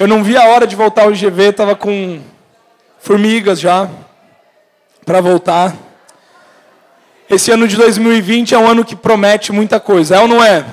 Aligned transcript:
Eu 0.00 0.08
não 0.08 0.24
vi 0.24 0.34
a 0.34 0.46
hora 0.46 0.66
de 0.66 0.74
voltar 0.74 1.02
ao 1.02 1.10
GV, 1.10 1.52
tava 1.52 1.76
com 1.76 2.22
formigas 3.00 3.60
já 3.60 3.86
para 5.04 5.20
voltar. 5.20 5.74
Esse 7.28 7.50
ano 7.50 7.68
de 7.68 7.76
2020 7.76 8.54
é 8.54 8.58
um 8.58 8.66
ano 8.66 8.82
que 8.82 8.96
promete 8.96 9.52
muita 9.52 9.78
coisa, 9.78 10.16
é 10.16 10.20
ou 10.20 10.26
não 10.26 10.42
é? 10.42 10.64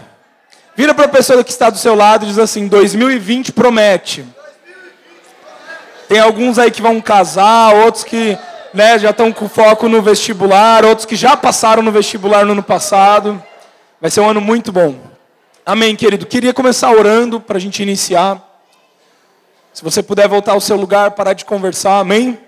Vira 0.78 0.94
para 0.94 1.08
a 1.08 1.10
pessoa 1.10 1.44
que 1.44 1.52
está 1.52 1.70
do 1.70 1.78
seu 1.78 1.94
lado 1.94 2.24
e 2.24 2.30
diz 2.30 2.40
assim: 2.40 2.70
2020 2.70 3.52
promete. 3.52 4.24
Tem 6.08 6.20
alguns 6.20 6.58
aí 6.58 6.72
que 6.72 6.82
vão 6.82 7.02
casar, 7.02 7.76
outros 7.76 8.06
que 8.06 8.38
né, 8.74 8.98
já 8.98 9.10
estão 9.10 9.34
com 9.34 9.50
foco 9.50 9.90
no 9.90 10.02
vestibular, 10.02 10.86
outros 10.86 11.06
que 11.06 11.18
já 11.18 11.36
passaram 11.36 11.84
no 11.84 11.92
vestibular 11.92 12.46
no 12.46 12.54
ano 12.54 12.64
passado. 12.64 13.44
Vai 14.00 14.10
ser 14.10 14.22
um 14.22 14.30
ano 14.30 14.40
muito 14.40 14.72
bom. 14.72 14.96
Amém, 15.66 15.98
querido. 15.98 16.26
Queria 16.26 16.54
começar 16.54 16.90
orando 16.92 17.42
para 17.42 17.58
a 17.58 17.60
gente 17.60 17.84
iniciar. 17.84 18.47
Se 19.78 19.84
você 19.84 20.02
puder 20.02 20.28
voltar 20.28 20.54
ao 20.54 20.60
seu 20.60 20.76
lugar, 20.76 21.12
parar 21.12 21.34
de 21.34 21.46
conversar, 21.46 22.00
amém? 22.00 22.40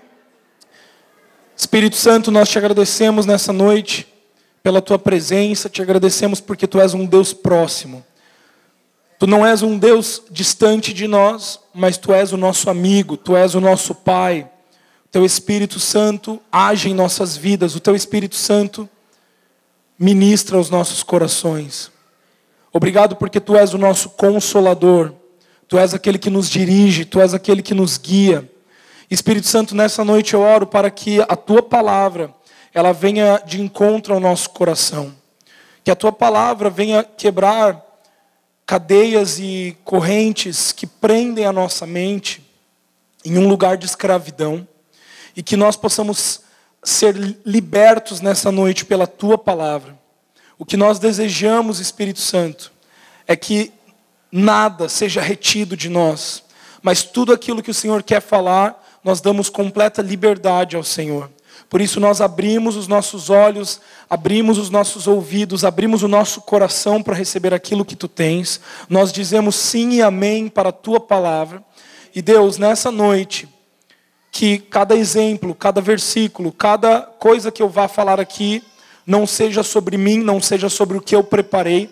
Espírito 1.56 1.94
Santo, 1.94 2.28
nós 2.28 2.48
te 2.48 2.58
agradecemos 2.58 3.24
nessa 3.24 3.52
noite 3.52 4.12
pela 4.64 4.82
tua 4.82 4.98
presença, 4.98 5.68
te 5.68 5.80
agradecemos 5.80 6.40
porque 6.40 6.66
tu 6.66 6.80
és 6.80 6.92
um 6.92 7.06
Deus 7.06 7.32
próximo. 7.32 8.04
Tu 9.16 9.28
não 9.28 9.46
és 9.46 9.62
um 9.62 9.78
Deus 9.78 10.22
distante 10.28 10.92
de 10.92 11.06
nós, 11.06 11.60
mas 11.72 11.96
tu 11.96 12.12
és 12.12 12.32
o 12.32 12.36
nosso 12.36 12.68
amigo, 12.68 13.16
tu 13.16 13.36
és 13.36 13.54
o 13.54 13.60
nosso 13.60 13.94
Pai. 13.94 14.50
O 15.04 15.08
teu 15.12 15.24
Espírito 15.24 15.78
Santo 15.78 16.42
age 16.50 16.88
em 16.90 16.94
nossas 16.94 17.36
vidas, 17.36 17.76
o 17.76 17.80
teu 17.80 17.94
Espírito 17.94 18.34
Santo 18.34 18.90
ministra 19.96 20.56
aos 20.56 20.68
nossos 20.68 21.04
corações. 21.04 21.92
Obrigado 22.72 23.14
porque 23.14 23.38
tu 23.38 23.56
és 23.56 23.72
o 23.72 23.78
nosso 23.78 24.10
consolador. 24.10 25.19
Tu 25.70 25.78
és 25.78 25.94
aquele 25.94 26.18
que 26.18 26.28
nos 26.28 26.50
dirige, 26.50 27.04
tu 27.04 27.20
és 27.20 27.32
aquele 27.32 27.62
que 27.62 27.74
nos 27.74 27.96
guia. 27.96 28.50
Espírito 29.08 29.46
Santo, 29.46 29.72
nessa 29.72 30.04
noite 30.04 30.34
eu 30.34 30.40
oro 30.40 30.66
para 30.66 30.90
que 30.90 31.20
a 31.20 31.36
tua 31.36 31.62
palavra 31.62 32.34
ela 32.74 32.92
venha 32.92 33.40
de 33.46 33.60
encontro 33.60 34.12
ao 34.12 34.18
nosso 34.18 34.50
coração. 34.50 35.14
Que 35.84 35.90
a 35.92 35.94
tua 35.94 36.10
palavra 36.10 36.68
venha 36.68 37.04
quebrar 37.04 37.80
cadeias 38.66 39.38
e 39.38 39.76
correntes 39.84 40.72
que 40.72 40.88
prendem 40.88 41.46
a 41.46 41.52
nossa 41.52 41.86
mente 41.86 42.44
em 43.24 43.38
um 43.38 43.46
lugar 43.46 43.76
de 43.76 43.86
escravidão 43.86 44.66
e 45.36 45.42
que 45.42 45.56
nós 45.56 45.76
possamos 45.76 46.40
ser 46.82 47.14
libertos 47.46 48.20
nessa 48.20 48.50
noite 48.50 48.84
pela 48.84 49.06
tua 49.06 49.38
palavra. 49.38 49.96
O 50.58 50.64
que 50.64 50.76
nós 50.76 50.98
desejamos, 50.98 51.78
Espírito 51.78 52.18
Santo, 52.18 52.72
é 53.24 53.36
que 53.36 53.72
nada 54.30 54.88
seja 54.88 55.20
retido 55.20 55.76
de 55.76 55.88
nós, 55.88 56.42
mas 56.82 57.02
tudo 57.02 57.32
aquilo 57.32 57.62
que 57.62 57.70
o 57.70 57.74
Senhor 57.74 58.02
quer 58.02 58.20
falar, 58.20 58.80
nós 59.02 59.20
damos 59.20 59.48
completa 59.48 60.02
liberdade 60.02 60.76
ao 60.76 60.84
Senhor. 60.84 61.30
Por 61.68 61.80
isso 61.80 62.00
nós 62.00 62.20
abrimos 62.20 62.74
os 62.74 62.88
nossos 62.88 63.30
olhos, 63.30 63.80
abrimos 64.08 64.58
os 64.58 64.70
nossos 64.70 65.06
ouvidos, 65.06 65.64
abrimos 65.64 66.02
o 66.02 66.08
nosso 66.08 66.40
coração 66.40 67.00
para 67.00 67.14
receber 67.14 67.54
aquilo 67.54 67.84
que 67.84 67.94
tu 67.94 68.08
tens. 68.08 68.60
Nós 68.88 69.12
dizemos 69.12 69.54
sim 69.54 69.90
e 69.92 70.02
amém 70.02 70.48
para 70.48 70.70
a 70.70 70.72
tua 70.72 70.98
palavra. 70.98 71.62
E 72.12 72.20
Deus, 72.20 72.58
nessa 72.58 72.90
noite, 72.90 73.48
que 74.32 74.58
cada 74.58 74.96
exemplo, 74.96 75.54
cada 75.54 75.80
versículo, 75.80 76.50
cada 76.50 77.02
coisa 77.02 77.52
que 77.52 77.62
eu 77.62 77.68
vá 77.68 77.86
falar 77.86 78.18
aqui, 78.18 78.64
não 79.06 79.24
seja 79.24 79.62
sobre 79.62 79.96
mim, 79.96 80.18
não 80.18 80.40
seja 80.40 80.68
sobre 80.68 80.98
o 80.98 81.00
que 81.00 81.14
eu 81.14 81.22
preparei, 81.22 81.88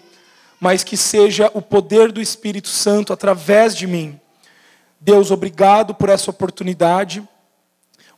mas 0.61 0.83
que 0.83 0.97
seja 0.97 1.51
o 1.55 1.63
poder 1.63 2.11
do 2.11 2.21
Espírito 2.21 2.69
Santo 2.69 3.13
através 3.13 3.77
de 3.77 3.87
mim. 3.87 4.19
Deus, 5.01 5.31
obrigado 5.31 5.95
por 5.95 6.09
essa 6.09 6.31
oportunidade, 6.31 7.23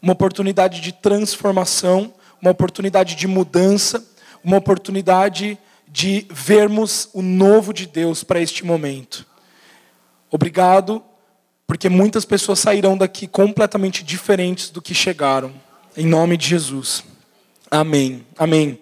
uma 0.01 0.15
oportunidade 0.15 0.81
de 0.81 0.93
transformação, 0.93 2.13
uma 2.41 2.51
oportunidade 2.51 3.15
de 3.15 3.27
mudança, 3.27 4.03
uma 4.43 4.56
oportunidade 4.56 5.59
de 5.87 6.27
vermos 6.31 7.09
o 7.12 7.21
novo 7.21 7.73
de 7.73 7.87
Deus 7.87 8.25
para 8.25 8.41
este 8.41 8.65
momento. 8.65 9.27
Obrigado, 10.31 11.03
porque 11.67 11.89
muitas 11.89 12.25
pessoas 12.25 12.61
sairão 12.61 12.97
daqui 12.97 13.27
completamente 13.27 14.03
diferentes 14.03 14.71
do 14.71 14.81
que 14.81 14.95
chegaram. 14.95 15.53
Em 15.97 16.06
nome 16.06 16.37
de 16.37 16.47
Jesus. 16.49 17.05
Amém. 17.71 18.25
Amém. 18.39 18.81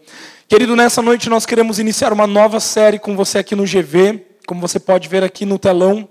Querido, 0.49 0.75
nessa 0.75 1.03
noite 1.03 1.29
nós 1.29 1.45
queremos 1.45 1.79
iniciar 1.79 2.11
uma 2.11 2.27
nova 2.27 2.59
série 2.59 2.99
com 2.99 3.15
você 3.15 3.37
aqui 3.37 3.55
no 3.55 3.65
GV, 3.65 4.25
como 4.47 4.63
você 4.63 4.81
pode 4.81 5.07
ver 5.07 5.23
aqui 5.23 5.45
no 5.45 5.59
telão. 5.59 6.09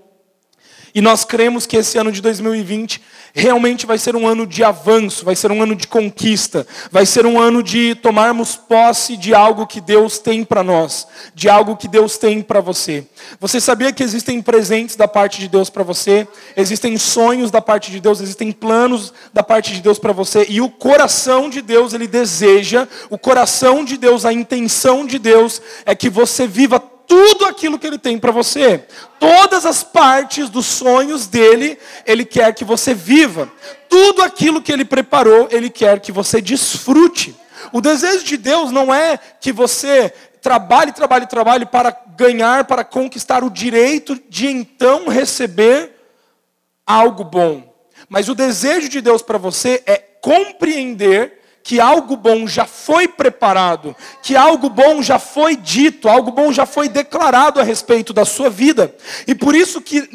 E 0.94 1.00
nós 1.00 1.24
cremos 1.24 1.66
que 1.66 1.76
esse 1.76 1.98
ano 1.98 2.12
de 2.12 2.22
2020 2.22 3.02
realmente 3.32 3.86
vai 3.86 3.98
ser 3.98 4.16
um 4.16 4.26
ano 4.26 4.46
de 4.46 4.64
avanço, 4.64 5.24
vai 5.24 5.36
ser 5.36 5.50
um 5.50 5.62
ano 5.62 5.74
de 5.74 5.86
conquista, 5.86 6.66
vai 6.90 7.06
ser 7.06 7.26
um 7.26 7.40
ano 7.40 7.62
de 7.62 7.94
tomarmos 7.96 8.56
posse 8.56 9.16
de 9.16 9.34
algo 9.34 9.66
que 9.66 9.80
Deus 9.80 10.18
tem 10.18 10.44
para 10.44 10.62
nós, 10.62 11.06
de 11.34 11.48
algo 11.48 11.76
que 11.76 11.88
Deus 11.88 12.18
tem 12.18 12.42
para 12.42 12.60
você. 12.60 13.06
Você 13.40 13.60
sabia 13.60 13.92
que 13.92 14.02
existem 14.02 14.40
presentes 14.42 14.96
da 14.96 15.08
parte 15.08 15.38
de 15.40 15.48
Deus 15.48 15.70
para 15.70 15.82
você? 15.82 16.26
Existem 16.56 16.96
sonhos 16.98 17.50
da 17.50 17.60
parte 17.60 17.90
de 17.90 18.00
Deus, 18.00 18.20
existem 18.20 18.52
planos 18.52 19.12
da 19.32 19.42
parte 19.42 19.72
de 19.72 19.80
Deus 19.80 19.98
para 19.98 20.12
você, 20.12 20.46
e 20.48 20.60
o 20.60 20.68
coração 20.68 21.48
de 21.48 21.62
Deus, 21.62 21.92
ele 21.92 22.06
deseja, 22.06 22.88
o 23.10 23.18
coração 23.18 23.84
de 23.84 23.96
Deus, 23.96 24.24
a 24.24 24.32
intenção 24.32 25.06
de 25.06 25.18
Deus 25.18 25.60
é 25.84 25.94
que 25.94 26.08
você 26.08 26.46
viva 26.46 26.82
tudo 27.08 27.46
aquilo 27.46 27.78
que 27.78 27.86
ele 27.86 27.98
tem 27.98 28.18
para 28.18 28.30
você. 28.30 28.84
Todas 29.18 29.64
as 29.64 29.82
partes 29.82 30.50
dos 30.50 30.66
sonhos 30.66 31.26
dele, 31.26 31.78
ele 32.06 32.24
quer 32.24 32.54
que 32.54 32.64
você 32.64 32.92
viva. 32.92 33.50
Tudo 33.88 34.22
aquilo 34.22 34.60
que 34.60 34.70
ele 34.70 34.84
preparou, 34.84 35.48
ele 35.50 35.70
quer 35.70 35.98
que 36.00 36.12
você 36.12 36.40
desfrute. 36.42 37.34
O 37.72 37.80
desejo 37.80 38.24
de 38.24 38.36
Deus 38.36 38.70
não 38.70 38.94
é 38.94 39.18
que 39.40 39.50
você 39.50 40.12
trabalhe, 40.42 40.92
trabalhe, 40.92 41.26
trabalhe 41.26 41.66
para 41.66 41.96
ganhar, 42.14 42.64
para 42.64 42.84
conquistar 42.84 43.42
o 43.42 43.50
direito 43.50 44.20
de 44.28 44.46
então 44.46 45.08
receber 45.08 45.92
algo 46.86 47.24
bom. 47.24 47.74
Mas 48.08 48.28
o 48.28 48.34
desejo 48.34 48.88
de 48.88 49.00
Deus 49.00 49.22
para 49.22 49.38
você 49.38 49.82
é 49.86 49.96
compreender 49.96 51.37
que 51.68 51.78
algo 51.78 52.16
bom 52.16 52.46
já 52.46 52.64
foi 52.64 53.06
preparado, 53.06 53.94
que 54.22 54.34
algo 54.34 54.70
bom 54.70 55.02
já 55.02 55.18
foi 55.18 55.54
dito, 55.54 56.08
algo 56.08 56.30
bom 56.30 56.50
já 56.50 56.64
foi 56.64 56.88
declarado 56.88 57.60
a 57.60 57.62
respeito 57.62 58.10
da 58.14 58.24
sua 58.24 58.48
vida. 58.48 58.96
E 59.26 59.34
por 59.34 59.54
isso 59.54 59.82
que 59.82 60.08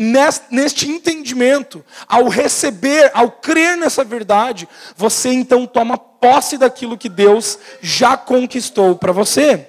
neste 0.49 0.89
entendimento, 0.89 1.85
ao 2.07 2.27
receber, 2.27 3.11
ao 3.13 3.29
crer 3.29 3.77
nessa 3.77 4.03
verdade, 4.03 4.67
você 4.97 5.29
então 5.29 5.67
toma 5.67 5.95
posse 5.95 6.57
daquilo 6.57 6.97
que 6.97 7.07
Deus 7.07 7.59
já 7.79 8.17
conquistou 8.17 8.95
para 8.95 9.11
você. 9.11 9.67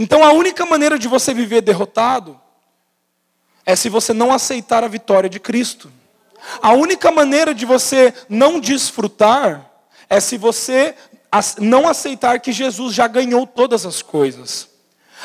Então 0.00 0.24
a 0.24 0.32
única 0.32 0.66
maneira 0.66 0.98
de 0.98 1.06
você 1.06 1.32
viver 1.32 1.60
derrotado 1.60 2.40
é 3.64 3.76
se 3.76 3.88
você 3.88 4.12
não 4.12 4.32
aceitar 4.32 4.82
a 4.82 4.88
vitória 4.88 5.30
de 5.30 5.38
Cristo. 5.38 5.92
A 6.60 6.72
única 6.72 7.12
maneira 7.12 7.54
de 7.54 7.64
você 7.64 8.12
não 8.28 8.58
desfrutar 8.58 9.67
é 10.08 10.20
se 10.20 10.36
você 10.36 10.94
não 11.60 11.86
aceitar 11.86 12.40
que 12.40 12.52
Jesus 12.52 12.94
já 12.94 13.06
ganhou 13.06 13.46
todas 13.46 13.84
as 13.84 14.02
coisas. 14.02 14.68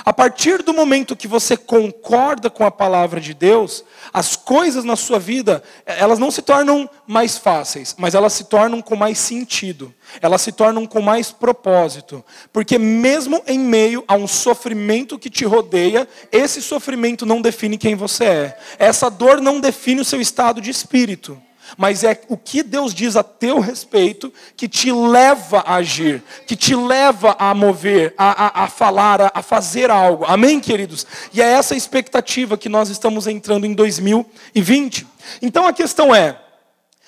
A 0.04 0.12
partir 0.12 0.64
do 0.64 0.74
momento 0.74 1.16
que 1.16 1.28
você 1.28 1.56
concorda 1.56 2.50
com 2.50 2.66
a 2.66 2.72
palavra 2.72 3.22
de 3.22 3.32
Deus, 3.34 3.84
as 4.12 4.36
coisas 4.36 4.84
na 4.84 4.96
sua 4.96 5.20
vida, 5.20 5.62
elas 5.86 6.18
não 6.18 6.32
se 6.32 6.42
tornam 6.42 6.90
mais 7.06 7.38
fáceis, 7.38 7.96
mas 7.98 8.16
elas 8.16 8.34
se 8.34 8.46
tornam 8.46 8.82
com 8.82 8.96
mais 8.96 9.20
sentido, 9.20 9.94
elas 10.20 10.42
se 10.42 10.52
tornam 10.52 10.88
com 10.88 11.00
mais 11.00 11.32
propósito. 11.32 12.26
Porque 12.52 12.80
mesmo 12.80 13.44
em 13.46 13.60
meio 13.60 14.04
a 14.08 14.16
um 14.16 14.28
sofrimento 14.28 15.20
que 15.20 15.30
te 15.30 15.46
rodeia, 15.46 16.08
esse 16.32 16.60
sofrimento 16.60 17.24
não 17.24 17.40
define 17.40 17.78
quem 17.78 17.94
você 17.94 18.26
é. 18.26 18.60
Essa 18.80 19.10
dor 19.10 19.40
não 19.40 19.60
define 19.60 20.02
o 20.02 20.06
seu 20.06 20.20
estado 20.20 20.60
de 20.60 20.72
espírito 20.72 21.40
mas 21.78 22.04
é 22.04 22.20
o 22.28 22.38
que 22.38 22.64
Deus 22.64 22.94
diz 22.94 23.16
a 23.16 23.24
teu 23.24 23.60
respeito 23.60 24.34
que 24.56 24.68
te 24.68 24.92
leva 24.92 25.60
a 25.60 25.76
agir, 25.76 26.24
que 26.48 26.56
te 26.56 26.76
leva 26.76 27.36
a 27.40 27.54
mover, 27.54 28.14
a, 28.18 28.62
a, 28.62 28.64
a 28.64 28.68
falar, 28.68 29.22
a, 29.22 29.32
a, 29.34 29.42
fazer 29.42 29.90
algo. 29.90 30.26
Amém, 30.26 30.60
queridos? 30.60 31.06
E 31.34 31.42
é 31.42 31.46
essa 31.46 31.76
expectativa 31.76 32.58
que 32.58 32.70
nós 32.70 32.90
estamos 32.90 33.28
entrando 33.28 33.66
em 33.66 33.74
2020. 33.74 35.08
Então 35.42 35.68
a 35.68 35.74
questão 35.74 36.14
é: 36.14 36.38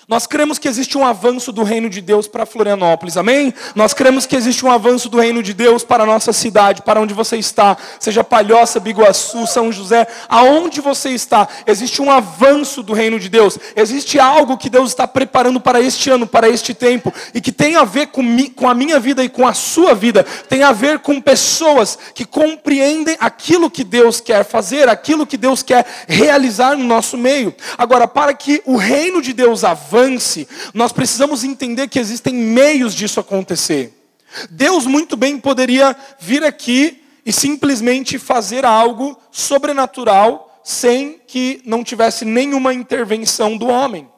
Nós 0.08 0.28
cremos 0.28 0.60
que 0.60 0.68
existe 0.68 0.96
um 1.00 1.04
avanço 1.04 1.52
do 1.52 1.64
reino 1.64 1.90
de 1.90 2.00
Deus 2.00 2.28
para 2.28 2.46
Florianópolis, 2.46 3.18
amém? 3.18 3.52
Nós 3.74 3.92
cremos 3.92 4.28
que 4.28 4.36
existe 4.36 4.64
um 4.64 4.70
avanço 4.70 5.10
do 5.10 5.18
reino 5.18 5.42
de 5.42 5.52
Deus 5.52 5.84
para 5.84 6.04
a 6.04 6.06
nossa 6.06 6.32
cidade, 6.32 6.84
para 6.84 7.02
onde 7.02 7.12
você 7.12 7.38
está, 7.38 7.76
seja 8.00 8.24
Palhoça, 8.24 8.80
Biguaçu, 8.80 9.48
São 9.48 9.72
José, 9.72 10.06
aonde 10.30 10.80
você 10.80 11.10
está, 11.10 11.48
existe 11.66 12.04
um 12.04 12.12
avanço 12.12 12.84
do 12.84 12.94
reino 12.94 13.20
de 13.20 13.30
Deus, 13.30 13.58
existe 13.76 14.20
algo 14.20 14.60
que 14.60 14.70
Deus 14.70 14.90
está 14.90 15.08
preparando 15.08 15.60
para 15.60 15.82
este 15.82 16.12
ano, 16.12 16.28
para 16.28 16.48
este 16.48 16.76
tempo, 16.76 17.12
e 17.34 17.42
que 17.42 17.52
tem 17.52 17.76
a 17.76 17.84
ver 17.84 18.08
com, 18.08 18.24
com 18.50 18.70
a 18.70 18.76
minha 18.76 19.00
vida 19.00 19.24
e 19.24 19.30
com 19.30 19.48
a 19.48 19.56
sua 19.56 19.96
vida, 19.96 20.24
tem 20.48 20.62
a 20.62 20.72
ver 20.72 21.00
com 21.00 21.20
pessoas 21.20 21.98
que 22.14 22.26
compreendem 22.26 23.18
aquilo 23.20 23.72
que 23.72 23.84
Deus 23.84 24.22
quer 24.22 24.46
fazer, 24.46 24.88
aquilo 24.88 25.26
que 25.26 25.36
Deus 25.36 25.64
quer 25.64 25.84
realizar 26.08 26.78
no 26.78 26.84
nosso 26.84 27.18
meio. 27.18 27.56
Agora, 27.76 28.08
para 28.08 28.36
que 28.36 28.62
o 28.66 28.78
reino 28.78 29.20
de 29.20 29.34
Deus 29.34 29.64
avance, 29.64 29.95
avance, 29.96 30.48
nós 30.74 30.92
precisamos 30.92 31.44
entender 31.44 31.88
que 31.88 32.00
existem 32.00 32.34
meios 32.34 32.94
disso 32.94 33.20
acontecer. 33.20 33.94
Deus 34.50 34.86
muito 34.86 35.16
bem 35.16 35.40
poderia 35.40 35.96
vir 36.20 36.44
aqui 36.44 37.02
e 37.26 37.32
simplesmente 37.32 38.20
fazer 38.20 38.66
algo 38.66 39.18
sobrenatural 39.32 40.60
sem 40.64 41.20
que 41.26 41.62
não 41.66 41.84
tivesse 41.84 42.26
nenhuma 42.26 42.74
intervenção 42.74 43.58
do 43.58 43.68
homem. 43.68 44.10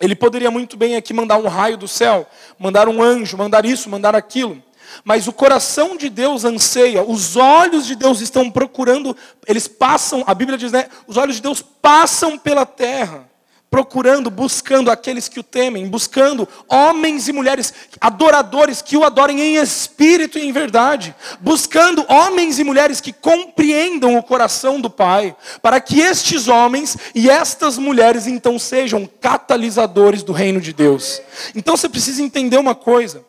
Ele 0.00 0.16
poderia 0.16 0.50
muito 0.50 0.76
bem 0.76 0.96
aqui 0.96 1.12
mandar 1.12 1.36
um 1.36 1.48
raio 1.48 1.76
do 1.76 1.86
céu, 1.86 2.26
mandar 2.58 2.88
um 2.88 3.02
anjo, 3.02 3.36
mandar 3.36 3.66
isso, 3.66 3.90
mandar 3.90 4.16
aquilo. 4.16 4.62
Mas 5.04 5.28
o 5.28 5.32
coração 5.32 5.96
de 5.96 6.08
Deus 6.08 6.44
anseia, 6.44 7.02
os 7.02 7.36
olhos 7.36 7.86
de 7.86 7.94
Deus 7.94 8.20
estão 8.20 8.50
procurando, 8.50 9.16
eles 9.46 9.68
passam, 9.68 10.24
a 10.26 10.34
Bíblia 10.34 10.58
diz, 10.58 10.72
né? 10.72 10.88
Os 11.06 11.16
olhos 11.16 11.36
de 11.36 11.42
Deus 11.42 11.62
passam 11.62 12.38
pela 12.38 12.66
terra 12.66 13.31
procurando, 13.72 14.30
buscando 14.30 14.90
aqueles 14.90 15.30
que 15.30 15.40
o 15.40 15.42
temem, 15.42 15.88
buscando 15.88 16.46
homens 16.68 17.26
e 17.26 17.32
mulheres 17.32 17.72
adoradores 17.98 18.82
que 18.82 18.98
o 18.98 19.02
adorem 19.02 19.40
em 19.40 19.56
espírito 19.56 20.38
e 20.38 20.46
em 20.46 20.52
verdade, 20.52 21.14
buscando 21.40 22.04
homens 22.06 22.58
e 22.58 22.64
mulheres 22.64 23.00
que 23.00 23.14
compreendam 23.14 24.18
o 24.18 24.22
coração 24.22 24.78
do 24.78 24.90
Pai, 24.90 25.34
para 25.62 25.80
que 25.80 26.00
estes 26.00 26.48
homens 26.48 26.98
e 27.14 27.30
estas 27.30 27.78
mulheres 27.78 28.26
então 28.26 28.58
sejam 28.58 29.08
catalisadores 29.18 30.22
do 30.22 30.32
reino 30.34 30.60
de 30.60 30.74
Deus. 30.74 31.22
Então 31.54 31.74
você 31.74 31.88
precisa 31.88 32.22
entender 32.22 32.58
uma 32.58 32.74
coisa: 32.74 33.24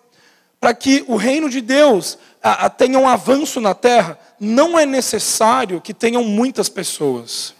para 0.59 0.73
que 0.73 1.05
o 1.07 1.15
reino 1.15 1.49
de 1.49 1.61
Deus 1.61 2.17
a, 2.43 2.65
a, 2.65 2.69
tenha 2.69 2.99
um 2.99 3.07
avanço 3.07 3.61
na 3.61 3.73
terra, 3.73 4.19
não 4.37 4.77
é 4.77 4.85
necessário 4.85 5.79
que 5.79 5.93
tenham 5.93 6.25
muitas 6.25 6.67
pessoas. 6.67 7.55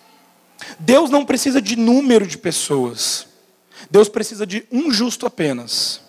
Deus 0.80 1.10
não 1.10 1.25
precisa 1.25 1.62
de 1.62 1.75
número 1.75 2.27
de 2.27 2.38
pessoas. 2.38 3.27
Deus 3.89 4.10
precisa 4.10 4.45
de 4.45 4.65
um 4.71 4.92
justo 4.92 5.25
apenas. 5.25 6.01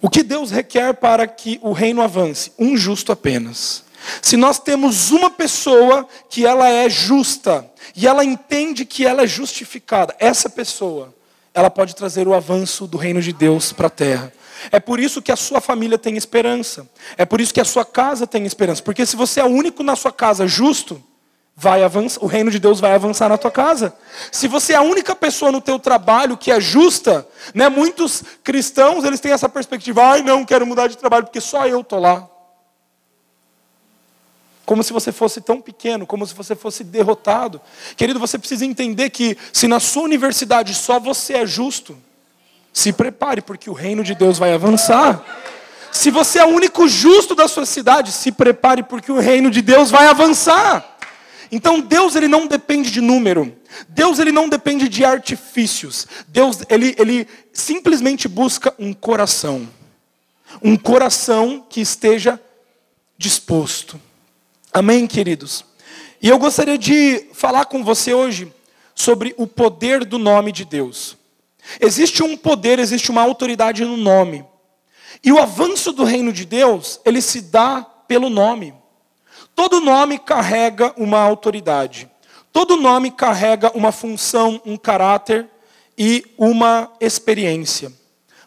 O 0.00 0.10
que 0.10 0.22
Deus 0.22 0.50
requer 0.50 0.94
para 0.94 1.26
que 1.26 1.60
o 1.62 1.72
reino 1.72 2.02
avance? 2.02 2.52
Um 2.58 2.76
justo 2.76 3.12
apenas. 3.12 3.84
Se 4.20 4.36
nós 4.36 4.58
temos 4.58 5.12
uma 5.12 5.30
pessoa 5.30 6.08
que 6.28 6.44
ela 6.44 6.68
é 6.68 6.90
justa 6.90 7.70
e 7.94 8.06
ela 8.06 8.24
entende 8.24 8.84
que 8.84 9.06
ela 9.06 9.22
é 9.22 9.26
justificada, 9.26 10.14
essa 10.18 10.50
pessoa, 10.50 11.14
ela 11.54 11.70
pode 11.70 11.94
trazer 11.94 12.26
o 12.26 12.34
avanço 12.34 12.86
do 12.86 12.96
reino 12.96 13.22
de 13.22 13.32
Deus 13.32 13.72
para 13.72 13.86
a 13.86 13.90
terra. 13.90 14.32
É 14.70 14.80
por 14.80 14.98
isso 15.00 15.22
que 15.22 15.32
a 15.32 15.36
sua 15.36 15.60
família 15.60 15.98
tem 15.98 16.16
esperança. 16.16 16.88
É 17.16 17.24
por 17.24 17.40
isso 17.40 17.54
que 17.54 17.60
a 17.60 17.64
sua 17.64 17.84
casa 17.84 18.26
tem 18.26 18.44
esperança. 18.44 18.82
Porque 18.82 19.04
se 19.06 19.16
você 19.16 19.40
é 19.40 19.44
o 19.44 19.48
único 19.48 19.82
na 19.82 19.96
sua 19.96 20.12
casa 20.12 20.46
justo, 20.46 21.02
vai 21.56 21.82
avançar, 21.82 22.22
o 22.22 22.26
reino 22.26 22.50
de 22.50 22.58
Deus 22.58 22.80
vai 22.80 22.94
avançar 22.94 23.28
na 23.28 23.38
tua 23.38 23.50
casa. 23.50 23.94
Se 24.30 24.48
você 24.48 24.72
é 24.72 24.76
a 24.76 24.82
única 24.82 25.14
pessoa 25.14 25.52
no 25.52 25.60
teu 25.60 25.78
trabalho 25.78 26.36
que 26.36 26.50
é 26.50 26.60
justa, 26.60 27.26
né, 27.54 27.68
muitos 27.68 28.22
cristãos, 28.42 29.04
eles 29.04 29.20
têm 29.20 29.32
essa 29.32 29.48
perspectiva, 29.48 30.02
ai 30.02 30.22
não, 30.22 30.44
quero 30.44 30.66
mudar 30.66 30.88
de 30.88 30.96
trabalho 30.96 31.24
porque 31.24 31.40
só 31.40 31.66
eu 31.66 31.84
tô 31.84 31.98
lá. 31.98 32.28
Como 34.64 34.82
se 34.82 34.92
você 34.92 35.12
fosse 35.12 35.40
tão 35.40 35.60
pequeno, 35.60 36.06
como 36.06 36.26
se 36.26 36.34
você 36.34 36.54
fosse 36.54 36.84
derrotado. 36.84 37.60
Querido, 37.96 38.18
você 38.18 38.38
precisa 38.38 38.64
entender 38.64 39.10
que 39.10 39.36
se 39.52 39.68
na 39.68 39.80
sua 39.80 40.04
universidade 40.04 40.72
só 40.74 40.98
você 40.98 41.34
é 41.34 41.46
justo, 41.46 41.98
se 42.72 42.92
prepare 42.92 43.42
porque 43.42 43.68
o 43.68 43.74
reino 43.74 44.02
de 44.02 44.14
Deus 44.14 44.38
vai 44.38 44.52
avançar. 44.54 45.22
Se 45.90 46.10
você 46.10 46.38
é 46.38 46.44
o 46.44 46.48
único 46.48 46.88
justo 46.88 47.34
da 47.34 47.46
sua 47.46 47.66
cidade, 47.66 48.12
se 48.12 48.32
prepare 48.32 48.82
porque 48.82 49.12
o 49.12 49.18
reino 49.18 49.50
de 49.50 49.60
Deus 49.60 49.90
vai 49.90 50.06
avançar. 50.06 50.91
Então 51.52 51.80
Deus 51.80 52.16
ele 52.16 52.28
não 52.28 52.46
depende 52.46 52.90
de 52.90 53.02
número. 53.02 53.54
Deus 53.90 54.18
ele 54.18 54.32
não 54.32 54.48
depende 54.48 54.88
de 54.88 55.04
artifícios. 55.04 56.06
Deus 56.28 56.60
ele, 56.70 56.96
ele 56.98 57.28
simplesmente 57.52 58.26
busca 58.26 58.74
um 58.78 58.94
coração. 58.94 59.68
Um 60.62 60.78
coração 60.78 61.64
que 61.68 61.82
esteja 61.82 62.40
disposto. 63.18 64.00
Amém, 64.72 65.06
queridos? 65.06 65.66
E 66.22 66.28
eu 66.28 66.38
gostaria 66.38 66.78
de 66.78 67.26
falar 67.34 67.66
com 67.66 67.84
você 67.84 68.14
hoje 68.14 68.50
sobre 68.94 69.34
o 69.36 69.46
poder 69.46 70.06
do 70.06 70.18
nome 70.18 70.52
de 70.52 70.64
Deus. 70.64 71.18
Existe 71.78 72.22
um 72.22 72.34
poder, 72.34 72.78
existe 72.78 73.10
uma 73.10 73.20
autoridade 73.20 73.84
no 73.84 73.98
nome. 73.98 74.42
E 75.22 75.30
o 75.30 75.38
avanço 75.38 75.92
do 75.92 76.04
reino 76.04 76.32
de 76.32 76.46
Deus, 76.46 76.98
ele 77.04 77.20
se 77.20 77.42
dá 77.42 77.82
pelo 77.82 78.30
nome. 78.30 78.74
Todo 79.54 79.80
nome 79.80 80.18
carrega 80.18 80.92
uma 80.96 81.20
autoridade. 81.20 82.10
Todo 82.52 82.76
nome 82.76 83.10
carrega 83.10 83.70
uma 83.74 83.92
função, 83.92 84.60
um 84.64 84.76
caráter 84.76 85.48
e 85.96 86.24
uma 86.36 86.90
experiência. 87.00 87.92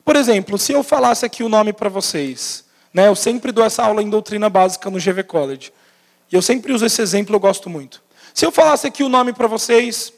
Por 0.04 0.16
exemplo, 0.16 0.58
se 0.58 0.72
eu 0.72 0.84
falasse 0.84 1.26
aqui 1.26 1.44
o 1.44 1.50
nome 1.50 1.74
para 1.74 1.90
vocês, 1.90 2.66
né, 2.94 3.08
eu 3.08 3.16
sempre 3.16 3.52
dou 3.52 3.64
essa 3.66 3.84
aula 3.84 4.04
em 4.04 4.10
doutrina 4.10 4.50
básica 4.50 4.90
no 4.90 5.00
GV 5.00 5.24
College. 5.24 5.74
E 6.32 6.36
eu 6.36 6.42
sempre 6.42 6.72
uso 6.72 6.86
esse 6.86 7.02
exemplo, 7.02 7.36
eu 7.36 7.40
gosto 7.40 7.70
muito. 7.70 8.04
Se 8.34 8.46
eu 8.46 8.52
falasse 8.52 8.86
aqui 8.86 9.04
o 9.04 9.10
nome 9.10 9.34
para 9.34 9.48
vocês, 9.48 10.14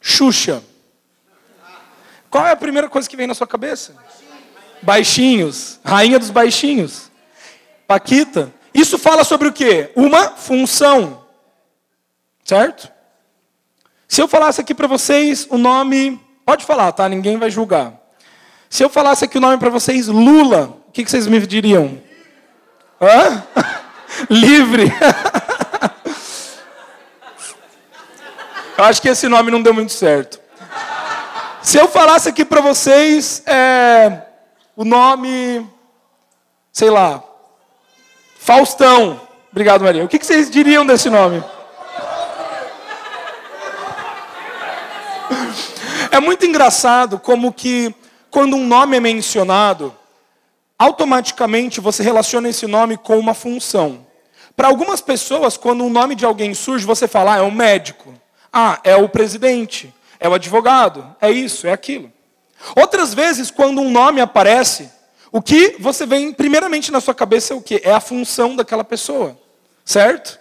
Xuxa. 0.00 0.62
Qual 2.30 2.46
é 2.46 2.52
a 2.52 2.56
primeira 2.56 2.88
coisa 2.88 3.08
que 3.08 3.16
vem 3.16 3.26
na 3.26 3.34
sua 3.34 3.46
cabeça? 3.46 3.94
Baixinhos. 4.80 5.78
Rainha 5.84 6.18
dos 6.18 6.30
baixinhos. 6.30 7.10
Paquita. 7.86 8.52
Isso 8.72 8.98
fala 8.98 9.24
sobre 9.24 9.48
o 9.48 9.52
quê? 9.52 9.90
Uma 9.94 10.30
função. 10.30 11.24
Certo? 12.44 12.90
Se 14.08 14.20
eu 14.20 14.28
falasse 14.28 14.60
aqui 14.60 14.74
para 14.74 14.86
vocês 14.86 15.46
o 15.50 15.56
nome. 15.56 16.20
Pode 16.44 16.64
falar, 16.64 16.90
tá? 16.92 17.08
Ninguém 17.08 17.38
vai 17.38 17.50
julgar. 17.50 17.92
Se 18.68 18.82
eu 18.82 18.90
falasse 18.90 19.24
aqui 19.24 19.38
o 19.38 19.40
nome 19.40 19.58
para 19.58 19.70
vocês, 19.70 20.08
Lula, 20.08 20.76
o 20.88 20.92
que, 20.92 21.04
que 21.04 21.10
vocês 21.10 21.26
me 21.26 21.38
diriam? 21.46 22.00
Hã? 23.00 23.44
Livre. 24.28 24.92
eu 28.76 28.84
acho 28.84 29.00
que 29.00 29.08
esse 29.08 29.28
nome 29.28 29.50
não 29.50 29.62
deu 29.62 29.72
muito 29.72 29.92
certo. 29.92 30.40
Se 31.62 31.78
eu 31.78 31.86
falasse 31.88 32.28
aqui 32.28 32.44
para 32.44 32.60
vocês 32.60 33.42
é, 33.46 34.22
o 34.74 34.84
nome, 34.84 35.68
sei 36.72 36.90
lá, 36.90 37.22
Faustão. 38.42 39.20
Obrigado, 39.52 39.84
Maria. 39.84 40.02
O 40.02 40.08
que 40.08 40.18
vocês 40.18 40.50
diriam 40.50 40.84
desse 40.86 41.10
nome? 41.10 41.44
É 46.10 46.18
muito 46.18 46.46
engraçado 46.46 47.18
como 47.18 47.52
que 47.52 47.94
quando 48.30 48.56
um 48.56 48.66
nome 48.66 48.96
é 48.96 49.00
mencionado, 49.00 49.94
automaticamente 50.78 51.82
você 51.82 52.02
relaciona 52.02 52.48
esse 52.48 52.66
nome 52.66 52.96
com 52.96 53.18
uma 53.18 53.34
função. 53.34 54.06
Para 54.56 54.68
algumas 54.68 55.02
pessoas, 55.02 55.58
quando 55.58 55.84
o 55.84 55.90
nome 55.90 56.14
de 56.14 56.24
alguém 56.24 56.54
surge, 56.54 56.86
você 56.86 57.06
fala, 57.06 57.34
ah, 57.34 57.38
é 57.38 57.42
o 57.42 57.52
médico. 57.52 58.14
Ah, 58.50 58.80
é 58.82 58.96
o 58.96 59.08
presidente. 59.08 59.94
É 60.18 60.28
o 60.28 60.34
advogado. 60.34 61.14
É 61.20 61.30
isso, 61.30 61.66
é 61.66 61.72
aquilo. 61.72 62.10
Outras 62.74 63.12
vezes, 63.12 63.50
quando 63.50 63.82
um 63.82 63.90
nome 63.90 64.20
aparece, 64.20 64.90
o 65.32 65.40
que 65.40 65.76
você 65.78 66.04
vem 66.04 66.32
primeiramente 66.32 66.90
na 66.90 67.00
sua 67.00 67.14
cabeça 67.14 67.52
é 67.52 67.56
o 67.56 67.62
que? 67.62 67.80
É 67.84 67.92
a 67.92 68.00
função 68.00 68.56
daquela 68.56 68.84
pessoa, 68.84 69.38
certo? 69.84 70.38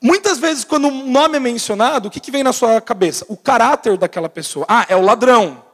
Muitas 0.00 0.38
vezes, 0.38 0.64
quando 0.64 0.86
um 0.86 1.10
nome 1.10 1.36
é 1.36 1.40
mencionado, 1.40 2.08
o 2.08 2.10
que, 2.10 2.20
que 2.20 2.30
vem 2.30 2.44
na 2.44 2.52
sua 2.52 2.80
cabeça? 2.80 3.26
O 3.28 3.36
caráter 3.36 3.98
daquela 3.98 4.28
pessoa. 4.28 4.64
Ah, 4.68 4.86
é 4.88 4.94
o 4.94 5.02
ladrão. 5.02 5.64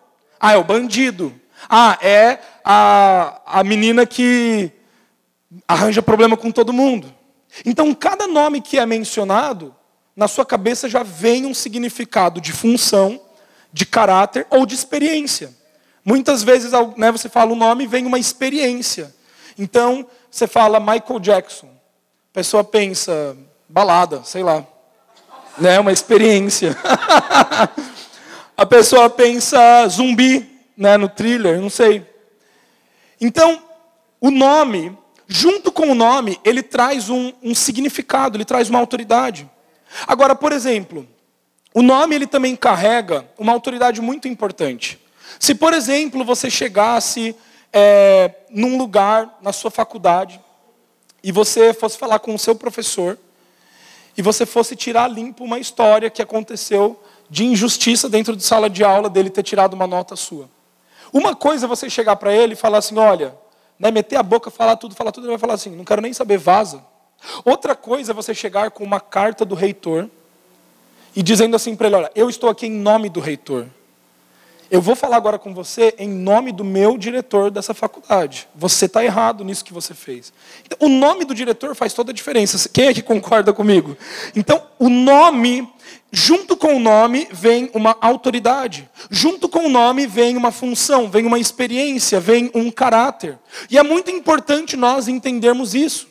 Ah, 0.40 0.52
é 0.52 0.56
o 0.56 0.64
bandido. 0.64 1.32
Ah, 1.68 1.98
é 2.00 2.38
a, 2.64 3.40
a 3.44 3.64
menina 3.64 4.06
que 4.06 4.72
arranja 5.68 6.02
problema 6.02 6.36
com 6.36 6.50
todo 6.50 6.72
mundo. 6.72 7.14
Então, 7.64 7.94
cada 7.94 8.26
nome 8.26 8.62
que 8.62 8.78
é 8.78 8.86
mencionado, 8.86 9.74
na 10.16 10.26
sua 10.26 10.46
cabeça 10.46 10.88
já 10.88 11.02
vem 11.02 11.44
um 11.44 11.54
significado 11.54 12.40
de 12.40 12.52
função, 12.52 13.20
de 13.72 13.84
caráter 13.84 14.46
ou 14.50 14.64
de 14.64 14.74
experiência. 14.74 15.54
Muitas 16.04 16.42
vezes 16.42 16.72
né, 16.96 17.10
você 17.10 17.28
fala 17.28 17.52
o 17.52 17.56
nome 17.56 17.84
e 17.84 17.86
vem 17.86 18.04
uma 18.04 18.18
experiência. 18.18 19.14
Então, 19.58 20.06
você 20.30 20.46
fala 20.46 20.78
Michael 20.78 21.18
Jackson. 21.18 21.68
A 21.68 22.34
pessoa 22.34 22.62
pensa, 22.62 23.36
balada, 23.68 24.22
sei 24.24 24.42
lá. 24.42 24.66
Né, 25.56 25.80
uma 25.80 25.92
experiência. 25.92 26.76
a 28.56 28.66
pessoa 28.66 29.08
pensa 29.08 29.86
zumbi, 29.88 30.46
né, 30.76 30.96
no 30.96 31.08
thriller, 31.08 31.60
não 31.60 31.70
sei. 31.70 32.06
Então, 33.20 33.62
o 34.20 34.30
nome, 34.30 34.96
junto 35.26 35.72
com 35.72 35.90
o 35.90 35.94
nome, 35.94 36.38
ele 36.44 36.62
traz 36.62 37.08
um, 37.08 37.32
um 37.42 37.54
significado, 37.54 38.36
ele 38.36 38.44
traz 38.44 38.68
uma 38.68 38.78
autoridade. 38.78 39.48
Agora, 40.06 40.34
por 40.34 40.52
exemplo, 40.52 41.08
o 41.72 41.80
nome 41.80 42.14
ele 42.14 42.26
também 42.26 42.54
carrega 42.56 43.26
uma 43.38 43.52
autoridade 43.52 44.00
muito 44.00 44.28
importante. 44.28 44.98
Se, 45.38 45.54
por 45.54 45.72
exemplo, 45.72 46.24
você 46.24 46.50
chegasse 46.50 47.34
é, 47.72 48.30
num 48.50 48.78
lugar 48.78 49.38
na 49.42 49.52
sua 49.52 49.70
faculdade 49.70 50.40
e 51.22 51.32
você 51.32 51.74
fosse 51.74 51.98
falar 51.98 52.18
com 52.18 52.34
o 52.34 52.38
seu 52.38 52.54
professor 52.54 53.18
e 54.16 54.22
você 54.22 54.46
fosse 54.46 54.76
tirar 54.76 55.08
limpo 55.08 55.44
uma 55.44 55.58
história 55.58 56.08
que 56.08 56.22
aconteceu 56.22 57.02
de 57.28 57.44
injustiça 57.44 58.08
dentro 58.08 58.36
de 58.36 58.44
sala 58.44 58.70
de 58.70 58.84
aula 58.84 59.10
dele 59.10 59.30
ter 59.30 59.42
tirado 59.42 59.74
uma 59.74 59.86
nota 59.86 60.14
sua. 60.14 60.48
Uma 61.12 61.34
coisa 61.34 61.66
é 61.66 61.68
você 61.68 61.88
chegar 61.90 62.16
para 62.16 62.32
ele 62.32 62.52
e 62.52 62.56
falar 62.56 62.78
assim, 62.78 62.96
olha, 62.98 63.34
né, 63.78 63.90
meter 63.90 64.16
a 64.16 64.22
boca, 64.22 64.50
falar 64.50 64.76
tudo, 64.76 64.94
falar 64.94 65.10
tudo, 65.12 65.24
ele 65.24 65.32
vai 65.32 65.38
falar 65.38 65.54
assim, 65.54 65.70
não 65.70 65.84
quero 65.84 66.02
nem 66.02 66.12
saber, 66.12 66.38
vaza. 66.38 66.84
Outra 67.44 67.74
coisa 67.74 68.12
é 68.12 68.14
você 68.14 68.34
chegar 68.34 68.70
com 68.70 68.84
uma 68.84 69.00
carta 69.00 69.44
do 69.44 69.54
reitor 69.54 70.08
e 71.16 71.22
dizendo 71.22 71.56
assim 71.56 71.74
para 71.74 71.86
ele, 71.86 71.96
olha, 71.96 72.12
eu 72.14 72.28
estou 72.28 72.50
aqui 72.50 72.66
em 72.66 72.72
nome 72.72 73.08
do 73.08 73.20
reitor. 73.20 73.66
Eu 74.70 74.80
vou 74.80 74.96
falar 74.96 75.16
agora 75.16 75.38
com 75.38 75.52
você 75.52 75.94
em 75.98 76.08
nome 76.08 76.50
do 76.50 76.64
meu 76.64 76.96
diretor 76.96 77.50
dessa 77.50 77.74
faculdade. 77.74 78.48
Você 78.54 78.86
está 78.86 79.04
errado 79.04 79.44
nisso 79.44 79.64
que 79.64 79.72
você 79.72 79.94
fez. 79.94 80.32
Então, 80.64 80.78
o 80.80 80.88
nome 80.88 81.24
do 81.24 81.34
diretor 81.34 81.74
faz 81.76 81.92
toda 81.92 82.10
a 82.10 82.14
diferença. 82.14 82.68
Quem 82.68 82.86
é 82.86 82.94
que 82.94 83.02
concorda 83.02 83.52
comigo? 83.52 83.96
Então, 84.34 84.62
o 84.78 84.88
nome, 84.88 85.68
junto 86.10 86.56
com 86.56 86.76
o 86.76 86.78
nome, 86.78 87.28
vem 87.30 87.70
uma 87.74 87.96
autoridade. 88.00 88.88
Junto 89.10 89.48
com 89.48 89.66
o 89.66 89.68
nome, 89.68 90.06
vem 90.06 90.36
uma 90.36 90.50
função, 90.50 91.10
vem 91.10 91.26
uma 91.26 91.38
experiência, 91.38 92.18
vem 92.18 92.50
um 92.54 92.70
caráter. 92.70 93.38
E 93.70 93.76
é 93.76 93.82
muito 93.82 94.10
importante 94.10 94.76
nós 94.76 95.08
entendermos 95.08 95.74
isso. 95.74 96.08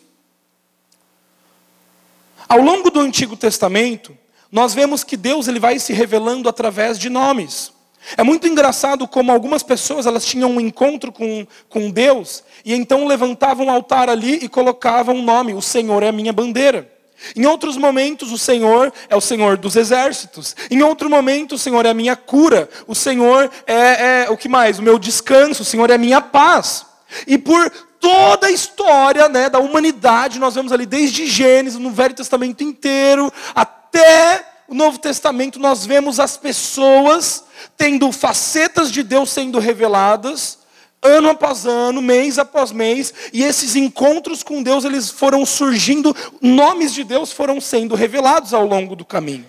Ao 2.47 2.61
longo 2.61 2.91
do 2.91 2.99
Antigo 2.99 3.35
Testamento, 3.35 4.15
nós 4.51 4.75
vemos 4.75 5.03
que 5.03 5.17
Deus 5.17 5.47
ele 5.47 5.59
vai 5.59 5.79
se 5.79 5.91
revelando 5.91 6.47
através 6.47 6.99
de 6.99 7.09
nomes. 7.09 7.73
É 8.17 8.23
muito 8.23 8.47
engraçado 8.47 9.07
como 9.07 9.31
algumas 9.31 9.63
pessoas 9.63 10.05
elas 10.05 10.25
tinham 10.25 10.51
um 10.51 10.59
encontro 10.59 11.11
com, 11.11 11.47
com 11.69 11.89
Deus 11.89 12.43
e 12.65 12.73
então 12.73 13.05
levantavam 13.05 13.67
um 13.67 13.71
altar 13.71 14.09
ali 14.09 14.39
e 14.41 14.49
colocavam 14.49 15.15
um 15.15 15.23
nome: 15.23 15.53
O 15.53 15.61
Senhor 15.61 16.03
é 16.03 16.09
a 16.09 16.13
minha 16.13 16.33
bandeira. 16.33 16.91
Em 17.35 17.45
outros 17.45 17.77
momentos, 17.77 18.31
o 18.31 18.37
Senhor 18.37 18.91
é 19.09 19.15
o 19.15 19.21
Senhor 19.21 19.57
dos 19.57 19.75
exércitos. 19.77 20.55
Em 20.69 20.83
outro 20.83 21.09
momento, 21.09 21.55
o 21.55 21.57
Senhor 21.57 21.85
é 21.85 21.89
a 21.89 21.93
minha 21.93 22.15
cura. 22.15 22.69
O 22.85 22.93
Senhor 22.93 23.49
é, 23.65 24.23
é 24.25 24.29
o 24.29 24.35
que 24.35 24.49
mais? 24.49 24.77
O 24.77 24.83
meu 24.83 24.99
descanso. 24.99 25.61
O 25.61 25.65
Senhor 25.65 25.89
é 25.89 25.93
a 25.93 25.97
minha 25.97 26.19
paz. 26.19 26.85
E 27.25 27.37
por 27.37 27.71
toda 27.99 28.47
a 28.47 28.51
história 28.51 29.29
né, 29.29 29.49
da 29.49 29.59
humanidade, 29.59 30.37
nós 30.37 30.55
vemos 30.55 30.73
ali 30.73 30.85
desde 30.85 31.25
Gênesis, 31.25 31.79
no 31.79 31.91
Velho 31.91 32.13
Testamento 32.13 32.61
inteiro, 32.61 33.31
até 33.55 34.45
o 34.67 34.73
Novo 34.73 34.97
Testamento, 34.97 35.59
nós 35.59 35.85
vemos 35.85 36.19
as 36.19 36.37
pessoas 36.37 37.43
tendo 37.77 38.11
facetas 38.11 38.91
de 38.91 39.03
Deus 39.03 39.29
sendo 39.29 39.59
reveladas, 39.59 40.59
ano 41.01 41.29
após 41.29 41.65
ano, 41.65 42.01
mês 42.01 42.39
após 42.39 42.71
mês, 42.71 43.13
e 43.33 43.43
esses 43.43 43.75
encontros 43.75 44.41
com 44.41 44.63
Deus, 44.63 44.85
eles 44.85 45.09
foram 45.09 45.45
surgindo, 45.45 46.15
nomes 46.41 46.93
de 46.93 47.03
Deus 47.03 47.31
foram 47.31 47.59
sendo 47.59 47.93
revelados 47.93 48.53
ao 48.53 48.65
longo 48.65 48.95
do 48.95 49.03
caminho. 49.03 49.45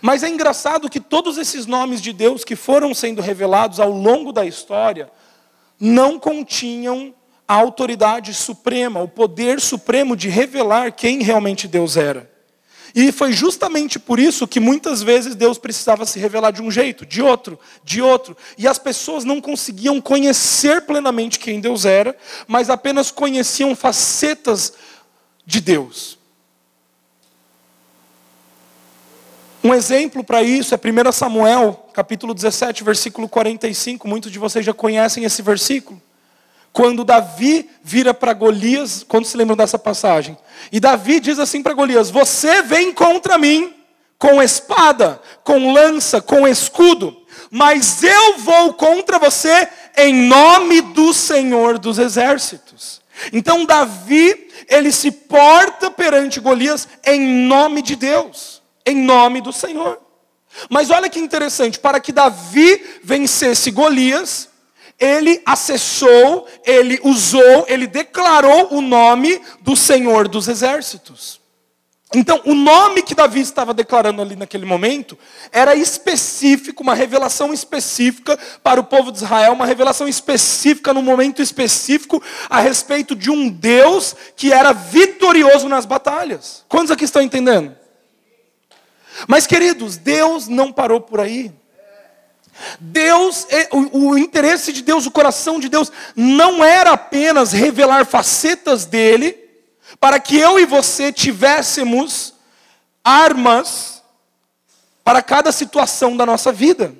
Mas 0.00 0.22
é 0.22 0.28
engraçado 0.28 0.88
que 0.88 1.00
todos 1.00 1.38
esses 1.38 1.66
nomes 1.66 2.00
de 2.00 2.12
Deus 2.12 2.44
que 2.44 2.54
foram 2.54 2.94
sendo 2.94 3.20
revelados 3.20 3.80
ao 3.80 3.90
longo 3.90 4.32
da 4.32 4.44
história, 4.44 5.10
não 5.78 6.18
continham 6.18 7.14
a 7.48 7.54
autoridade 7.54 8.32
suprema, 8.32 9.02
o 9.02 9.08
poder 9.08 9.60
supremo 9.60 10.14
de 10.14 10.28
revelar 10.28 10.92
quem 10.92 11.22
realmente 11.22 11.66
Deus 11.66 11.96
era. 11.96 12.29
E 12.94 13.12
foi 13.12 13.32
justamente 13.32 13.98
por 13.98 14.18
isso 14.18 14.46
que 14.48 14.58
muitas 14.58 15.02
vezes 15.02 15.34
Deus 15.34 15.58
precisava 15.58 16.04
se 16.04 16.18
revelar 16.18 16.50
de 16.50 16.62
um 16.62 16.70
jeito, 16.70 17.06
de 17.06 17.22
outro, 17.22 17.58
de 17.84 18.02
outro. 18.02 18.36
E 18.58 18.66
as 18.66 18.78
pessoas 18.78 19.24
não 19.24 19.40
conseguiam 19.40 20.00
conhecer 20.00 20.82
plenamente 20.82 21.38
quem 21.38 21.60
Deus 21.60 21.84
era, 21.84 22.16
mas 22.46 22.70
apenas 22.70 23.10
conheciam 23.10 23.76
facetas 23.76 24.72
de 25.46 25.60
Deus. 25.60 26.18
Um 29.62 29.74
exemplo 29.74 30.24
para 30.24 30.42
isso 30.42 30.74
é 30.74 30.78
1 30.78 31.12
Samuel, 31.12 31.90
capítulo 31.92 32.32
17, 32.32 32.82
versículo 32.82 33.28
45. 33.28 34.08
Muitos 34.08 34.32
de 34.32 34.38
vocês 34.38 34.64
já 34.64 34.72
conhecem 34.72 35.24
esse 35.24 35.42
versículo. 35.42 36.00
Quando 36.72 37.04
Davi 37.04 37.68
vira 37.82 38.14
para 38.14 38.32
Golias, 38.32 39.04
quando 39.06 39.24
se 39.24 39.36
lembram 39.36 39.56
dessa 39.56 39.78
passagem? 39.78 40.36
E 40.70 40.78
Davi 40.78 41.18
diz 41.18 41.38
assim 41.38 41.62
para 41.62 41.74
Golias: 41.74 42.10
Você 42.10 42.62
vem 42.62 42.92
contra 42.92 43.36
mim 43.36 43.74
com 44.20 44.42
espada, 44.42 45.18
com 45.42 45.72
lança, 45.72 46.20
com 46.20 46.46
escudo, 46.46 47.16
mas 47.50 48.04
eu 48.04 48.36
vou 48.36 48.74
contra 48.74 49.18
você 49.18 49.66
em 49.96 50.14
nome 50.28 50.82
do 50.82 51.14
Senhor 51.14 51.78
dos 51.78 51.98
exércitos. 51.98 53.00
Então 53.32 53.64
Davi, 53.64 54.48
ele 54.68 54.92
se 54.92 55.10
porta 55.10 55.90
perante 55.90 56.38
Golias 56.38 56.86
em 57.02 57.46
nome 57.46 57.80
de 57.80 57.96
Deus, 57.96 58.62
em 58.84 58.94
nome 58.94 59.40
do 59.40 59.54
Senhor. 59.54 59.98
Mas 60.68 60.90
olha 60.90 61.08
que 61.08 61.18
interessante, 61.18 61.78
para 61.78 61.98
que 61.98 62.12
Davi 62.12 63.00
vencesse 63.02 63.70
Golias, 63.70 64.49
ele 65.00 65.40
acessou, 65.46 66.46
ele 66.64 67.00
usou, 67.02 67.64
ele 67.66 67.86
declarou 67.86 68.68
o 68.74 68.82
nome 68.82 69.40
do 69.62 69.74
Senhor 69.74 70.28
dos 70.28 70.46
Exércitos. 70.46 71.40
Então, 72.12 72.42
o 72.44 72.54
nome 72.54 73.02
que 73.02 73.14
Davi 73.14 73.40
estava 73.40 73.72
declarando 73.72 74.20
ali 74.20 74.34
naquele 74.34 74.66
momento 74.66 75.16
era 75.52 75.76
específico, 75.76 76.82
uma 76.82 76.92
revelação 76.92 77.54
específica 77.54 78.36
para 78.64 78.80
o 78.80 78.84
povo 78.84 79.12
de 79.12 79.18
Israel, 79.18 79.52
uma 79.52 79.64
revelação 79.64 80.08
específica, 80.08 80.92
num 80.92 81.02
momento 81.02 81.40
específico, 81.40 82.20
a 82.48 82.60
respeito 82.60 83.14
de 83.14 83.30
um 83.30 83.48
Deus 83.48 84.16
que 84.34 84.52
era 84.52 84.72
vitorioso 84.72 85.68
nas 85.68 85.86
batalhas. 85.86 86.64
Quantos 86.68 86.90
aqui 86.90 87.04
estão 87.04 87.22
entendendo? 87.22 87.76
Mas, 89.28 89.46
queridos, 89.46 89.96
Deus 89.96 90.48
não 90.48 90.72
parou 90.72 91.00
por 91.00 91.20
aí. 91.20 91.52
Deus, 92.78 93.46
é, 93.50 93.68
o, 93.72 94.10
o, 94.10 94.18
interesse 94.18 94.72
de 94.72 94.82
Deus, 94.82 95.06
o 95.06 95.10
coração 95.10 95.58
de 95.58 95.68
Deus, 95.68 95.90
não 96.14 96.64
era 96.64 96.92
apenas 96.92 97.52
revelar 97.52 98.04
facetas 98.06 98.84
dele, 98.84 99.36
para 99.98 100.20
que 100.20 100.36
eu 100.36 100.58
e 100.58 100.66
você 100.66 101.12
tivéssemos 101.12 102.34
armas 103.04 104.02
para 105.04 105.22
cada 105.22 105.52
situação 105.52 106.16
da 106.16 106.24
nossa 106.24 106.52
vida. 106.52 106.94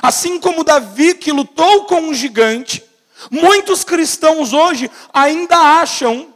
Assim 0.00 0.38
como 0.40 0.64
Davi 0.64 1.14
que 1.14 1.32
lutou 1.32 1.84
com 1.84 2.00
um 2.00 2.14
gigante, 2.14 2.82
muitos 3.30 3.84
cristãos 3.84 4.52
hoje 4.52 4.90
ainda 5.12 5.56
acham 5.56 6.32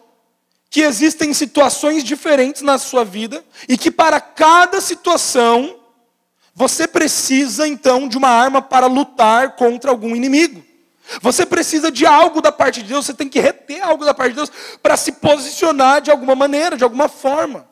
que 0.68 0.82
existem 0.82 1.32
situações 1.32 2.04
diferentes 2.04 2.62
na 2.62 2.78
sua 2.78 3.04
vida 3.04 3.44
e 3.68 3.78
que 3.78 3.90
para 3.90 4.20
cada 4.20 4.80
situação 4.80 5.75
você 6.58 6.88
precisa 6.88 7.68
então 7.68 8.08
de 8.08 8.16
uma 8.16 8.30
arma 8.30 8.62
para 8.62 8.86
lutar 8.86 9.56
contra 9.56 9.90
algum 9.90 10.16
inimigo. 10.16 10.64
Você 11.20 11.44
precisa 11.44 11.92
de 11.92 12.06
algo 12.06 12.40
da 12.40 12.50
parte 12.50 12.82
de 12.82 12.88
Deus, 12.88 13.04
você 13.04 13.12
tem 13.12 13.28
que 13.28 13.38
reter 13.38 13.82
algo 13.82 14.06
da 14.06 14.14
parte 14.14 14.30
de 14.30 14.36
Deus 14.36 14.50
para 14.82 14.96
se 14.96 15.12
posicionar 15.12 16.00
de 16.00 16.10
alguma 16.10 16.34
maneira, 16.34 16.74
de 16.74 16.82
alguma 16.82 17.08
forma. 17.08 17.68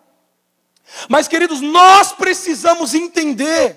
Mas, 1.09 1.27
queridos, 1.27 1.63
nós 1.63 2.13
precisamos 2.13 2.93
entender 2.93 3.75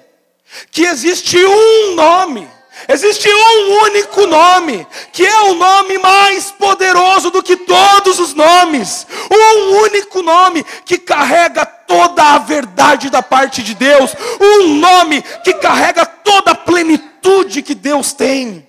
que 0.70 0.84
existe 0.84 1.38
um 1.38 1.96
nome 1.96 2.46
Existe 2.88 3.28
um 3.30 3.84
único 3.84 4.28
nome, 4.28 4.86
que 5.12 5.26
é 5.26 5.42
o 5.44 5.56
nome 5.56 5.98
mais 5.98 6.52
poderoso 6.52 7.32
do 7.32 7.42
que 7.42 7.58
todos 7.58 8.20
os 8.20 8.34
nomes. 8.34 9.08
Um 9.32 9.82
único 9.84 10.22
nome 10.22 10.64
que 10.86 10.98
carrega 10.98 11.66
toda 11.66 12.24
a 12.24 12.38
verdade 12.38 13.10
da 13.10 13.24
parte 13.24 13.64
de 13.64 13.74
Deus. 13.74 14.12
Um 14.40 14.76
nome 14.76 15.22
que 15.44 15.54
carrega 15.56 16.06
toda 16.06 16.52
a 16.52 16.56
plenitude 16.56 17.62
que 17.62 17.74
Deus 17.74 18.14
tem. 18.14 18.68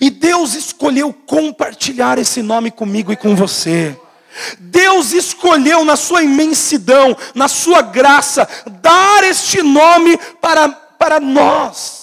E 0.00 0.10
Deus 0.10 0.54
escolheu 0.54 1.12
compartilhar 1.12 2.18
esse 2.18 2.42
nome 2.42 2.70
comigo 2.70 3.12
e 3.12 3.16
com 3.16 3.34
você. 3.34 3.98
Deus 4.58 5.12
escolheu 5.12 5.84
na 5.84 5.96
sua 5.96 6.22
imensidão, 6.22 7.16
na 7.34 7.48
sua 7.48 7.82
graça, 7.82 8.48
dar 8.80 9.24
este 9.24 9.62
nome 9.62 10.16
para, 10.40 10.68
para 10.68 11.18
nós 11.18 11.99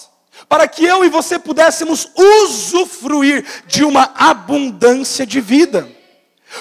para 0.48 0.66
que 0.66 0.84
eu 0.84 1.04
e 1.04 1.08
você 1.08 1.38
pudéssemos 1.38 2.08
usufruir 2.16 3.44
de 3.66 3.84
uma 3.84 4.12
abundância 4.16 5.26
de 5.26 5.40
vida. 5.40 5.88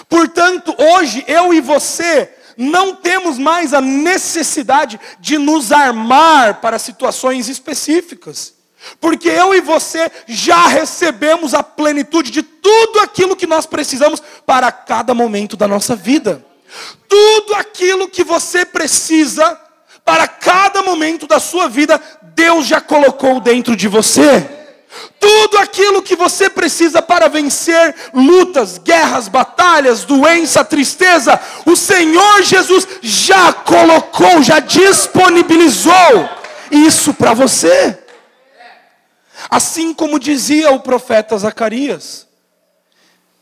Portanto, 0.09 0.75
hoje 0.77 1.23
eu 1.27 1.53
e 1.53 1.61
você 1.61 2.33
não 2.57 2.95
temos 2.95 3.37
mais 3.37 3.73
a 3.73 3.79
necessidade 3.79 4.99
de 5.19 5.37
nos 5.37 5.71
armar 5.71 6.59
para 6.59 6.79
situações 6.79 7.47
específicas. 7.47 8.55
Porque 8.99 9.29
eu 9.29 9.53
e 9.53 9.61
você 9.61 10.11
já 10.27 10.67
recebemos 10.67 11.53
a 11.53 11.63
plenitude 11.63 12.31
de 12.31 12.41
tudo 12.41 12.99
aquilo 12.99 13.35
que 13.35 13.47
nós 13.47 13.65
precisamos 13.65 14.21
para 14.45 14.71
cada 14.71 15.13
momento 15.13 15.55
da 15.55 15.67
nossa 15.67 15.95
vida. 15.95 16.43
Tudo 17.07 17.53
aquilo 17.55 18.09
que 18.09 18.23
você 18.23 18.65
precisa 18.65 19.59
para 20.07 20.25
cada 20.25 20.81
momento 20.81 21.27
da 21.27 21.37
sua 21.37 21.67
vida, 21.67 22.01
Deus 22.33 22.65
já 22.65 22.79
colocou 22.79 23.41
dentro 23.41 23.75
de 23.75 23.89
você. 23.89 24.49
Tudo 25.19 25.57
aquilo 25.57 26.01
que 26.01 26.15
você 26.15 26.49
precisa 26.49 27.01
para 27.01 27.27
vencer 27.27 27.93
lutas, 28.13 28.77
guerras, 28.77 29.27
batalhas, 29.27 30.05
doença, 30.05 30.63
tristeza, 30.63 31.37
o 31.65 31.75
Senhor 31.75 32.41
Jesus 32.41 32.87
já 33.01 33.51
colocou, 33.51 34.41
já 34.41 34.59
disponibilizou 34.59 36.29
isso 36.71 37.13
para 37.13 37.33
você. 37.33 38.01
Assim 39.49 39.93
como 39.93 40.17
dizia 40.17 40.71
o 40.71 40.79
profeta 40.79 41.37
Zacarias, 41.37 42.25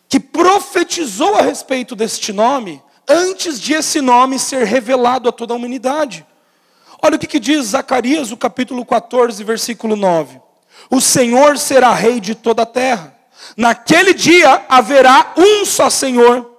que 0.09 0.19
profetizou 0.19 1.35
a 1.35 1.43
respeito 1.43 1.95
deste 1.95 2.33
nome, 2.33 2.81
antes 3.07 3.61
de 3.61 3.73
esse 3.75 4.01
nome 4.01 4.39
ser 4.39 4.65
revelado 4.65 5.29
a 5.29 5.31
toda 5.31 5.53
a 5.53 5.57
humanidade. 5.57 6.25
Olha 7.05 7.17
o 7.17 7.19
que, 7.19 7.27
que 7.27 7.39
diz 7.39 7.67
Zacarias, 7.67 8.31
o 8.31 8.37
capítulo 8.37 8.83
14, 8.83 9.43
versículo 9.43 9.95
9: 9.95 10.41
O 10.89 10.99
Senhor 10.99 11.55
será 11.55 11.93
rei 11.93 12.19
de 12.19 12.33
toda 12.33 12.63
a 12.63 12.65
terra. 12.65 13.15
Naquele 13.55 14.11
dia 14.11 14.65
haverá 14.67 15.33
um 15.37 15.63
só 15.65 15.87
Senhor, 15.87 16.49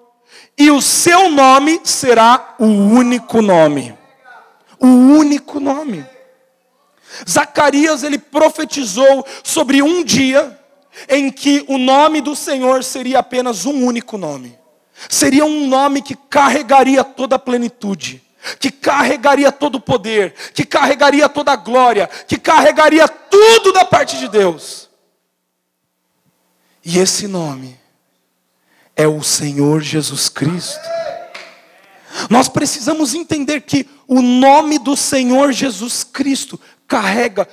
e 0.57 0.71
o 0.71 0.81
seu 0.81 1.29
nome 1.33 1.81
será 1.83 2.55
o 2.61 2.65
único 2.65 3.43
nome. 3.43 3.93
O 4.79 4.87
único 4.87 5.59
nome. 5.59 6.07
Zacarias 7.29 8.05
ele 8.05 8.17
profetizou 8.17 9.26
sobre 9.43 9.83
um 9.83 10.05
dia 10.05 10.57
em 11.09 11.29
que 11.29 11.65
o 11.67 11.76
nome 11.76 12.21
do 12.21 12.37
Senhor 12.37 12.85
seria 12.85 13.19
apenas 13.19 13.67
um 13.67 13.85
único 13.85 14.17
nome. 14.17 14.57
Seria 15.09 15.45
um 15.45 15.67
nome 15.67 16.03
que 16.03 16.15
carregaria 16.15 17.03
toda 17.03 17.35
a 17.35 17.38
plenitude, 17.38 18.23
que 18.59 18.71
carregaria 18.71 19.50
todo 19.50 19.76
o 19.76 19.81
poder, 19.81 20.35
que 20.55 20.65
carregaria 20.65 21.29
toda 21.29 21.53
a 21.53 21.57
glória, 21.57 22.09
que 22.26 22.38
carregaria 22.38 23.09
tudo 23.09 23.73
da 23.73 23.85
parte 23.85 24.19
de 24.19 24.29
Deus. 24.29 24.88
E 26.85 26.99
esse 26.99 27.26
nome 27.26 27.79
é 28.95 29.07
o 29.07 29.23
Senhor 29.23 29.81
Jesus 29.81 30.29
Cristo. 30.29 30.88
Nós 32.31 32.49
precisamos 32.49 33.15
entender 33.15 33.62
que 33.62 33.88
o 34.07 34.23
nome 34.23 34.79
do 34.79 34.97
Senhor 34.97 35.53
Jesus 35.53 36.03
Cristo 36.03 36.59
carrega 36.87 37.47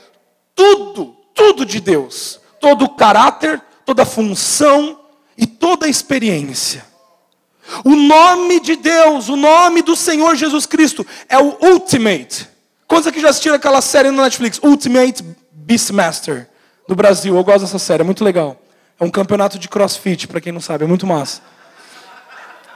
tudo, 0.55 1.17
tudo 1.33 1.65
de 1.65 1.79
Deus, 1.79 2.39
todo 2.61 2.85
o 2.85 2.95
caráter, 2.95 3.61
toda 3.85 4.03
a 4.03 4.05
função 4.05 4.99
e 5.37 5.45
toda 5.45 5.85
a 5.85 5.89
experiência. 5.89 6.85
O 7.83 7.95
nome 7.95 8.59
de 8.59 8.75
Deus, 8.75 9.29
o 9.29 9.35
nome 9.35 9.81
do 9.81 9.95
Senhor 9.95 10.35
Jesus 10.35 10.65
Cristo 10.65 11.05
é 11.29 11.37
o 11.37 11.57
Ultimate. 11.61 12.47
Quantos 12.87 13.07
aqui 13.07 13.19
já 13.19 13.29
assistiram 13.29 13.55
aquela 13.55 13.81
série 13.81 14.11
no 14.11 14.21
Netflix? 14.21 14.59
Ultimate 14.61 15.23
Beastmaster, 15.51 16.49
do 16.87 16.95
Brasil. 16.95 17.35
Eu 17.35 17.43
gosto 17.43 17.61
dessa 17.61 17.79
série, 17.79 18.01
é 18.01 18.05
muito 18.05 18.23
legal. 18.23 18.61
É 18.99 19.03
um 19.03 19.09
campeonato 19.09 19.57
de 19.57 19.67
crossfit, 19.67 20.27
para 20.27 20.39
quem 20.39 20.51
não 20.51 20.61
sabe, 20.61 20.83
é 20.83 20.87
muito 20.87 21.07
massa. 21.07 21.41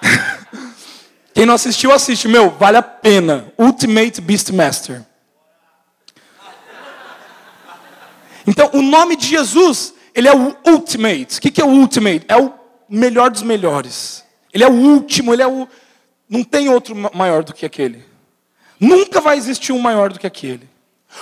quem 1.34 1.46
não 1.46 1.54
assistiu, 1.54 1.92
assiste. 1.92 2.28
Meu, 2.28 2.50
vale 2.52 2.78
a 2.78 2.82
pena. 2.82 3.54
Ultimate 3.58 4.20
Beastmaster. 4.22 5.04
Então, 8.48 8.70
o 8.74 8.82
nome 8.82 9.18
de 9.18 9.28
Jesus, 9.28 9.94
ele 10.16 10.28
é 10.28 10.36
o 10.36 10.56
ultimate. 10.66 11.38
O 11.38 11.42
que 11.42 11.62
é 11.62 11.66
o 11.66 11.70
ultimate? 11.70 12.26
É 12.30 12.38
o 12.38 12.54
melhor 12.90 13.30
dos 13.30 13.44
melhores. 13.44 14.24
Ele 14.54 14.64
é 14.64 14.68
o 14.68 14.74
último, 14.74 15.34
ele 15.34 15.42
é 15.42 15.48
o. 15.48 15.68
Não 16.30 16.44
tem 16.44 16.70
outro 16.70 16.96
maior 17.14 17.44
do 17.44 17.54
que 17.54 17.66
aquele. 17.66 18.04
Nunca 18.80 19.22
vai 19.22 19.38
existir 19.38 19.72
um 19.72 19.80
maior 19.80 20.12
do 20.12 20.20
que 20.20 20.28
aquele. 20.28 20.68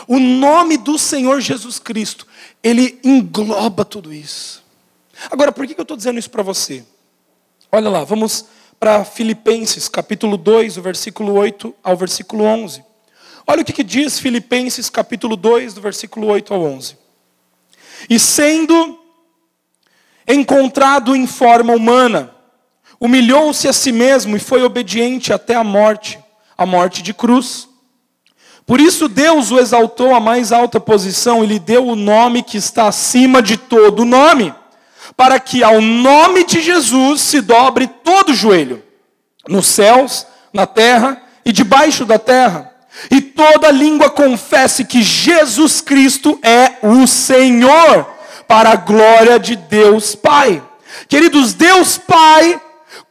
O 0.07 0.19
nome 0.19 0.77
do 0.77 0.97
Senhor 0.97 1.39
Jesus 1.39 1.79
Cristo, 1.79 2.27
ele 2.61 2.99
engloba 3.03 3.85
tudo 3.85 4.13
isso. 4.13 4.63
Agora, 5.31 5.51
por 5.51 5.65
que 5.65 5.79
eu 5.79 5.83
estou 5.83 5.95
dizendo 5.95 6.19
isso 6.19 6.29
para 6.29 6.43
você? 6.43 6.83
Olha 7.71 7.89
lá, 7.89 8.03
vamos 8.03 8.45
para 8.79 9.05
Filipenses, 9.05 9.87
capítulo 9.87 10.37
2, 10.37 10.77
o 10.77 10.81
versículo 10.81 11.33
8 11.33 11.73
ao 11.83 11.95
versículo 11.95 12.43
11. 12.43 12.83
Olha 13.47 13.61
o 13.61 13.65
que, 13.65 13.73
que 13.73 13.83
diz 13.83 14.19
Filipenses, 14.19 14.89
capítulo 14.89 15.35
2, 15.35 15.75
do 15.75 15.81
versículo 15.81 16.27
8 16.27 16.53
ao 16.53 16.61
11. 16.61 16.97
E 18.09 18.19
sendo 18.19 18.99
encontrado 20.27 21.15
em 21.15 21.25
forma 21.25 21.73
humana, 21.73 22.34
humilhou-se 22.99 23.67
a 23.67 23.73
si 23.73 23.91
mesmo 23.91 24.35
e 24.35 24.39
foi 24.39 24.63
obediente 24.63 25.33
até 25.33 25.55
a 25.55 25.63
morte 25.63 26.19
a 26.57 26.65
morte 26.65 27.01
de 27.01 27.13
cruz. 27.13 27.67
Por 28.65 28.79
isso 28.79 29.07
Deus 29.07 29.51
o 29.51 29.59
exaltou 29.59 30.15
à 30.15 30.19
mais 30.19 30.51
alta 30.51 30.79
posição 30.79 31.43
e 31.43 31.47
lhe 31.47 31.59
deu 31.59 31.85
o 31.85 31.95
nome 31.95 32.41
que 32.41 32.57
está 32.57 32.87
acima 32.87 33.41
de 33.41 33.57
todo 33.57 34.05
nome, 34.05 34.53
para 35.15 35.39
que 35.39 35.63
ao 35.63 35.81
nome 35.81 36.43
de 36.45 36.61
Jesus 36.61 37.21
se 37.21 37.41
dobre 37.41 37.87
todo 37.87 38.33
joelho, 38.33 38.81
nos 39.47 39.67
céus, 39.67 40.25
na 40.51 40.65
terra 40.65 41.21
e 41.45 41.51
debaixo 41.51 42.05
da 42.05 42.17
terra 42.17 42.71
e 43.11 43.21
toda 43.21 43.69
língua 43.71 44.09
confesse 44.09 44.85
que 44.85 45.03
Jesus 45.03 45.81
Cristo 45.81 46.39
é 46.41 46.77
o 46.81 47.05
Senhor, 47.05 48.13
para 48.47 48.71
a 48.71 48.75
glória 48.75 49.39
de 49.39 49.55
Deus 49.55 50.15
Pai. 50.15 50.63
Queridos, 51.09 51.53
Deus 51.53 51.97
Pai 51.97 52.61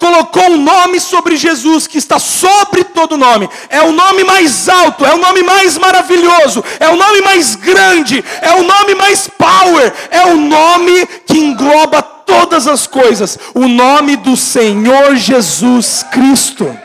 colocou 0.05 0.51
um 0.51 0.59
nome 0.59 1.01
sobre 1.01 1.35
Jesus 1.35 1.87
que 1.87 1.97
está 1.97 2.19
sobre 2.19 2.85
todo 2.85 3.17
nome. 3.17 3.49
É 3.71 3.81
o 3.81 3.91
nome 3.91 4.23
mais 4.23 4.69
alto, 4.69 5.03
é 5.03 5.15
o 5.15 5.19
nome 5.19 5.43
mais 5.43 5.79
maravilhoso, 5.79 6.63
é 6.79 6.91
o 6.91 6.97
nome 6.97 7.23
mais 7.23 7.55
grande, 7.55 8.23
é 8.43 8.53
o 8.53 8.63
nome 8.63 8.95
mais 8.95 9.27
power, 9.29 9.91
é 10.11 10.27
o 10.27 10.37
nome 10.37 11.07
que 11.27 11.39
engloba 11.39 12.03
todas 12.03 12.67
as 12.67 12.87
coisas. 12.87 13.39
O 13.55 13.67
nome 13.67 14.17
do 14.17 14.37
Senhor 14.37 15.17
Jesus 15.17 16.05
Cristo. 16.13 16.79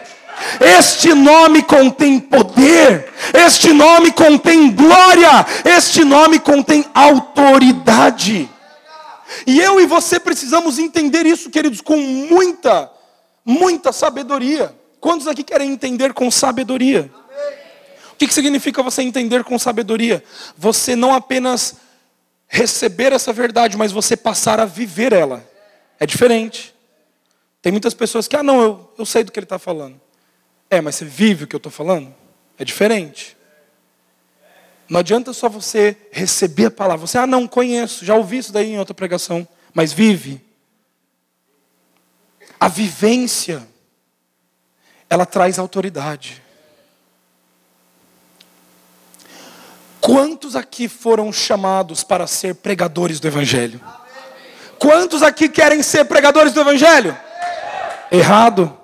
Este 0.61 1.13
nome 1.13 1.61
contém 1.61 2.21
poder, 2.21 3.11
este 3.33 3.73
nome 3.73 4.13
contém 4.13 4.71
glória, 4.71 5.45
este 5.65 6.05
nome 6.05 6.39
contém 6.39 6.85
autoridade. 6.93 8.49
E 9.45 9.59
eu 9.59 9.81
e 9.81 9.85
você 9.85 10.21
precisamos 10.21 10.79
entender 10.79 11.25
isso, 11.25 11.49
queridos, 11.49 11.81
com 11.81 11.97
muita, 11.97 12.89
muita 13.49 13.91
sabedoria. 13.91 14.75
Quantos 14.99 15.27
aqui 15.27 15.43
querem 15.43 15.71
entender 15.71 16.13
com 16.13 16.29
sabedoria? 16.29 17.11
O 18.13 18.15
que 18.15 18.31
significa 18.31 18.83
você 18.83 19.01
entender 19.01 19.43
com 19.43 19.57
sabedoria? 19.57 20.23
Você 20.55 20.95
não 20.95 21.13
apenas 21.15 21.77
receber 22.47 23.11
essa 23.11 23.33
verdade, 23.33 23.75
mas 23.75 23.91
você 23.91 24.15
passar 24.15 24.59
a 24.59 24.65
viver 24.65 25.13
ela. 25.13 25.47
É 25.99 26.05
diferente. 26.05 26.75
Tem 27.61 27.71
muitas 27.71 27.93
pessoas 27.93 28.27
que, 28.27 28.35
ah, 28.35 28.43
não, 28.43 28.61
eu, 28.61 28.93
eu 28.97 29.05
sei 29.05 29.23
do 29.23 29.31
que 29.31 29.39
ele 29.39 29.45
está 29.45 29.57
falando. 29.57 29.99
É, 30.69 30.79
mas 30.79 30.95
você 30.95 31.05
vive 31.05 31.45
o 31.45 31.47
que 31.47 31.55
eu 31.55 31.59
estou 31.59 31.71
falando? 31.71 32.13
É 32.57 32.63
diferente. 32.63 33.35
Não 34.87 34.99
adianta 34.99 35.33
só 35.33 35.49
você 35.49 35.97
receber 36.11 36.65
a 36.65 36.71
palavra. 36.71 37.05
Você, 37.07 37.17
ah, 37.17 37.25
não, 37.25 37.47
conheço, 37.47 38.05
já 38.05 38.15
ouvi 38.15 38.37
isso 38.37 38.53
daí 38.53 38.73
em 38.73 38.79
outra 38.79 38.93
pregação. 38.93 39.47
Mas 39.73 39.91
vive. 39.91 40.48
A 42.59 42.67
vivência, 42.67 43.65
ela 45.09 45.25
traz 45.25 45.57
autoridade. 45.57 46.43
Quantos 50.01 50.55
aqui 50.55 50.87
foram 50.87 51.31
chamados 51.31 52.03
para 52.03 52.27
ser 52.27 52.55
pregadores 52.55 53.19
do 53.19 53.27
Evangelho? 53.27 53.79
Quantos 54.77 55.21
aqui 55.21 55.47
querem 55.47 55.83
ser 55.83 56.05
pregadores 56.05 56.53
do 56.53 56.61
Evangelho? 56.61 57.17
Errado. 58.11 58.75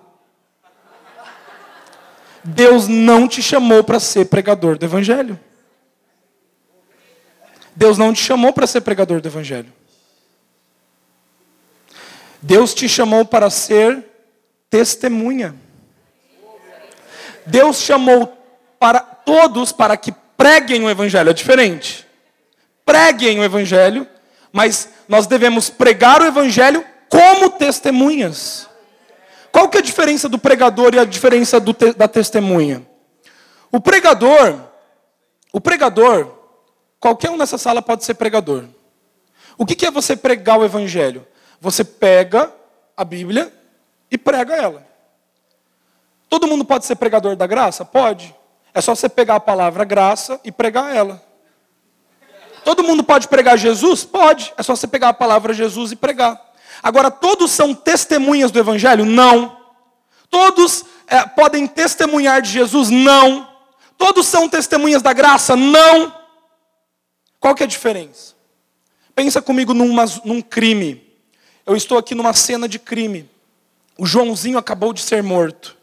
Deus 2.43 2.87
não 2.87 3.27
te 3.27 3.41
chamou 3.41 3.83
para 3.83 3.99
ser 3.99 4.25
pregador 4.25 4.77
do 4.77 4.85
Evangelho. 4.85 5.39
Deus 7.75 7.97
não 7.97 8.13
te 8.13 8.21
chamou 8.21 8.53
para 8.53 8.67
ser 8.67 8.81
pregador 8.81 9.19
do 9.19 9.27
Evangelho. 9.27 9.73
Deus 12.45 12.75
te 12.75 12.87
chamou 12.87 13.25
para 13.25 13.49
ser 13.49 14.05
testemunha. 14.69 15.55
Deus 17.43 17.77
chamou 17.77 18.37
para 18.79 18.99
todos 18.99 19.71
para 19.71 19.97
que 19.97 20.13
preguem 20.37 20.83
o 20.83 20.89
Evangelho. 20.89 21.31
É 21.31 21.33
diferente. 21.33 22.05
Preguem 22.85 23.39
o 23.39 23.43
Evangelho, 23.43 24.07
mas 24.51 24.89
nós 25.07 25.25
devemos 25.25 25.71
pregar 25.71 26.21
o 26.21 26.25
Evangelho 26.25 26.85
como 27.09 27.49
testemunhas. 27.49 28.69
Qual 29.51 29.67
que 29.67 29.77
é 29.77 29.79
a 29.79 29.83
diferença 29.83 30.29
do 30.29 30.37
pregador 30.37 30.93
e 30.93 30.99
a 30.99 31.05
diferença 31.05 31.59
te, 31.59 31.93
da 31.93 32.07
testemunha? 32.07 32.85
O 33.71 33.79
pregador, 33.79 34.55
o 35.51 35.59
pregador, 35.59 36.31
qualquer 36.99 37.31
um 37.31 37.37
nessa 37.37 37.57
sala 37.57 37.81
pode 37.81 38.05
ser 38.05 38.13
pregador. 38.13 38.65
O 39.57 39.65
que, 39.65 39.73
que 39.73 39.87
é 39.87 39.89
você 39.89 40.15
pregar 40.15 40.59
o 40.59 40.63
evangelho? 40.63 41.25
Você 41.59 41.83
pega 41.83 42.51
a 42.95 43.03
Bíblia 43.03 43.51
e 44.09 44.17
prega 44.17 44.55
ela. 44.55 44.85
Todo 46.29 46.47
mundo 46.47 46.65
pode 46.65 46.85
ser 46.85 46.95
pregador 46.95 47.35
da 47.35 47.47
graça? 47.47 47.85
Pode. 47.85 48.35
É 48.73 48.81
só 48.81 48.93
você 48.93 49.07
pegar 49.07 49.35
a 49.35 49.39
palavra 49.39 49.83
graça 49.83 50.39
e 50.43 50.51
pregar 50.51 50.95
ela. 50.95 51.23
Todo 52.63 52.83
mundo 52.83 53.03
pode 53.03 53.27
pregar 53.27 53.57
Jesus? 53.57 54.03
Pode. 54.03 54.53
É 54.57 54.63
só 54.63 54.75
você 54.75 54.87
pegar 54.87 55.09
a 55.09 55.13
palavra 55.13 55.53
Jesus 55.53 55.91
e 55.91 55.95
pregar. 55.95 56.41
Agora, 56.81 57.09
todos 57.09 57.51
são 57.51 57.73
testemunhas 57.73 58.51
do 58.51 58.59
Evangelho? 58.59 59.05
Não. 59.05 59.55
Todos 60.29 60.83
é, 61.07 61.21
podem 61.27 61.67
testemunhar 61.67 62.41
de 62.41 62.49
Jesus? 62.49 62.89
Não. 62.89 63.47
Todos 63.97 64.25
são 64.25 64.49
testemunhas 64.49 65.01
da 65.01 65.13
graça? 65.13 65.55
Não. 65.55 66.13
Qual 67.39 67.53
que 67.53 67.63
é 67.63 67.65
a 67.65 67.69
diferença? 67.69 68.33
Pensa 69.13 69.41
comigo 69.41 69.73
numa, 69.73 70.05
num 70.25 70.41
crime. 70.41 71.04
Eu 71.65 71.75
estou 71.75 71.97
aqui 71.97 72.13
numa 72.13 72.33
cena 72.33 72.67
de 72.67 72.77
crime. 72.77 73.29
O 73.97 74.05
Joãozinho 74.05 74.57
acabou 74.57 74.93
de 74.93 75.01
ser 75.01 75.23
morto. 75.23 75.75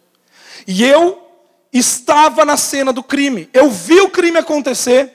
E 0.67 0.85
eu 0.85 1.27
estava 1.73 2.45
na 2.45 2.57
cena 2.57 2.93
do 2.93 3.03
crime. 3.03 3.49
Eu 3.53 3.71
vi 3.71 4.01
o 4.01 4.11
crime 4.11 4.39
acontecer. 4.39 5.11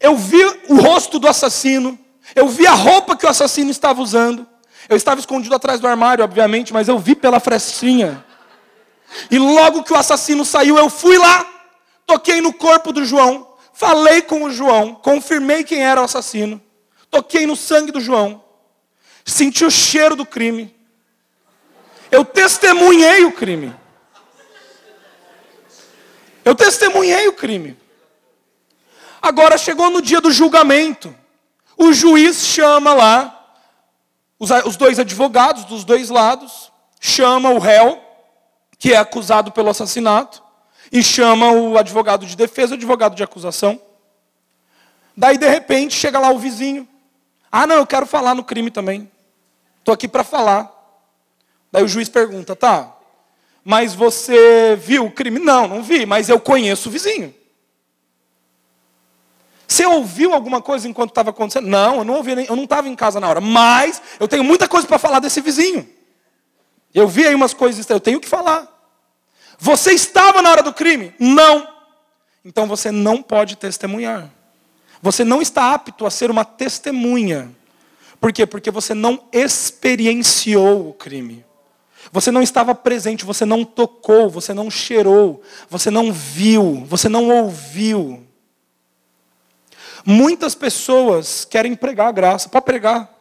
Eu 0.00 0.16
vi 0.16 0.42
o 0.68 0.76
rosto 0.80 1.18
do 1.18 1.28
assassino. 1.28 1.98
Eu 2.34 2.48
vi 2.48 2.66
a 2.66 2.72
roupa 2.72 3.16
que 3.16 3.26
o 3.26 3.28
assassino 3.28 3.70
estava 3.70 4.00
usando. 4.00 4.46
Eu 4.88 4.96
estava 4.96 5.20
escondido 5.20 5.54
atrás 5.54 5.80
do 5.80 5.86
armário, 5.86 6.24
obviamente, 6.24 6.72
mas 6.72 6.88
eu 6.88 6.98
vi 6.98 7.14
pela 7.14 7.38
frestinha. 7.38 8.24
E 9.30 9.38
logo 9.38 9.82
que 9.82 9.92
o 9.92 9.96
assassino 9.96 10.44
saiu, 10.44 10.78
eu 10.78 10.88
fui 10.88 11.18
lá, 11.18 11.46
toquei 12.06 12.40
no 12.40 12.52
corpo 12.52 12.92
do 12.92 13.04
João, 13.04 13.46
falei 13.72 14.22
com 14.22 14.44
o 14.44 14.50
João, 14.50 14.94
confirmei 14.94 15.64
quem 15.64 15.82
era 15.82 16.00
o 16.00 16.04
assassino, 16.04 16.60
toquei 17.10 17.46
no 17.46 17.54
sangue 17.54 17.92
do 17.92 18.00
João, 18.00 18.42
senti 19.24 19.64
o 19.64 19.70
cheiro 19.70 20.16
do 20.16 20.26
crime. 20.26 20.74
Eu 22.10 22.24
testemunhei 22.24 23.24
o 23.24 23.32
crime. 23.32 23.74
Eu 26.44 26.54
testemunhei 26.54 27.28
o 27.28 27.32
crime. 27.32 27.76
Agora 29.20 29.56
chegou 29.56 29.88
no 29.90 30.02
dia 30.02 30.20
do 30.20 30.32
julgamento. 30.32 31.14
O 31.76 31.92
juiz 31.92 32.44
chama 32.44 32.92
lá 32.92 33.42
os, 34.38 34.76
dois 34.76 34.98
advogados 34.98 35.64
dos 35.64 35.84
dois 35.84 36.10
lados, 36.10 36.72
chama 37.00 37.50
o 37.50 37.60
réu, 37.60 38.02
que 38.76 38.92
é 38.92 38.96
acusado 38.96 39.52
pelo 39.52 39.70
assassinato, 39.70 40.42
e 40.90 41.00
chama 41.00 41.52
o 41.52 41.78
advogado 41.78 42.26
de 42.26 42.36
defesa, 42.36 42.72
o 42.72 42.74
advogado 42.74 43.14
de 43.14 43.22
acusação. 43.22 43.80
Daí, 45.16 45.38
de 45.38 45.48
repente, 45.48 45.94
chega 45.94 46.18
lá 46.18 46.30
o 46.30 46.38
vizinho. 46.40 46.88
Ah, 47.52 47.68
não, 47.68 47.76
eu 47.76 47.86
quero 47.86 48.04
falar 48.04 48.34
no 48.34 48.42
crime 48.42 48.70
também. 48.70 49.11
Estou 49.82 49.92
aqui 49.92 50.06
para 50.06 50.22
falar. 50.22 50.70
Daí 51.72 51.82
o 51.82 51.88
juiz 51.88 52.08
pergunta, 52.08 52.54
tá, 52.54 52.94
mas 53.64 53.94
você 53.94 54.76
viu 54.80 55.06
o 55.06 55.10
crime? 55.10 55.38
Não, 55.38 55.66
não 55.66 55.82
vi, 55.82 56.06
mas 56.06 56.28
eu 56.28 56.38
conheço 56.38 56.88
o 56.88 56.92
vizinho. 56.92 57.34
Você 59.66 59.86
ouviu 59.86 60.34
alguma 60.34 60.60
coisa 60.60 60.86
enquanto 60.86 61.10
estava 61.10 61.30
acontecendo? 61.30 61.66
Não, 61.66 61.96
eu 61.96 62.04
não 62.04 62.14
ouvi, 62.14 62.32
eu 62.46 62.54
não 62.54 62.64
estava 62.64 62.88
em 62.88 62.94
casa 62.94 63.18
na 63.18 63.28
hora. 63.28 63.40
Mas 63.40 64.02
eu 64.20 64.28
tenho 64.28 64.44
muita 64.44 64.68
coisa 64.68 64.86
para 64.86 64.98
falar 64.98 65.18
desse 65.18 65.40
vizinho. 65.40 65.88
Eu 66.92 67.08
vi 67.08 67.26
aí 67.26 67.34
umas 67.34 67.54
coisas, 67.54 67.88
eu 67.88 67.98
tenho 67.98 68.20
que 68.20 68.28
falar. 68.28 68.68
Você 69.58 69.92
estava 69.92 70.42
na 70.42 70.50
hora 70.50 70.62
do 70.62 70.74
crime? 70.74 71.14
Não. 71.18 71.66
Então 72.44 72.66
você 72.66 72.90
não 72.90 73.22
pode 73.22 73.56
testemunhar. 73.56 74.28
Você 75.00 75.24
não 75.24 75.40
está 75.40 75.72
apto 75.72 76.04
a 76.04 76.10
ser 76.10 76.30
uma 76.30 76.44
testemunha. 76.44 77.50
Por 78.22 78.32
quê? 78.32 78.46
Porque 78.46 78.70
você 78.70 78.94
não 78.94 79.24
experienciou 79.32 80.90
o 80.90 80.92
crime. 80.92 81.44
Você 82.12 82.30
não 82.30 82.40
estava 82.40 82.72
presente, 82.72 83.24
você 83.24 83.44
não 83.44 83.64
tocou, 83.64 84.30
você 84.30 84.54
não 84.54 84.70
cheirou, 84.70 85.42
você 85.68 85.90
não 85.90 86.12
viu, 86.12 86.84
você 86.86 87.08
não 87.08 87.28
ouviu. 87.28 88.24
Muitas 90.06 90.54
pessoas 90.54 91.44
querem 91.44 91.74
pregar 91.74 92.10
a 92.10 92.12
graça, 92.12 92.48
para 92.48 92.62
pregar. 92.62 93.12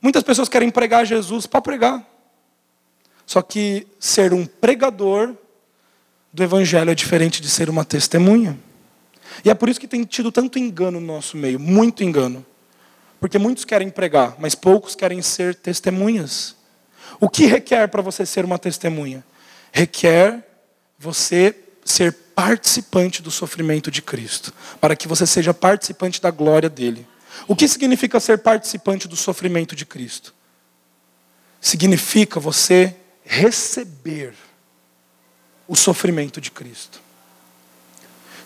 Muitas 0.00 0.22
pessoas 0.22 0.48
querem 0.48 0.70
pregar 0.70 1.04
Jesus, 1.04 1.44
para 1.44 1.60
pregar. 1.60 2.02
Só 3.26 3.42
que 3.42 3.86
ser 3.98 4.32
um 4.32 4.46
pregador 4.46 5.34
do 6.32 6.42
Evangelho 6.42 6.90
é 6.90 6.94
diferente 6.94 7.42
de 7.42 7.48
ser 7.50 7.68
uma 7.68 7.84
testemunha. 7.84 8.58
E 9.44 9.50
é 9.50 9.54
por 9.54 9.68
isso 9.68 9.78
que 9.78 9.86
tem 9.86 10.02
tido 10.02 10.32
tanto 10.32 10.58
engano 10.58 10.98
no 10.98 11.06
nosso 11.06 11.36
meio, 11.36 11.60
muito 11.60 12.02
engano. 12.02 12.46
Porque 13.20 13.38
muitos 13.38 13.66
querem 13.66 13.90
pregar, 13.90 14.36
mas 14.38 14.54
poucos 14.54 14.94
querem 14.96 15.20
ser 15.20 15.54
testemunhas. 15.54 16.56
O 17.20 17.28
que 17.28 17.44
requer 17.44 17.86
para 17.88 18.00
você 18.00 18.24
ser 18.24 18.44
uma 18.46 18.58
testemunha? 18.58 19.22
Requer 19.70 20.42
você 20.98 21.54
ser 21.84 22.12
participante 22.34 23.20
do 23.20 23.30
sofrimento 23.30 23.90
de 23.90 24.00
Cristo, 24.00 24.54
para 24.80 24.96
que 24.96 25.06
você 25.06 25.26
seja 25.26 25.52
participante 25.52 26.20
da 26.20 26.30
glória 26.30 26.70
dele. 26.70 27.06
O 27.46 27.54
que 27.54 27.68
significa 27.68 28.18
ser 28.18 28.38
participante 28.38 29.06
do 29.06 29.16
sofrimento 29.16 29.76
de 29.76 29.84
Cristo? 29.84 30.34
Significa 31.60 32.40
você 32.40 32.96
receber 33.22 34.34
o 35.68 35.76
sofrimento 35.76 36.40
de 36.40 36.50
Cristo. 36.50 37.00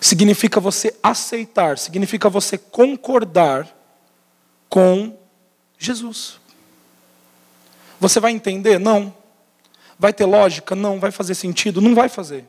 Significa 0.01 0.59
você 0.59 0.93
aceitar, 1.01 1.77
significa 1.77 2.29
você 2.29 2.57
concordar 2.57 3.67
com 4.75 5.17
Jesus. 5.79 6.37
Você 7.97 8.19
vai 8.19 8.33
entender? 8.33 8.77
Não. 8.77 9.15
Vai 9.97 10.11
ter 10.11 10.25
lógica? 10.25 10.75
Não. 10.75 10.99
Vai 10.99 11.11
fazer 11.11 11.33
sentido? 11.33 11.79
Não 11.79 11.95
vai 11.95 12.09
fazer. 12.09 12.43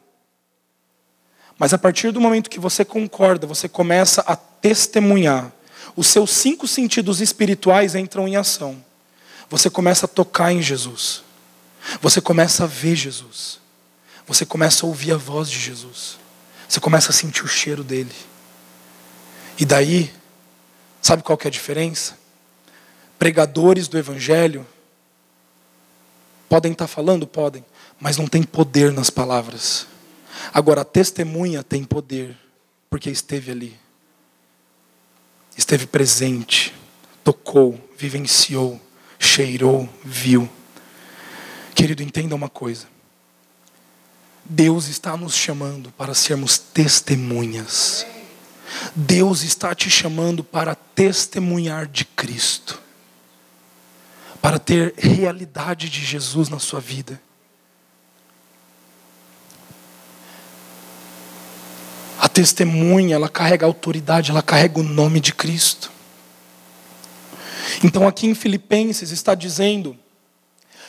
Mas 1.56 1.72
a 1.72 1.78
partir 1.78 2.10
do 2.10 2.20
momento 2.20 2.50
que 2.50 2.58
você 2.58 2.84
concorda, 2.84 3.46
você 3.46 3.68
começa 3.68 4.22
a 4.22 4.34
testemunhar. 4.34 5.52
Os 5.94 6.08
seus 6.08 6.32
cinco 6.32 6.66
sentidos 6.66 7.20
espirituais 7.20 7.94
entram 7.94 8.26
em 8.26 8.34
ação. 8.34 8.84
Você 9.48 9.70
começa 9.70 10.06
a 10.06 10.08
tocar 10.08 10.52
em 10.52 10.60
Jesus. 10.60 11.22
Você 12.02 12.20
começa 12.20 12.64
a 12.64 12.66
ver 12.66 12.96
Jesus. 12.96 13.60
Você 14.26 14.44
começa 14.44 14.84
a 14.84 14.88
ouvir 14.88 15.12
a 15.12 15.16
voz 15.16 15.48
de 15.48 15.60
Jesus. 15.60 16.18
Você 16.68 16.80
começa 16.80 17.10
a 17.10 17.14
sentir 17.14 17.44
o 17.44 17.48
cheiro 17.48 17.84
dele. 17.84 18.16
E 19.56 19.64
daí, 19.64 20.12
sabe 21.06 21.22
qual 21.22 21.38
que 21.38 21.46
é 21.46 21.50
a 21.50 21.52
diferença? 21.52 22.18
Pregadores 23.16 23.86
do 23.86 23.96
Evangelho 23.96 24.66
podem 26.48 26.72
estar 26.72 26.88
falando? 26.88 27.28
Podem, 27.28 27.64
mas 28.00 28.16
não 28.16 28.26
tem 28.26 28.42
poder 28.42 28.92
nas 28.92 29.08
palavras. 29.08 29.86
Agora, 30.52 30.80
a 30.80 30.84
testemunha 30.84 31.62
tem 31.62 31.84
poder, 31.84 32.36
porque 32.90 33.08
esteve 33.08 33.52
ali, 33.52 33.78
esteve 35.56 35.86
presente, 35.86 36.74
tocou, 37.22 37.80
vivenciou, 37.96 38.80
cheirou, 39.16 39.88
viu. 40.04 40.48
Querido, 41.72 42.02
entenda 42.02 42.34
uma 42.34 42.48
coisa. 42.48 42.88
Deus 44.44 44.88
está 44.88 45.16
nos 45.16 45.36
chamando 45.36 45.92
para 45.92 46.14
sermos 46.14 46.58
testemunhas. 46.58 48.04
Deus 48.94 49.42
está 49.42 49.74
te 49.74 49.88
chamando 49.90 50.42
para 50.42 50.74
testemunhar 50.74 51.86
de 51.86 52.04
Cristo, 52.04 52.80
para 54.40 54.58
ter 54.58 54.94
realidade 54.96 55.88
de 55.88 56.04
Jesus 56.04 56.48
na 56.48 56.58
sua 56.58 56.80
vida. 56.80 57.20
A 62.18 62.28
testemunha, 62.28 63.14
ela 63.14 63.28
carrega 63.28 63.66
autoridade, 63.66 64.30
ela 64.30 64.42
carrega 64.42 64.80
o 64.80 64.82
nome 64.82 65.20
de 65.20 65.32
Cristo. 65.34 65.92
Então, 67.84 68.06
aqui 68.08 68.26
em 68.26 68.34
Filipenses 68.34 69.10
está 69.10 69.34
dizendo 69.34 69.96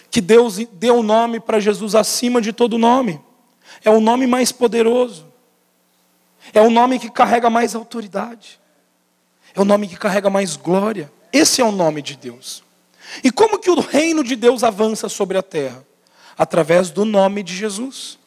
que 0.10 0.22
Deus 0.22 0.58
deu 0.74 1.00
o 1.00 1.04
nome 1.04 1.40
para 1.40 1.60
Jesus 1.60 1.96
acima 1.96 2.42
de 2.42 2.54
todo 2.54 2.78
nome. 2.78 3.20
É 3.84 3.90
o 3.90 4.00
nome 4.00 4.26
mais 4.26 4.52
poderoso. 4.52 5.28
É 6.54 6.62
o 6.62 6.70
nome 6.70 7.00
que 7.00 7.10
carrega 7.10 7.50
mais 7.50 7.76
autoridade. 7.76 8.60
É 9.56 9.62
o 9.62 9.66
nome 9.66 9.88
que 9.88 9.98
carrega 9.98 10.30
mais 10.30 10.56
glória. 10.56 11.12
Esse 11.32 11.62
é 11.62 11.66
o 11.66 11.72
nome 11.72 12.02
de 12.02 12.16
Deus. 12.16 12.64
E 13.24 13.32
como 13.32 13.60
que 13.60 13.70
o 13.70 13.80
reino 13.80 14.24
de 14.24 14.36
Deus 14.36 14.64
avança 14.64 15.10
sobre 15.10 15.38
a 15.38 15.44
terra? 15.44 15.86
Através 16.38 16.90
do 16.90 17.06
nome 17.06 17.44
de 17.44 17.56
Jesus. 17.56 18.18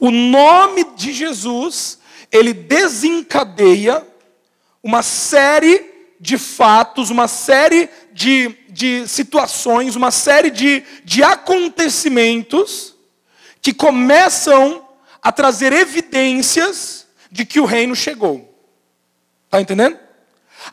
O 0.00 0.10
nome 0.10 0.84
de 0.96 1.12
Jesus 1.12 1.98
ele 2.30 2.52
desencadeia 2.52 4.06
uma 4.82 5.02
série 5.02 5.94
de 6.20 6.38
fatos, 6.38 7.10
uma 7.10 7.28
série 7.28 7.88
de, 8.12 8.54
de 8.68 9.06
situações, 9.06 9.96
uma 9.96 10.10
série 10.10 10.50
de, 10.50 10.82
de 11.04 11.22
acontecimentos 11.22 12.94
que 13.60 13.72
começam 13.72 14.86
a 15.22 15.30
trazer 15.32 15.72
evidências 15.72 17.05
de 17.30 17.44
que 17.44 17.60
o 17.60 17.64
reino 17.64 17.94
chegou. 17.94 18.54
Está 19.46 19.60
entendendo? 19.60 19.98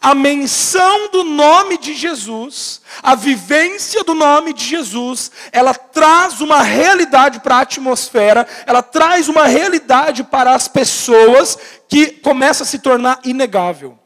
A 0.01 0.15
menção 0.15 1.09
do 1.11 1.23
nome 1.23 1.77
de 1.77 1.93
Jesus, 1.93 2.81
a 3.01 3.15
vivência 3.15 4.03
do 4.03 4.13
nome 4.13 4.53
de 4.53 4.63
Jesus, 4.63 5.31
ela 5.51 5.73
traz 5.73 6.41
uma 6.41 6.61
realidade 6.61 7.39
para 7.39 7.57
a 7.57 7.61
atmosfera, 7.61 8.47
ela 8.65 8.81
traz 8.81 9.29
uma 9.29 9.45
realidade 9.45 10.23
para 10.23 10.55
as 10.55 10.67
pessoas 10.67 11.57
que 11.87 12.07
começa 12.07 12.63
a 12.63 12.65
se 12.65 12.79
tornar 12.79 13.19
inegável. 13.23 13.99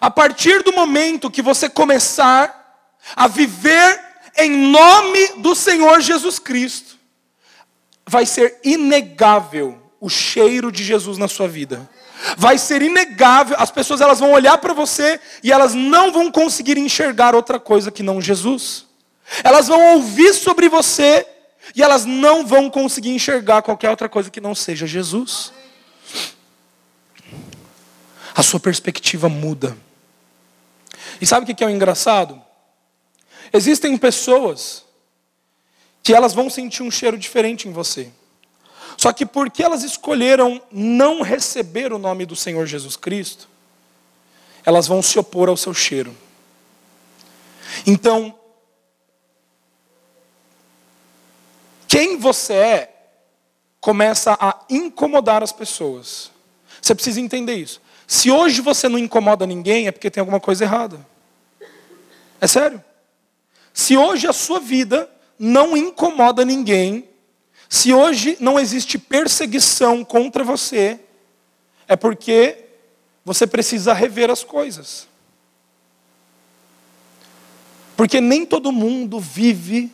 A 0.00 0.10
partir 0.10 0.62
do 0.62 0.72
momento 0.72 1.30
que 1.30 1.42
você 1.42 1.68
começar 1.68 2.54
a 3.16 3.26
viver 3.26 4.00
em 4.36 4.50
nome 4.50 5.28
do 5.38 5.54
Senhor 5.54 6.00
Jesus 6.00 6.38
Cristo, 6.38 6.98
vai 8.06 8.24
ser 8.24 8.60
inegável 8.62 9.77
o 10.00 10.08
cheiro 10.08 10.70
de 10.70 10.84
Jesus 10.84 11.18
na 11.18 11.28
sua 11.28 11.48
vida. 11.48 11.88
Vai 12.36 12.58
ser 12.58 12.82
inegável, 12.82 13.56
as 13.58 13.70
pessoas 13.70 14.00
elas 14.00 14.18
vão 14.20 14.32
olhar 14.32 14.58
para 14.58 14.72
você 14.72 15.20
e 15.42 15.52
elas 15.52 15.74
não 15.74 16.12
vão 16.12 16.30
conseguir 16.30 16.76
enxergar 16.76 17.34
outra 17.34 17.58
coisa 17.60 17.90
que 17.90 18.02
não 18.02 18.20
Jesus. 18.20 18.86
Elas 19.44 19.68
vão 19.68 19.94
ouvir 19.94 20.34
sobre 20.34 20.68
você 20.68 21.26
e 21.74 21.82
elas 21.82 22.04
não 22.04 22.46
vão 22.46 22.70
conseguir 22.70 23.10
enxergar 23.10 23.62
qualquer 23.62 23.90
outra 23.90 24.08
coisa 24.08 24.30
que 24.30 24.40
não 24.40 24.54
seja 24.54 24.86
Jesus. 24.86 25.52
A 28.34 28.42
sua 28.42 28.60
perspectiva 28.60 29.28
muda. 29.28 29.76
E 31.20 31.26
sabe 31.26 31.50
o 31.50 31.54
que 31.54 31.62
é 31.62 31.66
o 31.66 31.70
engraçado? 31.70 32.40
Existem 33.52 33.96
pessoas 33.96 34.84
que 36.02 36.14
elas 36.14 36.34
vão 36.34 36.48
sentir 36.48 36.82
um 36.82 36.90
cheiro 36.90 37.18
diferente 37.18 37.68
em 37.68 37.72
você. 37.72 38.10
Só 38.98 39.12
que 39.12 39.24
porque 39.24 39.62
elas 39.62 39.84
escolheram 39.84 40.60
não 40.72 41.22
receber 41.22 41.92
o 41.92 41.98
nome 41.98 42.26
do 42.26 42.34
Senhor 42.34 42.66
Jesus 42.66 42.96
Cristo, 42.96 43.48
elas 44.66 44.88
vão 44.88 45.00
se 45.00 45.20
opor 45.20 45.48
ao 45.48 45.56
seu 45.56 45.72
cheiro. 45.72 46.14
Então, 47.86 48.34
quem 51.86 52.18
você 52.18 52.54
é 52.54 52.94
começa 53.80 54.36
a 54.40 54.64
incomodar 54.68 55.44
as 55.44 55.52
pessoas. 55.52 56.32
Você 56.82 56.92
precisa 56.92 57.20
entender 57.20 57.54
isso. 57.54 57.80
Se 58.04 58.32
hoje 58.32 58.60
você 58.60 58.88
não 58.88 58.98
incomoda 58.98 59.46
ninguém, 59.46 59.86
é 59.86 59.92
porque 59.92 60.10
tem 60.10 60.20
alguma 60.20 60.40
coisa 60.40 60.64
errada. 60.64 61.06
É 62.40 62.48
sério. 62.48 62.82
Se 63.72 63.96
hoje 63.96 64.26
a 64.26 64.32
sua 64.32 64.58
vida 64.58 65.08
não 65.38 65.76
incomoda 65.76 66.44
ninguém, 66.44 67.07
se 67.68 67.92
hoje 67.92 68.36
não 68.40 68.58
existe 68.58 68.98
perseguição 68.98 70.02
contra 70.04 70.42
você, 70.42 70.98
é 71.86 71.96
porque 71.96 72.64
você 73.24 73.46
precisa 73.46 73.92
rever 73.92 74.30
as 74.30 74.42
coisas. 74.42 75.06
Porque 77.96 78.20
nem 78.20 78.46
todo 78.46 78.72
mundo 78.72 79.20
vive 79.20 79.92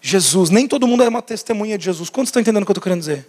Jesus, 0.00 0.48
nem 0.48 0.66
todo 0.66 0.86
mundo 0.86 1.02
é 1.02 1.08
uma 1.08 1.20
testemunha 1.20 1.76
de 1.76 1.84
Jesus. 1.84 2.08
Quantos 2.08 2.28
estão 2.28 2.40
entendendo 2.40 2.62
o 2.62 2.66
que 2.66 2.70
eu 2.70 2.74
estou 2.74 2.82
querendo 2.82 3.00
dizer? 3.00 3.28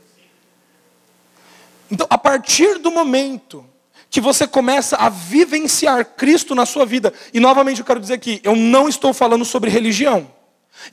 Então, 1.90 2.08
a 2.10 2.18
partir 2.18 2.78
do 2.78 2.90
momento 2.90 3.66
que 4.10 4.22
você 4.22 4.48
começa 4.48 4.96
a 4.96 5.10
vivenciar 5.10 6.06
Cristo 6.16 6.56
na 6.56 6.66
sua 6.66 6.86
vida, 6.86 7.14
e 7.34 7.40
novamente 7.40 7.80
eu 7.80 7.86
quero 7.86 8.00
dizer 8.00 8.14
aqui, 8.14 8.40
eu 8.44 8.56
não 8.56 8.88
estou 8.88 9.14
falando 9.14 9.44
sobre 9.44 9.70
religião, 9.70 10.32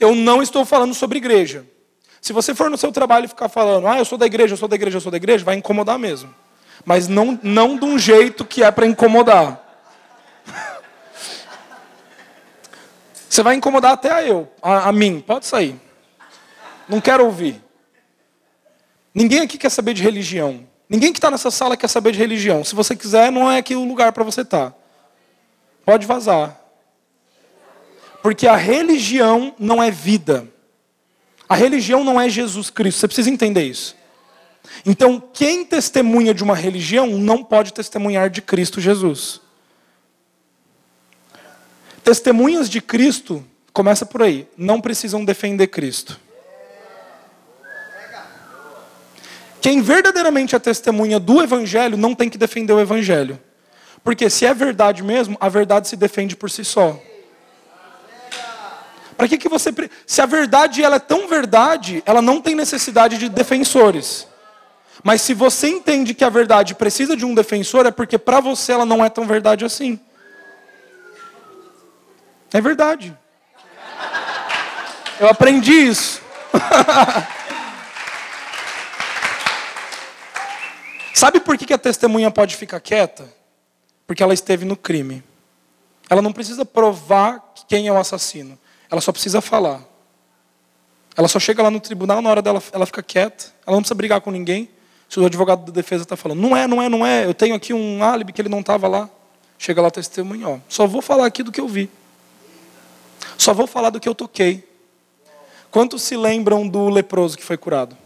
eu 0.00 0.14
não 0.16 0.42
estou 0.42 0.64
falando 0.64 0.94
sobre 0.94 1.18
igreja. 1.18 1.64
Se 2.20 2.32
você 2.32 2.54
for 2.54 2.68
no 2.70 2.76
seu 2.76 2.92
trabalho 2.92 3.24
e 3.24 3.28
ficar 3.28 3.48
falando, 3.48 3.86
ah, 3.86 3.98
eu 3.98 4.04
sou 4.04 4.18
da 4.18 4.26
igreja, 4.26 4.54
eu 4.54 4.58
sou 4.58 4.68
da 4.68 4.76
igreja, 4.76 4.96
eu 4.96 5.00
sou 5.00 5.10
da 5.10 5.16
igreja, 5.16 5.44
vai 5.44 5.54
incomodar 5.54 5.98
mesmo. 5.98 6.34
Mas 6.84 7.08
não, 7.08 7.38
não 7.42 7.76
de 7.76 7.84
um 7.84 7.98
jeito 7.98 8.44
que 8.44 8.62
é 8.62 8.70
para 8.70 8.86
incomodar. 8.86 9.64
Você 13.28 13.42
vai 13.42 13.54
incomodar 13.54 13.92
até 13.92 14.10
a 14.10 14.22
eu, 14.22 14.50
a, 14.62 14.88
a 14.88 14.92
mim. 14.92 15.20
Pode 15.20 15.46
sair. 15.46 15.80
Não 16.88 17.00
quero 17.00 17.24
ouvir. 17.24 17.62
Ninguém 19.14 19.40
aqui 19.40 19.58
quer 19.58 19.70
saber 19.70 19.94
de 19.94 20.02
religião. 20.02 20.66
Ninguém 20.88 21.12
que 21.12 21.18
está 21.18 21.30
nessa 21.30 21.50
sala 21.50 21.76
quer 21.76 21.88
saber 21.88 22.12
de 22.12 22.18
religião. 22.18 22.64
Se 22.64 22.74
você 22.74 22.96
quiser, 22.96 23.30
não 23.30 23.50
é 23.50 23.58
aqui 23.58 23.76
o 23.76 23.84
lugar 23.84 24.12
para 24.12 24.24
você 24.24 24.40
estar. 24.40 24.70
Tá. 24.70 24.76
Pode 25.84 26.06
vazar. 26.06 26.58
Porque 28.22 28.46
a 28.46 28.56
religião 28.56 29.54
não 29.58 29.82
é 29.82 29.90
vida. 29.90 30.48
A 31.48 31.54
religião 31.54 32.04
não 32.04 32.20
é 32.20 32.28
Jesus 32.28 32.68
Cristo, 32.70 33.00
você 33.00 33.08
precisa 33.08 33.30
entender 33.30 33.62
isso. 33.62 33.96
Então, 34.84 35.22
quem 35.32 35.64
testemunha 35.64 36.34
de 36.34 36.44
uma 36.44 36.54
religião 36.54 37.06
não 37.06 37.42
pode 37.42 37.72
testemunhar 37.72 38.28
de 38.28 38.42
Cristo 38.42 38.80
Jesus. 38.80 39.40
Testemunhas 42.04 42.68
de 42.68 42.80
Cristo, 42.80 43.44
começa 43.72 44.04
por 44.04 44.22
aí, 44.22 44.46
não 44.56 44.80
precisam 44.80 45.24
defender 45.24 45.68
Cristo. 45.68 46.18
Quem 49.60 49.80
verdadeiramente 49.80 50.54
é 50.54 50.58
testemunha 50.58 51.18
do 51.18 51.42
Evangelho 51.42 51.96
não 51.96 52.14
tem 52.14 52.30
que 52.30 52.38
defender 52.38 52.72
o 52.72 52.80
Evangelho. 52.80 53.40
Porque 54.04 54.30
se 54.30 54.46
é 54.46 54.54
verdade 54.54 55.02
mesmo, 55.02 55.36
a 55.40 55.48
verdade 55.48 55.88
se 55.88 55.96
defende 55.96 56.36
por 56.36 56.50
si 56.50 56.64
só. 56.64 57.00
Para 59.18 59.26
que, 59.26 59.36
que 59.36 59.48
você. 59.48 59.74
Se 60.06 60.22
a 60.22 60.26
verdade 60.26 60.80
ela 60.80 60.94
é 60.94 61.00
tão 61.00 61.26
verdade, 61.26 62.04
ela 62.06 62.22
não 62.22 62.40
tem 62.40 62.54
necessidade 62.54 63.18
de 63.18 63.28
defensores. 63.28 64.28
Mas 65.02 65.22
se 65.22 65.34
você 65.34 65.66
entende 65.68 66.14
que 66.14 66.22
a 66.22 66.28
verdade 66.28 66.76
precisa 66.76 67.16
de 67.16 67.24
um 67.24 67.34
defensor, 67.34 67.84
é 67.84 67.90
porque 67.90 68.16
para 68.16 68.38
você 68.38 68.70
ela 68.70 68.86
não 68.86 69.04
é 69.04 69.10
tão 69.10 69.26
verdade 69.26 69.64
assim. 69.64 69.98
É 72.52 72.60
verdade. 72.60 73.18
Eu 75.18 75.26
aprendi 75.28 75.72
isso. 75.72 76.22
Sabe 81.12 81.40
por 81.40 81.58
que 81.58 81.74
a 81.74 81.78
testemunha 81.78 82.30
pode 82.30 82.54
ficar 82.54 82.78
quieta? 82.78 83.28
Porque 84.06 84.22
ela 84.22 84.32
esteve 84.32 84.64
no 84.64 84.76
crime. 84.76 85.24
Ela 86.08 86.22
não 86.22 86.32
precisa 86.32 86.64
provar 86.64 87.52
quem 87.66 87.88
é 87.88 87.92
o 87.92 87.98
assassino. 87.98 88.56
Ela 88.90 89.00
só 89.00 89.12
precisa 89.12 89.40
falar. 89.40 89.82
Ela 91.16 91.28
só 91.28 91.38
chega 91.38 91.62
lá 91.62 91.70
no 91.70 91.80
tribunal, 91.80 92.22
na 92.22 92.30
hora 92.30 92.40
dela, 92.40 92.62
ela 92.72 92.86
fica 92.86 93.02
quieta. 93.02 93.46
Ela 93.66 93.76
não 93.76 93.82
precisa 93.82 93.94
brigar 93.94 94.20
com 94.20 94.30
ninguém. 94.30 94.70
Se 95.08 95.18
o 95.18 95.26
advogado 95.26 95.64
da 95.64 95.72
defesa 95.72 96.02
está 96.02 96.16
falando, 96.16 96.40
não 96.40 96.56
é, 96.56 96.66
não 96.66 96.82
é, 96.82 96.88
não 96.88 97.06
é, 97.06 97.24
eu 97.24 97.34
tenho 97.34 97.54
aqui 97.54 97.72
um 97.72 98.02
álibi 98.02 98.32
que 98.32 98.40
ele 98.40 98.48
não 98.48 98.60
estava 98.60 98.86
lá. 98.86 99.08
Chega 99.58 99.82
lá 99.82 99.90
testemunho, 99.90 100.48
ó. 100.48 100.58
Só 100.68 100.86
vou 100.86 101.02
falar 101.02 101.26
aqui 101.26 101.42
do 101.42 101.50
que 101.50 101.60
eu 101.60 101.66
vi. 101.66 101.90
Só 103.36 103.52
vou 103.52 103.66
falar 103.66 103.90
do 103.90 103.98
que 103.98 104.08
eu 104.08 104.14
toquei. 104.14 104.68
Quantos 105.70 106.02
se 106.02 106.16
lembram 106.16 106.66
do 106.68 106.88
leproso 106.88 107.36
que 107.36 107.44
foi 107.44 107.56
curado? 107.56 107.96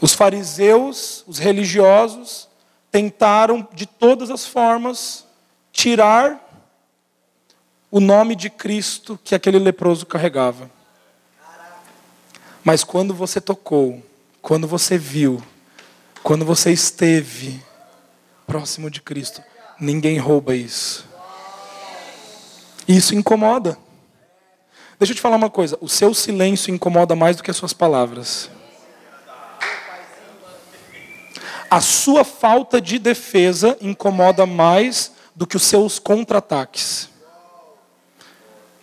Os 0.00 0.12
fariseus, 0.12 1.24
os 1.26 1.38
religiosos, 1.38 2.48
tentaram 2.90 3.66
de 3.72 3.86
todas 3.86 4.30
as 4.30 4.44
formas 4.46 5.24
tirar 5.72 6.43
o 7.94 8.00
nome 8.00 8.34
de 8.34 8.50
Cristo 8.50 9.16
que 9.22 9.36
aquele 9.36 9.56
leproso 9.56 10.04
carregava. 10.04 10.68
Mas 12.64 12.82
quando 12.82 13.14
você 13.14 13.40
tocou, 13.40 14.02
quando 14.42 14.66
você 14.66 14.98
viu, 14.98 15.40
quando 16.20 16.44
você 16.44 16.72
esteve 16.72 17.62
próximo 18.48 18.90
de 18.90 19.00
Cristo, 19.00 19.44
ninguém 19.78 20.18
rouba 20.18 20.56
isso. 20.56 21.06
Isso 22.88 23.14
incomoda. 23.14 23.78
Deixa 24.98 25.12
eu 25.12 25.16
te 25.16 25.22
falar 25.22 25.36
uma 25.36 25.48
coisa: 25.50 25.78
o 25.80 25.88
seu 25.88 26.12
silêncio 26.12 26.74
incomoda 26.74 27.14
mais 27.14 27.36
do 27.36 27.44
que 27.44 27.50
as 27.52 27.56
suas 27.56 27.72
palavras. 27.72 28.50
A 31.70 31.80
sua 31.80 32.24
falta 32.24 32.80
de 32.80 32.98
defesa 32.98 33.78
incomoda 33.80 34.44
mais 34.46 35.12
do 35.32 35.46
que 35.46 35.56
os 35.56 35.62
seus 35.62 36.00
contra-ataques. 36.00 37.13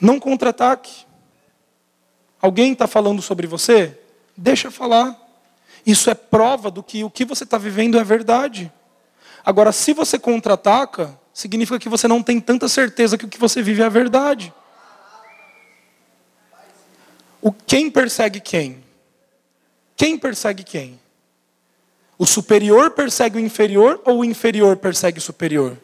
Não 0.01 0.19
contra-ataque. 0.19 1.05
Alguém 2.41 2.73
está 2.73 2.87
falando 2.87 3.21
sobre 3.21 3.45
você? 3.45 3.97
Deixa 4.35 4.71
falar. 4.71 5.15
Isso 5.85 6.09
é 6.09 6.15
prova 6.15 6.71
do 6.71 6.81
que 6.81 7.03
o 7.03 7.09
que 7.09 7.23
você 7.23 7.43
está 7.43 7.57
vivendo 7.57 7.99
é 7.99 8.03
verdade. 8.03 8.71
Agora, 9.45 9.71
se 9.71 9.93
você 9.93 10.17
contra-ataca, 10.17 11.17
significa 11.31 11.79
que 11.79 11.89
você 11.89 12.07
não 12.07 12.23
tem 12.23 12.39
tanta 12.39 12.67
certeza 12.67 13.17
que 13.17 13.25
o 13.25 13.29
que 13.29 13.39
você 13.39 13.61
vive 13.61 13.83
é 13.83 13.89
verdade. 13.89 14.51
O 17.39 17.51
quem 17.51 17.89
persegue 17.89 18.39
quem? 18.39 18.83
Quem 19.95 20.17
persegue 20.17 20.63
quem? 20.63 20.99
O 22.17 22.25
superior 22.25 22.91
persegue 22.91 23.37
o 23.37 23.39
inferior 23.39 24.01
ou 24.05 24.19
o 24.19 24.25
inferior 24.25 24.77
persegue 24.77 25.17
o 25.17 25.21
superior? 25.21 25.77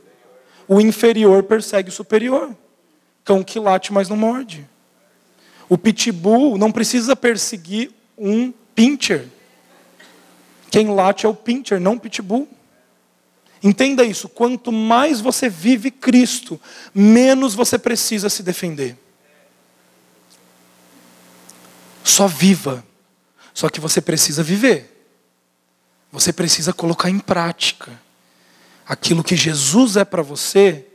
O 0.68 0.80
inferior 0.80 1.44
persegue 1.44 1.90
o 1.90 1.92
superior. 1.92 2.56
Cão 3.28 3.44
que 3.44 3.60
late, 3.60 3.92
mas 3.92 4.08
não 4.08 4.16
morde. 4.16 4.66
O 5.68 5.78
pitbull 5.78 6.58
não 6.58 6.72
precisa 6.72 7.14
perseguir 7.14 7.92
um 8.18 8.54
pincher. 8.74 9.28
Quem 10.72 10.90
late 10.96 11.26
é 11.26 11.30
o 11.30 11.36
pincher, 11.36 11.78
não 11.78 11.96
o 11.96 12.00
pitbull. 12.00 12.48
Entenda 13.62 14.06
isso: 14.06 14.30
quanto 14.30 14.72
mais 14.72 15.20
você 15.20 15.50
vive 15.50 15.92
Cristo, 15.92 16.58
menos 16.94 17.54
você 17.54 17.78
precisa 17.78 18.30
se 18.30 18.42
defender. 18.42 18.98
Só 22.06 22.28
viva. 22.28 22.82
Só 23.54 23.68
que 23.68 23.82
você 23.82 24.00
precisa 24.00 24.42
viver. 24.42 25.06
Você 26.14 26.32
precisa 26.32 26.72
colocar 26.72 27.10
em 27.10 27.20
prática 27.20 27.92
aquilo 28.86 29.22
que 29.22 29.36
Jesus 29.36 29.98
é 29.98 30.06
para 30.06 30.22
você 30.22 30.86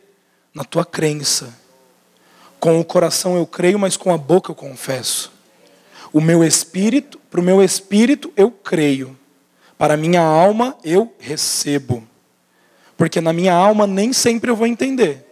na 0.55 0.65
tua 0.65 0.87
crença. 0.87 1.61
Com 2.63 2.79
o 2.79 2.85
coração 2.85 3.37
eu 3.37 3.45
creio, 3.45 3.77
mas 3.77 3.97
com 3.97 4.15
a 4.15 4.17
boca 4.17 4.53
eu 4.53 4.55
confesso. 4.55 5.33
O 6.13 6.21
meu 6.21 6.45
espírito, 6.45 7.19
para 7.29 7.41
o 7.41 7.43
meu 7.43 7.61
espírito 7.61 8.33
eu 8.37 8.53
creio. 8.53 9.19
Para 9.77 9.95
a 9.95 9.97
minha 9.97 10.21
alma 10.21 10.79
eu 10.85 11.13
recebo. 11.19 12.07
Porque 12.97 13.21
na 13.21 13.33
minha 13.33 13.53
alma 13.53 13.85
nem 13.85 14.13
sempre 14.13 14.49
eu 14.49 14.55
vou 14.55 14.69
entender. 14.69 15.27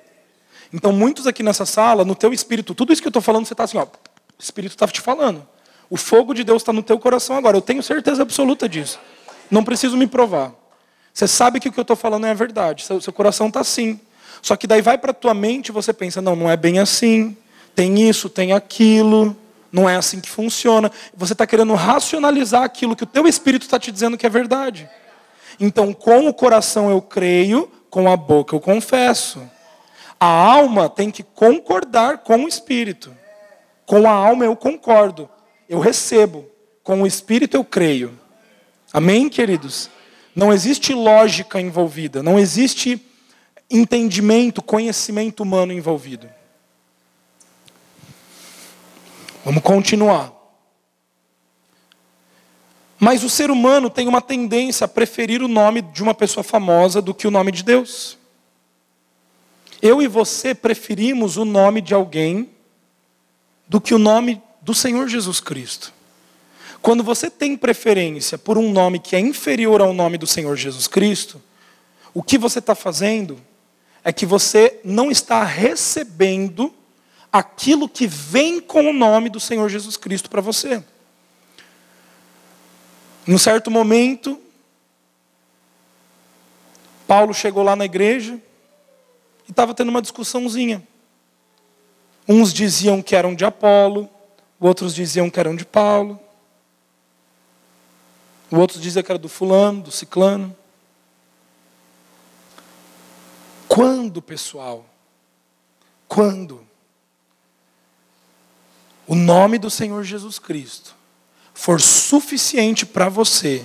Então, 0.72 0.90
muitos 0.90 1.24
aqui 1.24 1.40
nessa 1.40 1.64
sala, 1.64 2.04
no 2.04 2.16
teu 2.16 2.32
espírito, 2.32 2.74
tudo 2.74 2.92
isso 2.92 3.00
que 3.00 3.06
eu 3.06 3.10
estou 3.10 3.22
falando, 3.22 3.46
você 3.46 3.54
está 3.54 3.62
assim, 3.62 3.78
ó, 3.78 3.84
o 3.84 3.88
espírito 4.36 4.72
está 4.72 4.88
te 4.88 5.00
falando. 5.00 5.46
O 5.88 5.96
fogo 5.96 6.34
de 6.34 6.42
Deus 6.42 6.62
está 6.62 6.72
no 6.72 6.82
teu 6.82 6.98
coração 6.98 7.36
agora. 7.36 7.56
Eu 7.56 7.62
tenho 7.62 7.80
certeza 7.80 8.22
absoluta 8.22 8.68
disso. 8.68 8.98
Não 9.48 9.62
preciso 9.62 9.96
me 9.96 10.08
provar. 10.08 10.52
Você 11.14 11.28
sabe 11.28 11.60
que 11.60 11.68
o 11.68 11.72
que 11.72 11.78
eu 11.78 11.82
estou 11.82 11.94
falando 11.94 12.26
é 12.26 12.32
a 12.32 12.34
verdade. 12.34 12.84
Seu, 12.84 13.00
seu 13.00 13.12
coração 13.12 13.46
está 13.46 13.60
assim. 13.60 14.00
Só 14.42 14.56
que 14.56 14.66
daí 14.66 14.80
vai 14.80 14.98
para 14.98 15.10
a 15.10 15.14
tua 15.14 15.34
mente 15.34 15.68
e 15.68 15.72
você 15.72 15.92
pensa, 15.92 16.20
não, 16.20 16.34
não 16.34 16.50
é 16.50 16.56
bem 16.56 16.78
assim. 16.78 17.36
Tem 17.74 18.08
isso, 18.08 18.28
tem 18.28 18.52
aquilo. 18.52 19.36
Não 19.72 19.88
é 19.88 19.96
assim 19.96 20.20
que 20.20 20.28
funciona. 20.28 20.90
Você 21.14 21.32
está 21.32 21.46
querendo 21.46 21.74
racionalizar 21.74 22.62
aquilo 22.62 22.96
que 22.96 23.04
o 23.04 23.06
teu 23.06 23.26
espírito 23.26 23.62
está 23.62 23.78
te 23.78 23.92
dizendo 23.92 24.18
que 24.18 24.26
é 24.26 24.30
verdade. 24.30 24.88
Então, 25.58 25.92
com 25.92 26.26
o 26.26 26.34
coração 26.34 26.90
eu 26.90 27.00
creio, 27.02 27.70
com 27.88 28.10
a 28.10 28.16
boca 28.16 28.54
eu 28.54 28.60
confesso. 28.60 29.40
A 30.18 30.26
alma 30.26 30.88
tem 30.88 31.10
que 31.10 31.22
concordar 31.22 32.18
com 32.18 32.44
o 32.44 32.48
espírito. 32.48 33.14
Com 33.86 34.08
a 34.08 34.12
alma 34.12 34.44
eu 34.44 34.54
concordo, 34.54 35.28
eu 35.68 35.78
recebo. 35.78 36.46
Com 36.82 37.02
o 37.02 37.06
espírito 37.06 37.56
eu 37.56 37.64
creio. 37.64 38.18
Amém, 38.92 39.28
queridos? 39.28 39.90
Não 40.34 40.52
existe 40.52 40.94
lógica 40.94 41.60
envolvida, 41.60 42.22
não 42.22 42.38
existe 42.38 42.96
entendimento, 43.70 44.60
conhecimento 44.60 45.42
humano 45.42 45.72
envolvido. 45.72 46.28
Vamos 49.44 49.62
continuar. 49.62 50.32
Mas 52.98 53.24
o 53.24 53.30
ser 53.30 53.50
humano 53.50 53.88
tem 53.88 54.06
uma 54.06 54.20
tendência 54.20 54.84
a 54.84 54.88
preferir 54.88 55.42
o 55.42 55.48
nome 55.48 55.80
de 55.80 56.02
uma 56.02 56.14
pessoa 56.14 56.44
famosa 56.44 57.00
do 57.00 57.14
que 57.14 57.26
o 57.26 57.30
nome 57.30 57.50
de 57.50 57.62
Deus. 57.62 58.18
Eu 59.80 60.02
e 60.02 60.06
você 60.06 60.54
preferimos 60.54 61.38
o 61.38 61.44
nome 61.46 61.80
de 61.80 61.94
alguém 61.94 62.50
do 63.66 63.80
que 63.80 63.94
o 63.94 63.98
nome 63.98 64.42
do 64.60 64.74
Senhor 64.74 65.08
Jesus 65.08 65.40
Cristo. 65.40 65.94
Quando 66.82 67.02
você 67.02 67.30
tem 67.30 67.56
preferência 67.56 68.36
por 68.36 68.58
um 68.58 68.70
nome 68.70 68.98
que 68.98 69.16
é 69.16 69.20
inferior 69.20 69.80
ao 69.80 69.94
nome 69.94 70.18
do 70.18 70.26
Senhor 70.26 70.54
Jesus 70.56 70.86
Cristo, 70.86 71.40
o 72.12 72.22
que 72.22 72.36
você 72.36 72.58
está 72.58 72.74
fazendo 72.74 73.40
é 74.04 74.12
que 74.12 74.24
você 74.24 74.80
não 74.84 75.10
está 75.10 75.44
recebendo 75.44 76.72
aquilo 77.32 77.88
que 77.88 78.06
vem 78.06 78.60
com 78.60 78.88
o 78.88 78.92
nome 78.92 79.28
do 79.28 79.38
Senhor 79.38 79.68
Jesus 79.68 79.96
Cristo 79.96 80.28
para 80.28 80.40
você. 80.40 80.82
Em 83.26 83.34
um 83.34 83.38
certo 83.38 83.70
momento, 83.70 84.40
Paulo 87.06 87.34
chegou 87.34 87.62
lá 87.62 87.76
na 87.76 87.84
igreja 87.84 88.40
e 89.46 89.50
estava 89.50 89.74
tendo 89.74 89.88
uma 89.88 90.02
discussãozinha. 90.02 90.82
Uns 92.26 92.52
diziam 92.52 93.02
que 93.02 93.14
eram 93.14 93.34
de 93.34 93.44
Apolo, 93.44 94.08
outros 94.58 94.94
diziam 94.94 95.28
que 95.28 95.38
eram 95.38 95.54
de 95.54 95.64
Paulo. 95.64 96.18
O 98.50 98.56
outro 98.56 98.80
dizia 98.80 99.02
que 99.02 99.10
era 99.10 99.18
do 99.18 99.28
fulano, 99.28 99.82
do 99.82 99.90
ciclano. 99.90 100.56
Quando, 103.80 104.20
pessoal? 104.20 104.84
Quando 106.06 106.66
o 109.06 109.14
nome 109.14 109.58
do 109.58 109.70
Senhor 109.70 110.04
Jesus 110.04 110.38
Cristo 110.38 110.94
for 111.54 111.80
suficiente 111.80 112.84
para 112.84 113.08
você, 113.08 113.64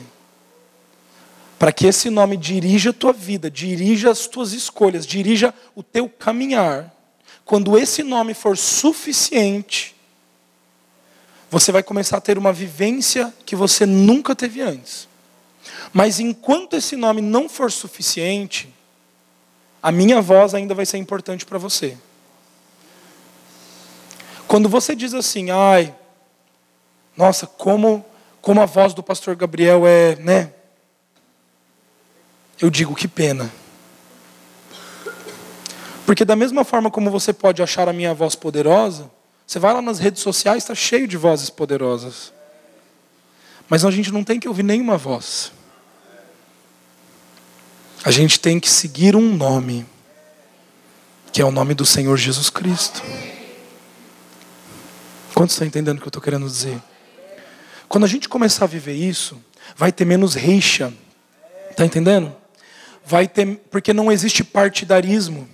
para 1.60 1.74
que 1.74 1.86
esse 1.86 2.10
nome 2.10 2.38
dirija 2.38 2.92
a 2.92 2.94
tua 2.94 3.12
vida, 3.12 3.52
dirija 3.52 4.10
as 4.10 4.26
tuas 4.26 4.54
escolhas, 4.54 5.06
dirija 5.06 5.54
o 5.76 5.84
teu 5.84 6.08
caminhar, 6.08 6.96
quando 7.44 7.78
esse 7.78 8.02
nome 8.02 8.34
for 8.34 8.58
suficiente, 8.58 9.94
você 11.52 11.74
vai 11.74 11.84
começar 11.84 12.20
a 12.20 12.22
ter 12.22 12.38
uma 12.38 12.54
vivência 12.54 13.34
que 13.46 13.54
você 13.54 13.86
nunca 13.86 14.34
teve 14.34 14.62
antes. 14.62 15.10
Mas 15.92 16.22
enquanto 16.22 16.78
esse 16.78 16.96
nome 16.96 17.22
não 17.22 17.50
for 17.50 17.70
suficiente, 17.70 18.74
a 19.86 19.92
minha 19.92 20.20
voz 20.20 20.56
ainda 20.56 20.74
vai 20.74 20.84
ser 20.84 20.98
importante 20.98 21.46
para 21.46 21.60
você. 21.60 21.96
Quando 24.48 24.68
você 24.68 24.96
diz 24.96 25.14
assim, 25.14 25.52
ai, 25.52 25.94
nossa, 27.16 27.46
como, 27.46 28.04
como 28.42 28.60
a 28.60 28.66
voz 28.66 28.96
do 28.96 29.04
pastor 29.04 29.36
Gabriel 29.36 29.86
é, 29.86 30.16
né? 30.16 30.52
Eu 32.60 32.72
digo 32.72 32.96
que 32.96 33.08
pena. 33.08 33.54
Porque 36.04 36.26
da 36.26 36.36
mesma 36.36 36.64
forma 36.64 36.90
como 36.90 37.12
você 37.12 37.32
pode 37.32 37.62
achar 37.62 37.88
a 37.88 37.94
minha 37.94 38.12
voz 38.12 38.34
poderosa, 38.34 39.12
você 39.46 39.60
vai 39.60 39.72
lá 39.72 39.84
nas 39.84 40.00
redes 40.00 40.24
sociais, 40.24 40.64
está 40.64 40.74
cheio 40.74 41.08
de 41.08 41.16
vozes 41.16 41.52
poderosas. 41.52 42.34
Mas 43.70 43.86
a 43.86 43.92
gente 43.92 44.12
não 44.12 44.24
tem 44.24 44.40
que 44.40 44.48
ouvir 44.48 44.64
nenhuma 44.64 44.98
voz. 44.98 45.52
A 48.06 48.12
gente 48.12 48.40
tem 48.40 48.60
que 48.60 48.70
seguir 48.70 49.16
um 49.16 49.36
nome, 49.36 49.84
que 51.34 51.42
é 51.42 51.46
o 51.46 51.50
nome 51.50 51.74
do 51.74 51.84
Senhor 51.84 52.16
Jesus 52.16 52.52
Cristo. 52.52 53.02
Quantos 55.34 55.56
estão 55.56 55.66
entendendo 55.66 55.98
o 55.98 56.02
que 56.02 56.06
eu 56.06 56.10
estou 56.10 56.22
querendo 56.22 56.46
dizer? 56.46 56.80
Quando 57.90 58.04
a 58.04 58.08
gente 58.08 58.30
começar 58.30 58.66
a 58.66 58.68
viver 58.68 58.94
isso, 58.94 59.44
vai 59.76 59.92
ter 59.92 60.06
menos 60.06 60.36
rixa. 60.36 60.94
Está 61.72 61.84
entendendo? 61.84 62.32
Vai 63.04 63.28
ter, 63.28 63.60
porque 63.72 63.92
não 63.92 64.12
existe 64.12 64.44
partidarismo. 64.44 65.50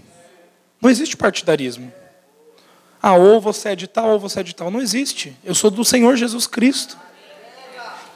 Não 0.81 0.89
existe 0.89 1.15
partidarismo. 1.15 1.89
Ah, 3.01 3.15
ou 3.15 3.39
você 3.39 3.69
é 3.69 3.75
de 3.77 3.87
tal, 3.87 4.09
ou 4.09 4.19
você 4.19 4.41
é 4.41 4.43
de 4.43 4.53
tal. 4.53 4.69
Não 4.69 4.81
existe. 4.81 5.37
Eu 5.41 5.55
sou 5.55 5.71
do 5.71 5.85
Senhor 5.85 6.17
Jesus 6.17 6.47
Cristo. 6.47 6.97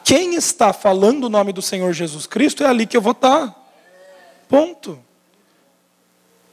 Quem 0.04 0.36
está 0.36 0.74
falando 0.74 1.24
o 1.24 1.30
nome 1.30 1.54
do 1.54 1.62
Senhor 1.62 1.94
Jesus 1.94 2.28
Cristo 2.28 2.66
é 2.66 2.68
ali 2.68 2.86
que 2.86 2.98
eu 2.98 3.02
vou 3.02 3.14
estar. 3.14 3.65
Ponto. 4.48 5.00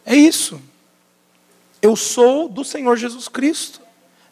É 0.05 0.15
isso. 0.15 0.61
Eu 1.81 1.97
sou 1.97 2.49
do 2.49 2.65
Senhor 2.65 2.97
Jesus 2.97 3.29
Cristo. 3.29 3.81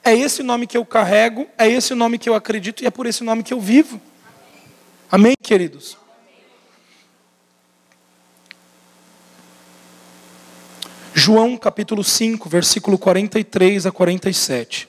É 0.02 0.14
esse 0.14 0.42
nome 0.42 0.66
que 0.66 0.76
eu 0.76 0.84
carrego, 0.84 1.46
é 1.58 1.68
esse 1.68 1.94
nome 1.94 2.18
que 2.18 2.28
eu 2.28 2.34
acredito 2.34 2.82
e 2.82 2.86
é 2.86 2.90
por 2.90 3.06
esse 3.06 3.22
nome 3.22 3.42
que 3.42 3.52
eu 3.52 3.60
vivo. 3.60 4.00
Amém, 5.10 5.34
queridos? 5.42 5.98
João 11.12 11.56
capítulo 11.56 12.02
5, 12.02 12.48
versículo 12.48 12.96
43 12.96 13.84
a 13.84 13.92
47. 13.92 14.88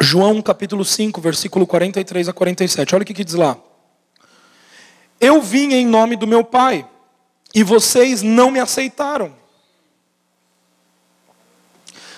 João 0.00 0.40
capítulo 0.40 0.84
5, 0.84 1.20
versículo 1.20 1.66
43 1.66 2.28
a 2.28 2.32
47. 2.32 2.94
Olha 2.94 3.02
o 3.02 3.04
que, 3.04 3.14
que 3.14 3.24
diz 3.24 3.34
lá. 3.34 3.58
Eu 5.20 5.42
vim 5.42 5.72
em 5.72 5.86
nome 5.86 6.16
do 6.16 6.26
meu 6.26 6.44
Pai, 6.44 6.86
e 7.54 7.62
vocês 7.62 8.22
não 8.22 8.50
me 8.50 8.60
aceitaram. 8.60 9.38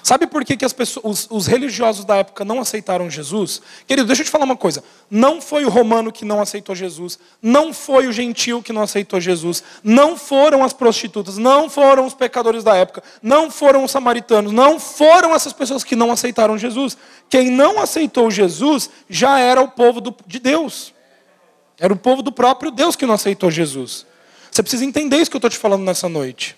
Sabe 0.03 0.27
por 0.27 0.45
que, 0.45 0.57
que 0.57 0.65
as 0.65 0.73
pessoas, 0.73 1.05
os, 1.05 1.29
os, 1.31 1.47
religiosos 1.47 2.05
da 2.05 2.17
época 2.17 2.45
não 2.45 2.61
aceitaram 2.61 3.11
Jesus? 3.11 3.61
Querido, 3.87 4.07
deixa 4.07 4.23
eu 4.23 4.27
te 4.27 4.31
falar 4.31 4.45
uma 4.45 4.57
coisa. 4.57 4.83
Não 5.11 5.41
foi 5.41 5.65
o 5.65 5.69
romano 5.69 6.11
que 6.11 6.25
não 6.25 6.41
aceitou 6.41 6.75
Jesus. 6.75 7.19
Não 7.41 7.73
foi 7.73 8.09
o 8.09 8.13
gentil 8.13 8.63
que 8.63 8.73
não 8.73 8.83
aceitou 8.83 9.21
Jesus. 9.21 9.63
Não 9.85 10.17
foram 10.17 10.65
as 10.65 10.73
prostitutas. 10.73 11.37
Não 11.37 11.69
foram 11.69 12.07
os 12.07 12.15
pecadores 12.15 12.65
da 12.65 12.75
época. 12.75 13.03
Não 13.23 13.51
foram 13.51 13.85
os 13.85 13.91
samaritanos. 13.91 14.53
Não 14.53 14.81
foram 14.81 15.35
essas 15.35 15.53
pessoas 15.53 15.85
que 15.85 15.95
não 15.95 16.11
aceitaram 16.11 16.59
Jesus. 16.59 16.97
Quem 17.29 17.51
não 17.51 17.79
aceitou 17.79 18.31
Jesus 18.31 18.91
já 19.09 19.39
era 19.39 19.61
o 19.61 19.69
povo 19.69 20.01
do, 20.01 20.13
de 20.27 20.39
Deus. 20.39 20.95
Era 21.81 21.95
o 21.95 21.97
povo 21.97 22.23
do 22.23 22.31
próprio 22.31 22.71
Deus 22.71 22.95
que 22.95 23.07
não 23.07 23.15
aceitou 23.15 23.51
Jesus. 23.51 24.07
Você 24.51 24.63
precisa 24.63 24.85
entender 24.85 25.17
isso 25.17 25.31
que 25.31 25.37
eu 25.37 25.39
estou 25.39 25.49
te 25.49 25.57
falando 25.57 25.83
nessa 25.83 26.11
noite. 26.11 26.55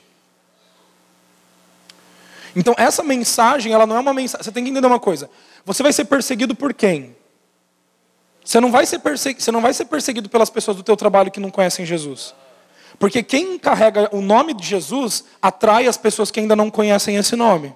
Então, 2.56 2.74
essa 2.76 3.04
mensagem, 3.04 3.72
ela 3.72 3.86
não 3.86 3.96
é 3.96 4.00
uma 4.00 4.12
mensagem. 4.12 4.44
Você 4.44 4.50
tem 4.50 4.64
que 4.64 4.70
entender 4.70 4.86
uma 4.86 4.98
coisa. 4.98 5.30
Você 5.64 5.80
vai 5.80 5.92
ser 5.92 6.06
perseguido 6.06 6.56
por 6.56 6.74
quem? 6.74 7.16
Você 8.44 8.58
não 8.58 8.72
vai 8.72 8.84
ser, 8.84 8.98
persegui... 8.98 9.40
Você 9.40 9.52
não 9.52 9.60
vai 9.60 9.72
ser 9.72 9.84
perseguido 9.84 10.28
pelas 10.28 10.50
pessoas 10.50 10.76
do 10.76 10.82
teu 10.82 10.96
trabalho 10.96 11.30
que 11.30 11.38
não 11.38 11.50
conhecem 11.50 11.86
Jesus. 11.86 12.34
Porque 12.98 13.22
quem 13.22 13.58
carrega 13.60 14.08
o 14.14 14.20
nome 14.20 14.52
de 14.52 14.66
Jesus 14.66 15.24
atrai 15.40 15.86
as 15.86 15.96
pessoas 15.96 16.32
que 16.32 16.40
ainda 16.40 16.56
não 16.56 16.68
conhecem 16.68 17.16
esse 17.16 17.36
nome. 17.36 17.74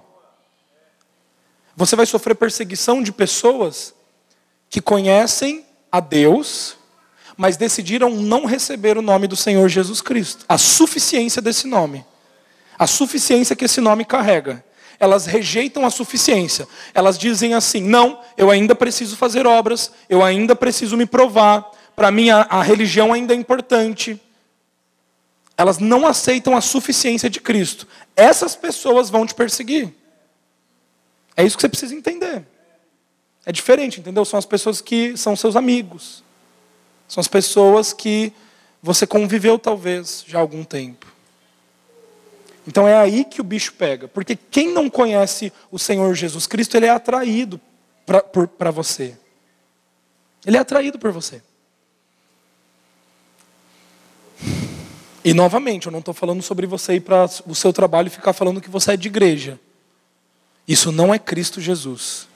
Você 1.76 1.94
vai 1.94 2.06
sofrer 2.06 2.34
perseguição 2.34 3.02
de 3.02 3.12
pessoas 3.12 3.94
que 4.68 4.80
conhecem 4.80 5.64
a 5.92 6.00
Deus, 6.00 6.76
mas 7.36 7.56
decidiram 7.56 8.10
não 8.10 8.46
receber 8.46 8.96
o 8.96 9.02
nome 9.02 9.26
do 9.26 9.36
Senhor 9.36 9.68
Jesus 9.68 10.00
Cristo. 10.00 10.44
A 10.48 10.56
suficiência 10.56 11.42
desse 11.42 11.66
nome. 11.66 12.04
A 12.78 12.86
suficiência 12.86 13.54
que 13.54 13.64
esse 13.64 13.80
nome 13.80 14.04
carrega. 14.04 14.64
Elas 14.98 15.26
rejeitam 15.26 15.84
a 15.84 15.90
suficiência. 15.90 16.66
Elas 16.94 17.18
dizem 17.18 17.52
assim: 17.52 17.82
não, 17.82 18.20
eu 18.36 18.50
ainda 18.50 18.74
preciso 18.74 19.16
fazer 19.16 19.46
obras, 19.46 19.90
eu 20.08 20.24
ainda 20.24 20.56
preciso 20.56 20.96
me 20.96 21.04
provar, 21.04 21.70
para 21.94 22.10
mim 22.10 22.30
a, 22.30 22.46
a 22.48 22.62
religião 22.62 23.12
ainda 23.12 23.34
é 23.34 23.36
importante. 23.36 24.20
Elas 25.58 25.78
não 25.78 26.06
aceitam 26.06 26.56
a 26.56 26.60
suficiência 26.60 27.28
de 27.28 27.40
Cristo. 27.40 27.86
Essas 28.14 28.56
pessoas 28.56 29.10
vão 29.10 29.26
te 29.26 29.34
perseguir. 29.34 29.94
É 31.36 31.44
isso 31.44 31.56
que 31.56 31.62
você 31.62 31.68
precisa 31.68 31.94
entender. 31.94 32.46
É 33.44 33.52
diferente, 33.52 34.00
entendeu? 34.00 34.24
São 34.24 34.38
as 34.38 34.46
pessoas 34.46 34.80
que 34.80 35.16
são 35.16 35.36
seus 35.36 35.56
amigos. 35.56 36.24
São 37.08 37.20
as 37.20 37.28
pessoas 37.28 37.92
que 37.92 38.32
você 38.82 39.06
conviveu 39.06 39.58
talvez 39.58 40.24
já 40.26 40.38
há 40.38 40.40
algum 40.40 40.64
tempo. 40.64 41.06
Então 42.66 42.86
é 42.86 42.96
aí 42.96 43.24
que 43.24 43.40
o 43.40 43.44
bicho 43.44 43.74
pega. 43.74 44.08
Porque 44.08 44.36
quem 44.36 44.72
não 44.72 44.90
conhece 44.90 45.52
o 45.70 45.78
Senhor 45.78 46.14
Jesus 46.14 46.46
Cristo, 46.46 46.76
ele 46.76 46.86
é 46.86 46.90
atraído 46.90 47.60
para 48.58 48.70
você. 48.70 49.16
Ele 50.44 50.56
é 50.56 50.60
atraído 50.60 50.98
por 50.98 51.12
você. 51.12 51.42
E 55.24 55.34
novamente, 55.34 55.86
eu 55.86 55.92
não 55.92 55.98
estou 55.98 56.14
falando 56.14 56.40
sobre 56.40 56.66
você 56.66 56.94
ir 56.94 57.00
para 57.00 57.28
o 57.46 57.54
seu 57.54 57.72
trabalho 57.72 58.06
e 58.06 58.10
ficar 58.10 58.32
falando 58.32 58.60
que 58.60 58.70
você 58.70 58.92
é 58.92 58.96
de 58.96 59.08
igreja. 59.08 59.58
Isso 60.68 60.92
não 60.92 61.12
é 61.12 61.18
Cristo 61.18 61.60
Jesus. 61.60 62.28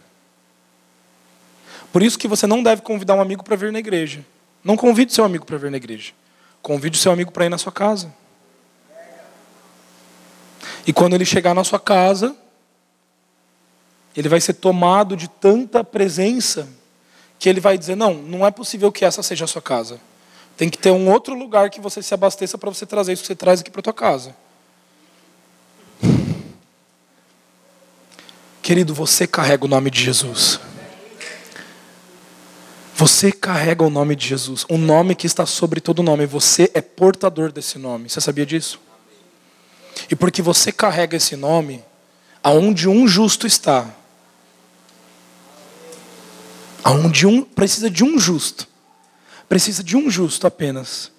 Por 1.93 2.03
isso 2.03 2.19
que 2.19 2.27
você 2.27 2.47
não 2.47 2.63
deve 2.63 2.83
convidar 2.83 3.15
um 3.15 3.21
amigo 3.21 3.45
para 3.45 3.57
vir 3.57 3.73
na 3.73 3.79
igreja. 3.79 4.25
Não 4.63 4.77
convide 4.77 5.13
seu 5.13 5.25
amigo 5.25 5.45
para 5.45 5.57
vir 5.57 5.71
na 5.71 5.77
igreja. 5.77 6.13
Convide 6.63 6.99
seu 6.99 7.11
amigo 7.11 7.31
para 7.31 7.47
ir 7.47 7.49
na 7.49 7.59
sua 7.59 7.73
casa. 7.73 8.13
E 10.87 10.93
quando 10.93 11.15
ele 11.15 11.25
chegar 11.25 11.55
na 11.55 11.65
sua 11.65 11.79
casa, 11.79 12.37
ele 14.17 14.29
vai 14.29 14.41
ser 14.41 14.55
tomado 14.55 15.17
de 15.17 15.29
tanta 15.29 15.83
presença 15.83 16.69
que 17.39 17.49
ele 17.49 17.61
vai 17.61 17.79
dizer: 17.79 17.97
Não, 17.97 18.15
não 18.15 18.47
é 18.47 18.51
possível 18.51 18.93
que 18.93 19.05
essa 19.05 19.23
seja 19.23 19.45
a 19.45 19.49
sua 19.49 19.63
casa. 19.63 20.01
Tem 20.57 20.69
que 20.69 20.77
ter 20.77 20.91
um 20.91 21.11
outro 21.11 21.35
lugar 21.35 21.71
que 21.71 21.81
você 21.81 22.03
se 22.03 22.13
abasteça 22.13 22.59
para 22.59 22.69
você 22.69 22.85
trazer 22.85 23.15
isso 23.15 23.23
que 23.23 23.29
você 23.29 23.35
traz 23.35 23.61
aqui 23.61 23.71
para 23.71 23.81
a 23.81 23.85
tua 23.85 23.95
casa. 23.95 24.37
Querido, 28.63 28.95
você 28.95 29.27
carrega 29.27 29.65
o 29.65 29.69
nome 29.69 29.91
de 29.91 30.05
Jesus. 30.05 30.61
Você 33.01 33.33
carrega 33.33 33.83
o 33.83 33.89
nome 33.89 34.15
de 34.15 34.29
Jesus, 34.29 34.67
o 34.69 34.77
nome 34.77 35.15
que 35.15 35.27
está 35.27 35.47
sobre 35.47 35.81
todo 35.81 36.03
nome. 36.03 36.27
Você 36.27 36.71
é 36.75 36.83
portador 36.83 37.51
desse 37.51 37.79
nome. 37.79 38.11
Você 38.11 38.21
sabia 38.21 38.45
disso? 38.45 38.79
E 40.11 40.15
porque 40.15 40.43
você 40.43 40.71
carrega 40.71 41.17
esse 41.17 41.35
nome, 41.35 41.83
aonde 42.45 42.87
um 42.91 43.09
justo 43.09 43.47
está, 43.47 43.89
aonde 46.85 47.27
um 47.27 47.43
precisa 47.43 47.89
de 47.89 48.05
um 48.05 48.19
justo, 48.19 48.69
precisa 49.49 49.83
de 49.83 49.97
um 49.97 50.11
justo 50.11 50.47
apenas. 50.47 51.11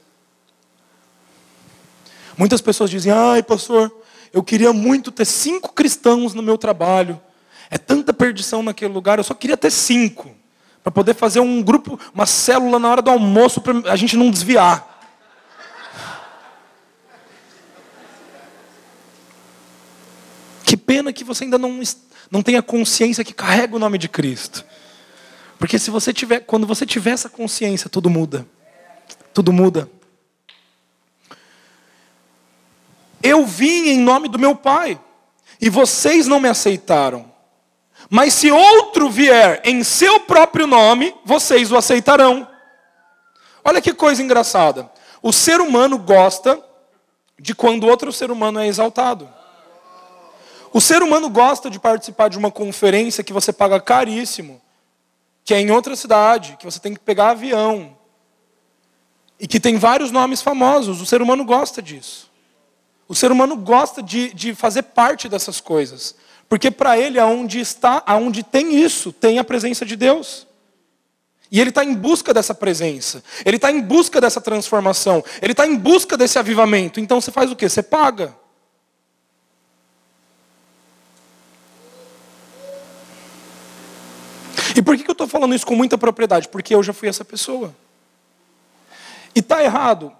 Muitas 2.38 2.62
pessoas 2.62 2.92
dizem: 2.92 3.12
"Ai, 3.12 3.42
pastor, 3.42 3.92
eu 4.32 4.44
queria 4.44 4.72
muito 4.72 5.12
ter 5.12 5.26
cinco 5.26 5.74
cristãos 5.74 6.36
no 6.36 6.44
meu 6.44 6.60
trabalho." 6.60 7.20
É 7.72 7.78
tanta 7.80 8.14
perdição 8.14 8.62
naquele 8.62 8.94
lugar, 8.94 9.18
eu 9.18 9.24
só 9.24 9.34
queria 9.34 9.58
ter 9.58 9.72
cinco. 9.72 10.40
Para 10.84 10.92
poder 10.92 11.14
fazer 11.14 11.40
um 11.40 11.62
grupo, 11.62 12.00
uma 12.14 12.26
célula 12.26 12.80
na 12.80 12.90
hora 12.90 13.02
do 13.02 13.12
almoço, 13.12 13.62
para 13.62 13.92
a 13.92 13.96
gente 13.96 14.18
não 14.18 14.32
desviar. 14.32 14.88
Que 20.66 20.76
pena 20.76 21.14
que 21.14 21.24
você 21.24 21.44
ainda 21.44 21.58
não, 21.58 21.82
não 22.32 22.42
tenha 22.42 22.62
consciência 22.62 23.24
que 23.24 23.34
carrega 23.34 23.76
o 23.76 23.80
nome 23.80 23.98
de 23.98 24.10
Cristo. 24.10 24.66
Porque 25.60 25.78
se 25.78 25.92
você 25.92 26.12
tiver, 26.12 26.40
quando 26.40 26.66
você 26.66 26.86
tiver 26.86 27.12
essa 27.12 27.30
consciência, 27.30 27.90
tudo 27.90 28.10
muda. 28.10 28.48
Tudo 29.34 29.54
muda. 29.54 29.88
Eu 33.22 33.46
vim 33.46 33.90
em 33.90 34.00
nome 34.00 34.28
do 34.28 34.40
meu 34.40 34.56
Pai, 34.56 35.00
e 35.60 35.70
vocês 35.70 36.26
não 36.26 36.40
me 36.40 36.50
aceitaram. 36.50 37.31
Mas 38.14 38.34
se 38.34 38.52
outro 38.52 39.10
vier 39.10 39.62
em 39.64 39.86
seu 39.86 40.20
próprio 40.20 40.68
nome, 40.68 41.16
vocês 41.24 41.72
o 41.72 41.78
aceitarão. 41.78 42.46
Olha 43.64 43.82
que 43.82 43.94
coisa 43.94 44.22
engraçada. 44.22 44.92
O 45.24 45.32
ser 45.32 45.62
humano 45.62 45.98
gosta 45.98 46.62
de 47.40 47.56
quando 47.56 47.88
outro 47.88 48.12
ser 48.12 48.30
humano 48.30 48.60
é 48.60 48.68
exaltado. 48.68 49.30
O 50.74 50.82
ser 50.82 51.02
humano 51.02 51.30
gosta 51.30 51.70
de 51.70 51.80
participar 51.80 52.28
de 52.28 52.38
uma 52.38 52.52
conferência 52.52 53.24
que 53.24 53.32
você 53.32 53.54
paga 53.54 53.80
caríssimo, 53.80 54.62
que 55.46 55.54
é 55.54 55.62
em 55.62 55.72
outra 55.72 55.96
cidade, 55.96 56.58
que 56.60 56.66
você 56.66 56.82
tem 56.82 56.94
que 56.94 57.00
pegar 57.00 57.30
avião, 57.30 57.98
e 59.40 59.48
que 59.48 59.58
tem 59.58 59.78
vários 59.78 60.12
nomes 60.12 60.42
famosos. 60.42 61.00
O 61.00 61.06
ser 61.06 61.22
humano 61.22 61.46
gosta 61.46 61.82
disso. 61.82 62.30
O 63.08 63.16
ser 63.16 63.32
humano 63.32 63.56
gosta 63.56 64.04
de, 64.04 64.34
de 64.34 64.54
fazer 64.54 64.84
parte 64.84 65.30
dessas 65.30 65.62
coisas. 65.62 66.14
Porque 66.52 66.70
para 66.70 66.98
ele, 66.98 67.18
aonde 67.18 67.62
está, 67.62 68.04
aonde 68.06 68.44
tem 68.44 68.76
isso, 68.76 69.14
tem 69.14 69.40
a 69.40 69.44
presença 69.44 69.86
de 69.86 69.96
Deus. 69.96 70.46
E 71.50 71.62
ele 71.62 71.70
está 71.70 71.82
em 71.82 71.94
busca 71.94 72.34
dessa 72.34 72.54
presença. 72.54 73.24
Ele 73.46 73.56
está 73.56 73.72
em 73.72 73.80
busca 73.80 74.20
dessa 74.20 74.42
transformação. 74.42 75.24
Ele 75.42 75.54
está 75.54 75.66
em 75.66 75.78
busca 75.78 76.18
desse 76.18 76.38
avivamento. 76.38 77.00
Então 77.00 77.22
você 77.22 77.32
faz 77.32 77.50
o 77.50 77.56
quê? 77.56 77.70
Você 77.70 77.82
paga. 77.82 78.36
E 84.76 84.82
por 84.82 84.98
que 84.98 85.10
eu 85.10 85.14
estou 85.14 85.30
falando 85.30 85.56
isso 85.56 85.66
com 85.66 85.78
muita 85.78 85.98
propriedade? 85.98 86.50
Porque 86.50 86.76
eu 86.76 86.84
já 86.84 86.92
fui 86.92 87.08
essa 87.08 87.24
pessoa. 87.24 87.74
E 89.34 89.40
está 89.40 89.64
errado. 89.64 90.12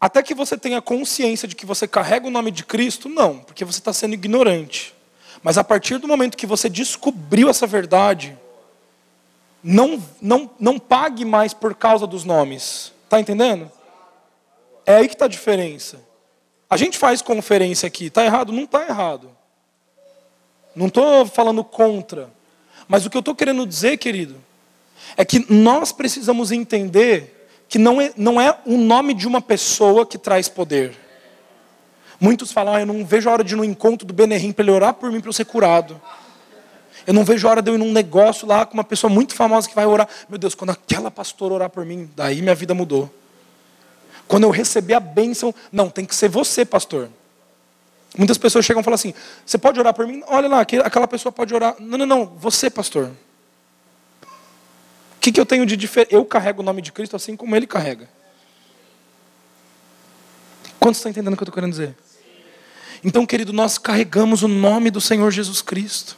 Até 0.00 0.20
que 0.20 0.34
você 0.34 0.58
tenha 0.58 0.82
consciência 0.82 1.46
de 1.46 1.54
que 1.54 1.64
você 1.64 1.86
carrega 1.86 2.26
o 2.26 2.30
nome 2.30 2.50
de 2.50 2.64
Cristo, 2.64 3.08
não, 3.08 3.38
porque 3.38 3.64
você 3.64 3.78
está 3.78 3.92
sendo 3.92 4.14
ignorante. 4.14 4.93
Mas 5.44 5.58
a 5.58 5.62
partir 5.62 5.98
do 5.98 6.08
momento 6.08 6.38
que 6.38 6.46
você 6.46 6.70
descobriu 6.70 7.50
essa 7.50 7.66
verdade, 7.66 8.34
não, 9.62 10.02
não, 10.18 10.50
não 10.58 10.78
pague 10.78 11.22
mais 11.22 11.52
por 11.52 11.74
causa 11.74 12.06
dos 12.06 12.24
nomes. 12.24 12.94
Está 13.04 13.20
entendendo? 13.20 13.70
É 14.86 14.96
aí 14.96 15.06
que 15.06 15.12
está 15.12 15.26
a 15.26 15.28
diferença. 15.28 16.00
A 16.68 16.78
gente 16.78 16.96
faz 16.96 17.20
conferência 17.20 17.86
aqui, 17.86 18.06
está 18.06 18.24
errado? 18.24 18.52
Não 18.52 18.64
está 18.64 18.88
errado. 18.88 19.30
Não 20.74 20.86
estou 20.86 21.26
falando 21.26 21.62
contra. 21.62 22.30
Mas 22.88 23.04
o 23.04 23.10
que 23.10 23.16
eu 23.18 23.20
estou 23.20 23.34
querendo 23.34 23.66
dizer, 23.66 23.98
querido, 23.98 24.36
é 25.14 25.26
que 25.26 25.44
nós 25.52 25.92
precisamos 25.92 26.52
entender 26.52 27.46
que 27.68 27.78
não 27.78 28.00
é, 28.00 28.14
não 28.16 28.40
é 28.40 28.58
o 28.64 28.78
nome 28.78 29.12
de 29.12 29.28
uma 29.28 29.42
pessoa 29.42 30.06
que 30.06 30.16
traz 30.16 30.48
poder. 30.48 31.03
Muitos 32.24 32.52
falam, 32.52 32.72
ah, 32.72 32.80
eu 32.80 32.86
não 32.86 33.04
vejo 33.04 33.28
a 33.28 33.32
hora 33.34 33.44
de 33.44 33.52
ir 33.52 33.56
no 33.58 33.62
encontro 33.62 34.06
do 34.06 34.14
Benerim 34.14 34.50
para 34.50 34.62
ele 34.62 34.70
orar 34.70 34.94
por 34.94 35.12
mim 35.12 35.20
para 35.20 35.28
eu 35.28 35.32
ser 35.34 35.44
curado. 35.44 36.00
Eu 37.06 37.12
não 37.12 37.22
vejo 37.22 37.46
a 37.46 37.50
hora 37.50 37.60
de 37.60 37.70
eu 37.70 37.74
ir 37.74 37.78
num 37.78 37.92
negócio 37.92 38.48
lá 38.48 38.64
com 38.64 38.72
uma 38.72 38.82
pessoa 38.82 39.12
muito 39.12 39.34
famosa 39.34 39.68
que 39.68 39.74
vai 39.74 39.84
orar. 39.84 40.08
Meu 40.26 40.38
Deus, 40.38 40.54
quando 40.54 40.70
aquela 40.70 41.10
pastora 41.10 41.52
orar 41.52 41.68
por 41.68 41.84
mim, 41.84 42.10
daí 42.16 42.40
minha 42.40 42.54
vida 42.54 42.72
mudou. 42.72 43.14
Quando 44.26 44.44
eu 44.44 44.50
receber 44.50 44.94
a 44.94 45.00
bênção, 45.00 45.54
não, 45.70 45.90
tem 45.90 46.06
que 46.06 46.16
ser 46.16 46.30
você, 46.30 46.64
pastor. 46.64 47.10
Muitas 48.16 48.38
pessoas 48.38 48.64
chegam 48.64 48.80
e 48.80 48.84
falam 48.84 48.94
assim: 48.94 49.12
você 49.44 49.58
pode 49.58 49.78
orar 49.78 49.92
por 49.92 50.06
mim? 50.06 50.22
Olha 50.26 50.48
lá, 50.48 50.62
aquela 50.62 51.06
pessoa 51.06 51.30
pode 51.30 51.54
orar. 51.54 51.76
Não, 51.78 51.98
não, 51.98 52.06
não, 52.06 52.24
você, 52.24 52.70
pastor. 52.70 53.10
O 54.22 55.20
que, 55.20 55.30
que 55.30 55.38
eu 55.38 55.44
tenho 55.44 55.66
de 55.66 55.76
diferente? 55.76 56.14
Eu 56.14 56.24
carrego 56.24 56.62
o 56.62 56.64
nome 56.64 56.80
de 56.80 56.90
Cristo 56.90 57.16
assim 57.16 57.36
como 57.36 57.54
ele 57.54 57.66
carrega. 57.66 58.08
Quantos 60.80 61.00
estão 61.00 61.10
entendendo 61.10 61.34
o 61.34 61.36
que 61.36 61.42
eu 61.42 61.44
estou 61.44 61.54
querendo 61.54 61.70
dizer? 61.70 61.94
Então, 63.04 63.26
querido, 63.26 63.52
nós 63.52 63.76
carregamos 63.76 64.42
o 64.42 64.48
nome 64.48 64.90
do 64.90 65.00
Senhor 65.00 65.30
Jesus 65.30 65.60
Cristo. 65.60 66.16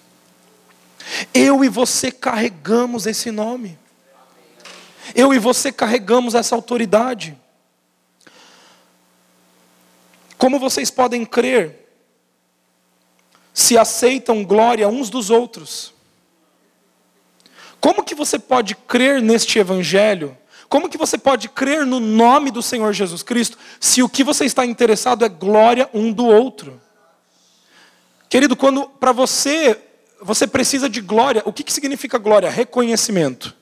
Eu 1.35 1.65
e 1.65 1.69
você 1.69 2.13
carregamos 2.13 3.07
esse 3.07 3.33
nome. 3.33 3.77
Eu 5.13 5.35
e 5.35 5.39
você 5.39 5.73
carregamos 5.73 6.35
essa 6.35 6.55
autoridade. 6.55 7.37
Como 10.39 10.61
vocês 10.61 10.91
podem 10.91 11.25
crer 11.25 11.85
se 13.53 13.77
aceitam 13.77 14.45
glória 14.45 14.89
uns 14.89 15.11
dos 15.11 15.29
outros? 15.29 15.93
Como 17.81 18.05
que 18.05 18.15
você 18.15 18.39
pode 18.39 18.75
crer 18.75 19.21
neste 19.21 19.59
evangelho? 19.59 20.37
Como 20.69 20.89
que 20.89 20.99
você 20.99 21.17
pode 21.17 21.49
crer 21.49 21.87
no 21.87 22.01
nome 22.01 22.51
do 22.51 22.63
Senhor 22.63 22.93
Jesus 22.93 23.23
Cristo 23.23 23.57
se 23.81 24.03
o 24.03 24.09
que 24.09 24.25
você 24.25 24.45
está 24.45 24.67
interessado 24.67 25.25
é 25.25 25.29
glória 25.29 25.89
um 25.95 26.13
do 26.13 26.27
outro? 26.27 26.81
Querido, 28.29 28.57
quando 28.57 28.89
para 28.89 29.13
você 29.13 29.81
você 30.21 30.47
precisa 30.47 30.89
de 30.89 31.01
glória, 31.01 31.43
o 31.45 31.53
que, 31.53 31.63
que 31.63 31.73
significa 31.73 32.19
glória? 32.19 32.51
Reconhecimento. 32.51 33.55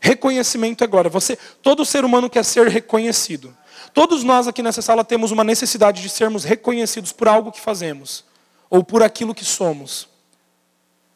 Reconhecimento 0.00 0.82
é 0.82 0.86
glória. 0.86 1.10
Você, 1.10 1.36
todo 1.60 1.84
ser 1.84 2.04
humano 2.04 2.30
quer 2.30 2.44
ser 2.44 2.68
reconhecido. 2.68 3.54
Todos 3.92 4.24
nós 4.24 4.48
aqui 4.48 4.62
nessa 4.62 4.80
sala 4.80 5.04
temos 5.04 5.30
uma 5.30 5.44
necessidade 5.44 6.00
de 6.00 6.08
sermos 6.08 6.44
reconhecidos 6.44 7.12
por 7.12 7.28
algo 7.28 7.52
que 7.52 7.60
fazemos 7.60 8.24
ou 8.70 8.82
por 8.82 9.02
aquilo 9.02 9.34
que 9.34 9.44
somos. 9.44 10.08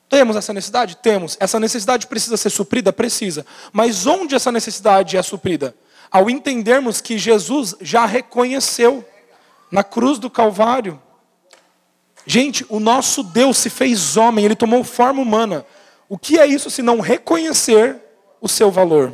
Temos 0.09 0.37
essa 0.37 0.53
necessidade? 0.53 0.97
Temos. 0.97 1.37
Essa 1.41 1.59
necessidade 1.59 2.07
precisa 2.07 2.37
ser 2.37 2.51
suprida? 2.51 2.93
Precisa. 2.93 3.45
Mas 3.73 4.07
onde 4.07 4.35
essa 4.35 4.53
necessidade 4.53 5.17
é 5.17 5.23
suprida? 5.23 5.75
Ao 6.11 6.31
entendermos 6.31 7.01
que 7.01 7.19
Jesus 7.19 7.75
já 7.81 8.07
reconheceu 8.07 9.05
na 9.71 9.83
cruz 9.83 10.19
do 10.19 10.31
Calvário. 10.31 11.01
Gente, 12.25 12.65
o 12.69 12.81
nosso 12.81 13.23
Deus 13.23 13.57
se 13.57 13.71
fez 13.71 14.17
homem, 14.17 14.45
ele 14.45 14.57
tomou 14.57 14.83
forma 14.85 15.21
humana. 15.21 15.67
O 16.09 16.17
que 16.17 16.39
é 16.39 16.47
isso 16.47 16.71
se 16.71 16.83
não 16.83 17.01
reconhecer 17.01 17.97
o 18.41 18.49
seu 18.49 18.71
valor? 18.71 19.13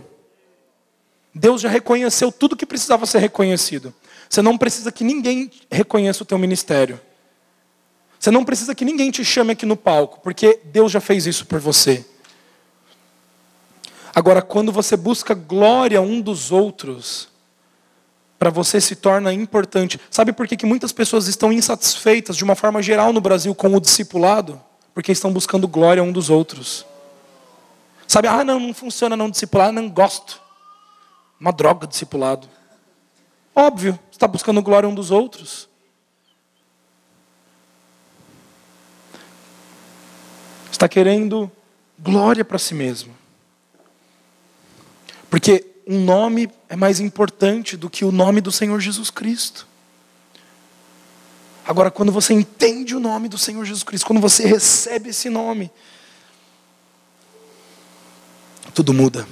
Deus 1.34 1.62
já 1.62 1.68
reconheceu 1.68 2.30
tudo 2.30 2.56
que 2.56 2.66
precisava 2.66 3.06
ser 3.06 3.18
reconhecido. 3.18 3.94
Você 4.28 4.42
não 4.42 4.58
precisa 4.58 4.92
que 4.92 5.04
ninguém 5.04 5.50
reconheça 5.70 6.22
o 6.22 6.26
teu 6.26 6.38
ministério. 6.38 7.00
Você 8.22 8.30
não 8.30 8.44
precisa 8.44 8.72
que 8.72 8.84
ninguém 8.84 9.10
te 9.10 9.24
chame 9.24 9.50
aqui 9.50 9.66
no 9.66 9.76
palco, 9.76 10.20
porque 10.20 10.60
Deus 10.66 10.92
já 10.92 11.00
fez 11.00 11.26
isso 11.26 11.44
por 11.44 11.58
você. 11.58 12.06
Agora, 14.14 14.40
quando 14.40 14.70
você 14.70 14.96
busca 14.96 15.34
glória 15.34 16.00
um 16.00 16.20
dos 16.20 16.52
outros, 16.52 17.28
para 18.38 18.48
você 18.48 18.80
se 18.80 18.94
torna 18.94 19.32
importante. 19.32 20.00
Sabe 20.08 20.32
por 20.32 20.46
que, 20.46 20.56
que 20.56 20.64
muitas 20.64 20.92
pessoas 20.92 21.26
estão 21.26 21.52
insatisfeitas, 21.52 22.36
de 22.36 22.44
uma 22.44 22.54
forma 22.54 22.80
geral 22.80 23.12
no 23.12 23.20
Brasil, 23.20 23.52
com 23.56 23.74
o 23.74 23.80
discipulado? 23.80 24.60
Porque 24.94 25.10
estão 25.10 25.32
buscando 25.32 25.66
glória 25.66 26.00
um 26.00 26.12
dos 26.12 26.30
outros. 26.30 26.86
Sabe, 28.06 28.28
ah, 28.28 28.44
não, 28.44 28.60
não 28.60 28.72
funciona 28.72 29.16
não 29.16 29.30
discipular, 29.30 29.72
não 29.72 29.90
gosto. 29.90 30.40
Uma 31.40 31.50
droga 31.50 31.88
discipulado. 31.88 32.48
Óbvio, 33.52 33.98
você 34.08 34.12
está 34.12 34.28
buscando 34.28 34.62
glória 34.62 34.88
um 34.88 34.94
dos 34.94 35.10
outros. 35.10 35.71
Está 40.74 40.88
querendo 40.88 41.50
glória 41.98 42.44
para 42.44 42.58
si 42.58 42.74
mesmo. 42.74 43.14
Porque 45.30 45.64
um 45.86 46.04
nome 46.04 46.50
é 46.68 46.76
mais 46.76 47.00
importante 47.00 47.76
do 47.76 47.88
que 47.88 48.04
o 48.04 48.12
nome 48.12 48.40
do 48.40 48.52
Senhor 48.52 48.78
Jesus 48.80 49.10
Cristo. 49.10 49.66
Agora, 51.64 51.90
quando 51.90 52.10
você 52.10 52.34
entende 52.34 52.94
o 52.94 53.00
nome 53.00 53.28
do 53.28 53.38
Senhor 53.38 53.64
Jesus 53.64 53.84
Cristo, 53.84 54.06
quando 54.06 54.20
você 54.20 54.44
recebe 54.46 55.10
esse 55.10 55.30
nome, 55.30 55.70
tudo 58.74 58.92
muda. 58.92 59.26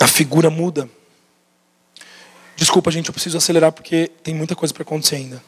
A 0.00 0.06
figura 0.06 0.50
muda. 0.50 0.88
Desculpa, 2.56 2.90
gente, 2.90 3.08
eu 3.08 3.12
preciso 3.12 3.38
acelerar 3.38 3.72
porque 3.72 4.10
tem 4.22 4.34
muita 4.34 4.54
coisa 4.54 4.72
para 4.74 4.82
acontecer 4.82 5.16
ainda. 5.16 5.42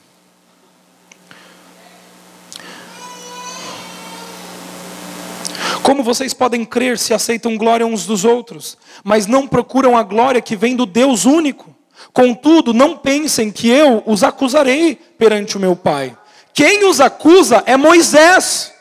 Como 5.92 6.02
vocês 6.02 6.32
podem 6.32 6.64
crer 6.64 6.98
se 6.98 7.12
aceitam 7.12 7.54
glória 7.58 7.84
uns 7.84 8.06
dos 8.06 8.24
outros, 8.24 8.78
mas 9.04 9.26
não 9.26 9.46
procuram 9.46 9.94
a 9.94 10.02
glória 10.02 10.40
que 10.40 10.56
vem 10.56 10.74
do 10.74 10.86
Deus 10.86 11.26
único? 11.26 11.76
Contudo, 12.14 12.72
não 12.72 12.96
pensem 12.96 13.50
que 13.50 13.68
eu 13.68 14.02
os 14.06 14.24
acusarei 14.24 14.94
perante 14.94 15.58
o 15.58 15.60
meu 15.60 15.76
Pai. 15.76 16.16
Quem 16.54 16.82
os 16.86 16.98
acusa 16.98 17.62
é 17.66 17.76
Moisés, 17.76 18.72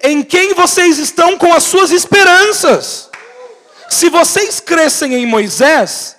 em 0.00 0.22
quem 0.22 0.54
vocês 0.54 1.00
estão 1.00 1.36
com 1.36 1.52
as 1.52 1.64
suas 1.64 1.90
esperanças. 1.90 3.10
Se 3.88 4.08
vocês 4.08 4.60
crescem 4.60 5.14
em 5.14 5.26
Moisés, 5.26 6.16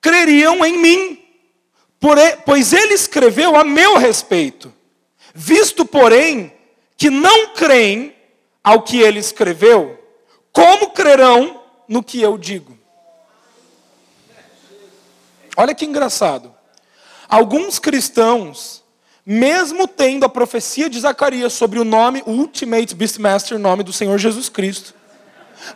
creriam 0.00 0.64
em 0.64 0.78
mim, 0.78 1.18
pois 2.46 2.72
ele 2.72 2.94
escreveu 2.94 3.56
a 3.56 3.62
meu 3.62 3.98
respeito. 3.98 4.72
Visto, 5.34 5.84
porém, 5.84 6.50
que 6.96 7.10
não 7.10 7.48
creem 7.48 8.14
ao 8.64 8.80
que 8.80 8.98
ele 8.98 9.18
escreveu, 9.18 10.02
como 10.50 10.90
crerão 10.92 11.60
no 11.86 12.02
que 12.02 12.22
eu 12.22 12.38
digo? 12.38 12.78
Olha 15.54 15.74
que 15.74 15.84
engraçado. 15.84 16.52
Alguns 17.28 17.78
cristãos, 17.78 18.82
mesmo 19.24 19.86
tendo 19.86 20.24
a 20.24 20.28
profecia 20.28 20.88
de 20.88 20.98
Zacarias 20.98 21.52
sobre 21.52 21.78
o 21.78 21.84
nome 21.84 22.22
Ultimate 22.26 22.94
Beastmaster, 22.94 23.58
nome 23.58 23.82
do 23.82 23.92
Senhor 23.92 24.18
Jesus 24.18 24.48
Cristo, 24.48 24.94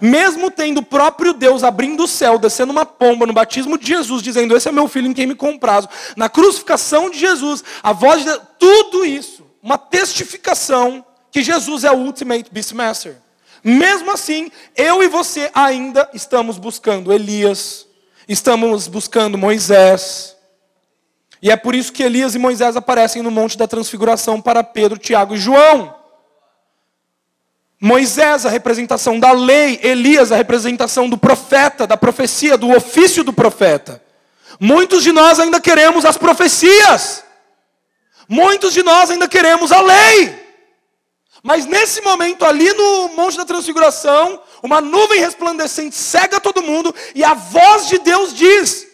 mesmo 0.01 0.51
tendo 0.51 0.79
o 0.79 0.85
próprio 0.85 1.33
Deus 1.33 1.63
abrindo 1.63 2.05
o 2.05 2.09
céu, 2.09 2.39
descendo 2.39 2.73
uma 2.73 2.85
pomba 2.85 3.27
no 3.27 3.33
batismo 3.33 3.79
de 3.79 3.87
Jesus, 3.87 4.23
dizendo: 4.23 4.57
Esse 4.57 4.69
é 4.69 4.73
meu 4.73 4.89
filho 4.89 5.09
em 5.09 5.15
quem 5.15 5.27
me 5.27 5.35
comprazo, 5.35 5.89
na 6.17 6.29
crucificação 6.29 7.11
de 7.11 7.19
Jesus, 7.19 7.63
a 7.83 7.93
voz 7.93 8.21
de 8.21 8.27
Deus, 8.27 8.41
tudo 8.59 9.05
isso, 9.05 9.47
uma 9.63 9.79
testificação 9.79 11.05
que 11.39 11.43
Jesus 11.45 11.85
é 11.85 11.93
o 11.93 11.99
Ultimate 11.99 12.51
Beastmaster. 12.51 13.15
Mesmo 13.63 14.11
assim, 14.11 14.51
eu 14.75 15.05
e 15.05 15.07
você 15.07 15.49
ainda 15.55 16.11
estamos 16.13 16.59
buscando 16.59 17.13
Elias, 17.13 17.87
estamos 18.29 18.89
buscando 18.89 19.39
Moisés. 19.39 20.37
E 21.41 21.49
é 21.49 21.57
por 21.57 21.77
isso 21.77 21.93
que 21.93 22.03
Elias 22.03 22.35
e 22.35 22.41
Moisés 22.41 22.77
aparecem 22.77 23.23
no 23.23 23.31
Monte 23.31 23.57
da 23.57 23.69
Transfiguração 23.69 24.41
para 24.41 24.65
Pedro, 24.65 24.99
Tiago 24.99 25.37
e 25.37 25.39
João. 25.39 25.95
Moisés, 27.81 28.45
a 28.45 28.51
representação 28.51 29.21
da 29.21 29.31
lei, 29.31 29.79
Elias, 29.81 30.33
a 30.33 30.37
representação 30.37 31.09
do 31.09 31.17
profeta, 31.17 31.87
da 31.87 31.97
profecia, 31.97 32.59
do 32.59 32.75
ofício 32.75 33.23
do 33.23 33.33
profeta. 33.33 34.03
Muitos 34.59 35.05
de 35.05 35.13
nós 35.13 35.39
ainda 35.39 35.61
queremos 35.61 36.05
as 36.05 36.19
profecias, 36.19 37.23
muitos 38.29 38.73
de 38.73 38.83
nós 38.83 39.09
ainda 39.09 39.29
queremos 39.29 39.71
a 39.71 39.81
lei. 39.81 40.48
Mas 41.43 41.67
nesse 41.67 42.01
momento, 42.01 42.45
ali 42.45 42.73
no 42.73 43.09
Monte 43.11 43.37
da 43.37 43.45
Transfiguração, 43.45 44.41
uma 44.63 44.81
nuvem 44.81 45.21
resplandecente 45.21 45.95
cega 45.95 46.41
todo 46.41 46.63
mundo, 46.63 46.95
e 47.15 47.23
a 47.23 47.35
voz 47.35 47.89
de 47.89 47.99
Deus 47.99 48.35
diz: 48.35 48.87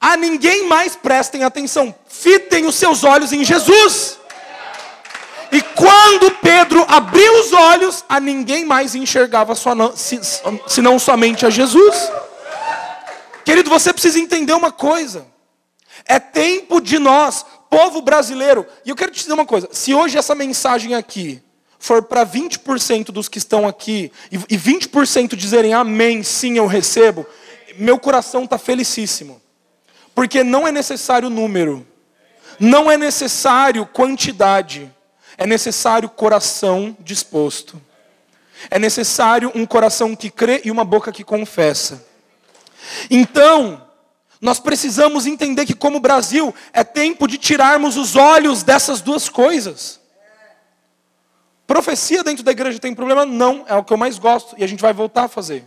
A 0.00 0.16
ninguém 0.16 0.66
mais 0.66 0.96
prestem 0.96 1.44
atenção, 1.44 1.94
fitem 2.08 2.66
os 2.66 2.74
seus 2.74 3.04
olhos 3.04 3.32
em 3.32 3.44
Jesus. 3.44 4.18
E 5.52 5.62
quando 5.62 6.32
Pedro 6.42 6.84
abriu 6.88 7.40
os 7.40 7.52
olhos, 7.52 8.04
a 8.08 8.18
ninguém 8.18 8.64
mais 8.64 8.96
enxergava, 8.96 9.54
senão 10.66 10.98
somente 10.98 11.46
a 11.46 11.50
Jesus. 11.50 12.10
Querido, 13.44 13.70
você 13.70 13.92
precisa 13.92 14.18
entender 14.18 14.52
uma 14.52 14.72
coisa: 14.72 15.26
é 16.06 16.18
tempo 16.18 16.80
de 16.80 16.98
nós 16.98 17.46
povo 17.76 18.00
brasileiro. 18.00 18.66
E 18.84 18.90
eu 18.90 18.96
quero 18.96 19.10
te 19.10 19.20
dizer 19.20 19.32
uma 19.32 19.46
coisa: 19.46 19.68
se 19.72 19.94
hoje 19.94 20.16
essa 20.16 20.34
mensagem 20.34 20.94
aqui 20.94 21.42
for 21.78 22.02
para 22.02 22.24
20% 22.24 23.06
dos 23.06 23.28
que 23.28 23.38
estão 23.38 23.66
aqui, 23.66 24.10
e 24.30 24.56
20% 24.56 25.36
dizerem 25.36 25.74
amém, 25.74 26.22
sim, 26.22 26.56
eu 26.56 26.66
recebo, 26.66 27.26
meu 27.76 27.98
coração 27.98 28.44
está 28.44 28.56
felicíssimo. 28.56 29.40
Porque 30.14 30.44
não 30.44 30.66
é 30.66 30.72
necessário 30.72 31.28
número, 31.28 31.86
não 32.58 32.90
é 32.90 32.96
necessário 32.96 33.84
quantidade, 33.84 34.90
é 35.36 35.46
necessário 35.46 36.08
coração 36.08 36.96
disposto. 37.00 37.80
É 38.70 38.78
necessário 38.78 39.52
um 39.54 39.66
coração 39.66 40.14
que 40.16 40.30
crê 40.30 40.62
e 40.64 40.70
uma 40.70 40.84
boca 40.84 41.12
que 41.12 41.24
confessa. 41.24 42.06
Então, 43.10 43.83
nós 44.40 44.58
precisamos 44.60 45.26
entender 45.26 45.64
que, 45.64 45.74
como 45.74 46.00
Brasil, 46.00 46.54
é 46.72 46.84
tempo 46.84 47.26
de 47.26 47.38
tirarmos 47.38 47.96
os 47.96 48.16
olhos 48.16 48.62
dessas 48.62 49.00
duas 49.00 49.28
coisas. 49.28 50.00
Profecia 51.66 52.22
dentro 52.22 52.44
da 52.44 52.50
igreja 52.50 52.78
tem 52.78 52.94
problema? 52.94 53.24
Não, 53.24 53.64
é 53.66 53.74
o 53.74 53.82
que 53.82 53.92
eu 53.92 53.96
mais 53.96 54.18
gosto 54.18 54.54
e 54.58 54.64
a 54.64 54.66
gente 54.66 54.82
vai 54.82 54.92
voltar 54.92 55.24
a 55.24 55.28
fazer. 55.28 55.64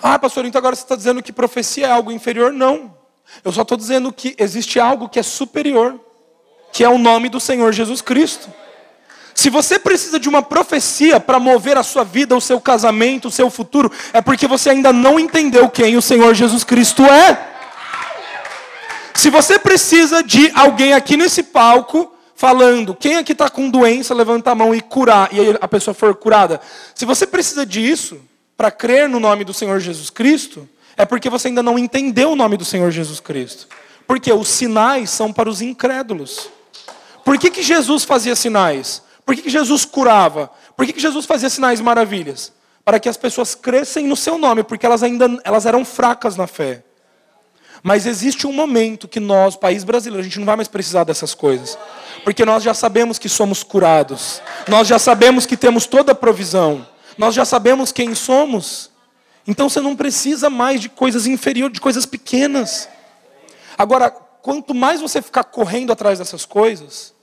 Ah, 0.00 0.18
pastor, 0.18 0.44
então 0.44 0.58
agora 0.58 0.76
você 0.76 0.82
está 0.82 0.94
dizendo 0.94 1.22
que 1.22 1.32
profecia 1.32 1.86
é 1.86 1.90
algo 1.90 2.12
inferior? 2.12 2.52
Não. 2.52 2.94
Eu 3.42 3.50
só 3.50 3.62
estou 3.62 3.76
dizendo 3.76 4.12
que 4.12 4.36
existe 4.38 4.78
algo 4.78 5.08
que 5.08 5.18
é 5.18 5.22
superior, 5.22 5.98
que 6.72 6.84
é 6.84 6.88
o 6.88 6.98
nome 6.98 7.28
do 7.28 7.40
Senhor 7.40 7.72
Jesus 7.72 8.02
Cristo. 8.02 8.52
Se 9.34 9.50
você 9.50 9.78
precisa 9.78 10.18
de 10.18 10.28
uma 10.28 10.42
profecia 10.42 11.18
para 11.18 11.40
mover 11.40 11.76
a 11.76 11.82
sua 11.82 12.04
vida, 12.04 12.36
o 12.36 12.40
seu 12.40 12.60
casamento, 12.60 13.28
o 13.28 13.30
seu 13.30 13.50
futuro, 13.50 13.90
é 14.12 14.20
porque 14.20 14.46
você 14.46 14.70
ainda 14.70 14.92
não 14.92 15.18
entendeu 15.18 15.68
quem 15.68 15.96
o 15.96 16.02
Senhor 16.02 16.34
Jesus 16.34 16.62
Cristo 16.62 17.02
é. 17.04 17.50
Se 19.14 19.30
você 19.30 19.58
precisa 19.58 20.22
de 20.22 20.50
alguém 20.54 20.92
aqui 20.92 21.16
nesse 21.16 21.42
palco 21.42 22.14
falando. 22.34 22.94
Quem 22.94 23.16
aqui 23.16 23.32
está 23.32 23.48
com 23.48 23.70
doença, 23.70 24.12
levanta 24.12 24.50
a 24.50 24.54
mão 24.54 24.74
e 24.74 24.80
curar, 24.80 25.32
e 25.32 25.56
a 25.60 25.68
pessoa 25.68 25.94
for 25.94 26.14
curada. 26.14 26.60
Se 26.94 27.04
você 27.04 27.26
precisa 27.26 27.64
disso 27.64 28.20
para 28.56 28.70
crer 28.70 29.08
no 29.08 29.20
nome 29.20 29.44
do 29.44 29.54
Senhor 29.54 29.80
Jesus 29.80 30.10
Cristo, 30.10 30.68
é 30.96 31.04
porque 31.04 31.30
você 31.30 31.48
ainda 31.48 31.62
não 31.62 31.78
entendeu 31.78 32.32
o 32.32 32.36
nome 32.36 32.56
do 32.56 32.64
Senhor 32.64 32.90
Jesus 32.90 33.20
Cristo. 33.20 33.66
Porque 34.06 34.32
os 34.32 34.48
sinais 34.48 35.10
são 35.10 35.32
para 35.32 35.48
os 35.48 35.62
incrédulos. 35.62 36.50
Por 37.24 37.38
que, 37.38 37.50
que 37.50 37.62
Jesus 37.62 38.04
fazia 38.04 38.36
sinais? 38.36 39.02
Por 39.24 39.34
que, 39.34 39.42
que 39.42 39.50
Jesus 39.50 39.84
curava? 39.84 40.50
Por 40.76 40.84
que, 40.84 40.92
que 40.92 41.00
Jesus 41.00 41.24
fazia 41.26 41.48
sinais 41.48 41.80
e 41.80 41.82
maravilhas? 41.82 42.52
Para 42.84 43.00
que 43.00 43.08
as 43.08 43.16
pessoas 43.16 43.54
crescem 43.54 44.06
no 44.06 44.16
seu 44.16 44.36
nome, 44.36 44.62
porque 44.62 44.84
elas 44.84 45.02
ainda 45.02 45.40
elas 45.44 45.64
eram 45.64 45.84
fracas 45.84 46.36
na 46.36 46.46
fé. 46.46 46.84
Mas 47.82 48.06
existe 48.06 48.46
um 48.46 48.52
momento 48.52 49.06
que 49.06 49.20
nós, 49.20 49.56
país 49.56 49.84
brasileiro, 49.84 50.20
a 50.20 50.24
gente 50.24 50.38
não 50.38 50.46
vai 50.46 50.56
mais 50.56 50.68
precisar 50.68 51.04
dessas 51.04 51.34
coisas. 51.34 51.78
Porque 52.24 52.44
nós 52.44 52.62
já 52.62 52.72
sabemos 52.72 53.18
que 53.18 53.28
somos 53.28 53.62
curados. 53.62 54.40
Nós 54.66 54.88
já 54.88 54.98
sabemos 54.98 55.44
que 55.44 55.56
temos 55.56 55.86
toda 55.86 56.12
a 56.12 56.14
provisão. 56.14 56.86
Nós 57.18 57.34
já 57.34 57.44
sabemos 57.44 57.92
quem 57.92 58.14
somos. 58.14 58.90
Então 59.46 59.68
você 59.68 59.80
não 59.80 59.94
precisa 59.94 60.48
mais 60.48 60.80
de 60.80 60.88
coisas 60.88 61.26
inferiores, 61.26 61.74
de 61.74 61.80
coisas 61.80 62.06
pequenas. 62.06 62.88
Agora, 63.76 64.10
quanto 64.10 64.74
mais 64.74 65.00
você 65.00 65.20
ficar 65.20 65.44
correndo 65.44 65.92
atrás 65.92 66.18
dessas 66.18 66.46
coisas, 66.46 67.13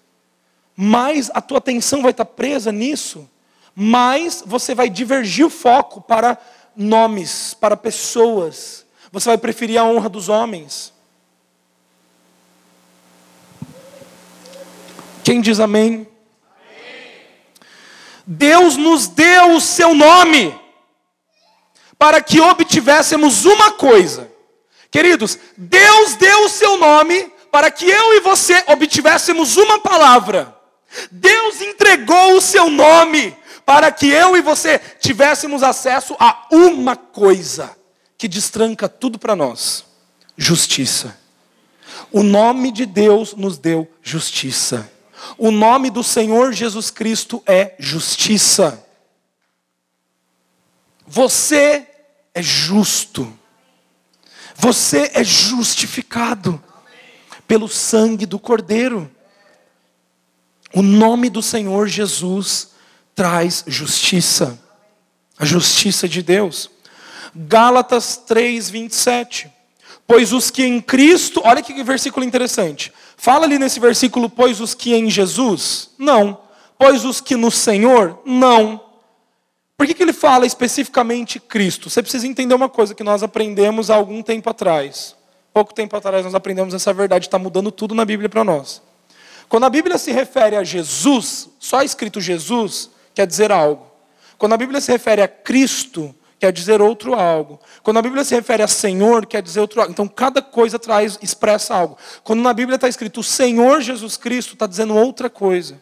mais 0.76 1.30
a 1.34 1.42
tua 1.42 1.58
atenção 1.58 2.02
vai 2.02 2.12
estar 2.12 2.26
presa 2.26 2.72
nisso, 2.72 3.30
mais 3.76 4.44
você 4.46 4.74
vai 4.76 4.90
divergir 4.90 5.46
o 5.46 5.50
foco 5.50 6.02
para 6.02 6.38
nomes, 6.76 7.54
para 7.54 7.78
pessoas. 7.78 8.86
Você 9.12 9.30
vai 9.30 9.38
preferir 9.38 9.78
a 9.78 9.84
honra 9.84 10.10
dos 10.10 10.30
homens. 10.30 10.94
Quem 15.24 15.42
diz 15.42 15.60
amém? 15.60 15.94
amém? 15.94 16.08
Deus 18.26 18.78
nos 18.78 19.08
deu 19.08 19.56
o 19.56 19.62
seu 19.62 19.94
nome 19.94 20.58
para 21.98 22.22
que 22.22 22.40
obtivéssemos 22.40 23.46
uma 23.46 23.72
coisa. 23.72 24.32
Queridos, 24.90 25.38
Deus 25.56 26.16
deu 26.16 26.46
o 26.46 26.50
seu 26.50 26.78
nome 26.78 27.32
para 27.52 27.70
que 27.70 27.88
eu 27.88 28.16
e 28.16 28.22
você 28.22 28.64
obtivéssemos 28.68 29.58
uma 29.58 29.80
palavra. 29.80 30.61
Deus 31.12 31.62
entregou 31.62 32.36
o 32.36 32.42
seu 32.42 32.70
nome 32.70 33.36
para 33.66 33.92
que 33.92 34.08
eu 34.08 34.36
e 34.36 34.42
você 34.42 34.80
tivéssemos 35.00 35.64
acesso 35.64 36.16
a 36.20 36.48
uma 36.52 36.96
coisa 36.96 37.76
que 38.18 38.28
destranca 38.28 38.90
tudo 38.90 39.18
para 39.18 39.36
nós: 39.36 39.86
justiça. 40.38 41.18
O 42.12 42.24
nome 42.24 42.72
de 42.72 42.86
Deus 42.86 43.34
nos 43.34 43.58
deu 43.58 43.90
justiça. 44.02 44.92
O 45.38 45.52
nome 45.52 45.90
do 45.90 46.04
Senhor 46.04 46.52
Jesus 46.52 46.90
Cristo 46.90 47.42
é 47.46 47.76
justiça. 47.80 48.86
Você 51.08 51.88
é 52.34 52.42
justo. 52.42 53.32
Você 54.56 55.12
é 55.14 55.24
justificado 55.24 56.62
pelo 57.48 57.68
sangue 57.68 58.26
do 58.26 58.40
Cordeiro. 58.40 59.10
O 60.74 60.82
nome 60.82 61.30
do 61.30 61.42
Senhor 61.42 61.88
Jesus 61.88 62.70
traz 63.14 63.64
justiça, 63.68 64.60
a 65.38 65.46
justiça 65.46 66.08
de 66.08 66.22
Deus. 66.22 66.70
Gálatas 67.36 68.18
3, 68.18 68.70
27. 68.70 69.52
Pois 70.08 70.34
os 70.34 70.50
que 70.50 70.64
em 70.64 70.82
Cristo, 70.82 71.42
olha 71.44 71.62
que 71.62 71.84
versículo 71.84 72.26
interessante. 72.26 72.92
Fala 73.16 73.46
ali 73.46 73.58
nesse 73.58 73.80
versículo, 73.80 74.30
pois 74.30 74.60
os 74.60 74.74
que 74.74 74.94
em 74.94 75.10
Jesus? 75.10 75.92
Não. 75.98 76.40
Pois 76.78 77.06
os 77.06 77.22
que 77.22 77.36
no 77.36 77.52
Senhor? 77.52 78.20
Não. 78.26 78.82
Por 79.78 79.88
que, 79.88 79.94
que 79.94 80.04
ele 80.04 80.14
fala 80.14 80.46
especificamente 80.46 81.40
Cristo? 81.40 81.90
Você 81.90 82.02
precisa 82.02 82.28
entender 82.28 82.54
uma 82.54 82.70
coisa 82.70 82.94
que 82.94 83.04
nós 83.04 83.24
aprendemos 83.24 83.90
há 83.90 83.96
algum 83.96 84.22
tempo 84.22 84.50
atrás. 84.50 85.16
Pouco 85.54 85.74
tempo 85.74 85.96
atrás 85.96 86.24
nós 86.24 86.36
aprendemos 86.36 86.74
essa 86.74 86.94
verdade, 86.94 87.28
está 87.28 87.40
mudando 87.40 87.72
tudo 87.72 87.96
na 87.96 88.06
Bíblia 88.06 88.30
para 88.30 88.44
nós. 88.44 88.82
Quando 89.52 89.66
a 89.66 89.70
Bíblia 89.70 89.98
se 89.98 90.14
refere 90.14 90.56
a 90.56 90.64
Jesus, 90.64 91.50
só 91.60 91.84
escrito 91.84 92.22
Jesus, 92.22 92.90
quer 93.14 93.28
dizer 93.28 93.52
algo. 93.52 93.86
Quando 94.38 94.54
a 94.54 94.58
Bíblia 94.58 94.80
se 94.80 94.90
refere 94.90 95.22
a 95.22 95.28
Cristo, 95.28 96.16
quer 96.40 96.54
dizer 96.54 96.82
outro 96.82 97.14
algo. 97.16 97.60
Quando 97.84 97.98
a 97.98 98.02
Bíblia 98.02 98.24
se 98.24 98.34
refere 98.34 98.64
a 98.64 98.68
Senhor, 98.70 99.26
quer 99.26 99.42
dizer 99.42 99.60
outro 99.60 99.82
algo. 99.82 99.92
Então 99.92 100.08
cada 100.08 100.42
coisa 100.42 100.80
traz, 100.80 101.20
expressa 101.22 101.76
algo. 101.76 101.98
Quando 102.24 102.42
na 102.42 102.54
Bíblia 102.54 102.76
está 102.76 102.88
escrito 102.88 103.22
Senhor 103.22 103.82
Jesus 103.82 104.16
Cristo, 104.16 104.54
está 104.54 104.66
dizendo 104.66 104.96
outra 104.96 105.30
coisa. 105.30 105.82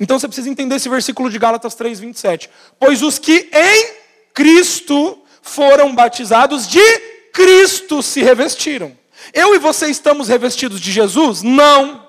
Então 0.00 0.18
você 0.18 0.26
precisa 0.26 0.50
entender 0.50 0.74
esse 0.74 0.88
versículo 0.88 1.30
de 1.30 1.38
Gálatas 1.38 1.76
3, 1.76 2.00
27. 2.00 2.50
Pois 2.80 3.02
os 3.04 3.20
que 3.20 3.50
em 3.52 3.94
Cristo 4.34 5.22
foram 5.40 5.94
batizados, 5.94 6.66
de 6.66 6.98
Cristo 7.32 8.02
se 8.02 8.20
revestiram. 8.20 8.98
Eu 9.32 9.54
e 9.54 9.60
você 9.60 9.86
estamos 9.86 10.26
revestidos 10.26 10.80
de 10.80 10.90
Jesus? 10.90 11.40
Não. 11.40 12.03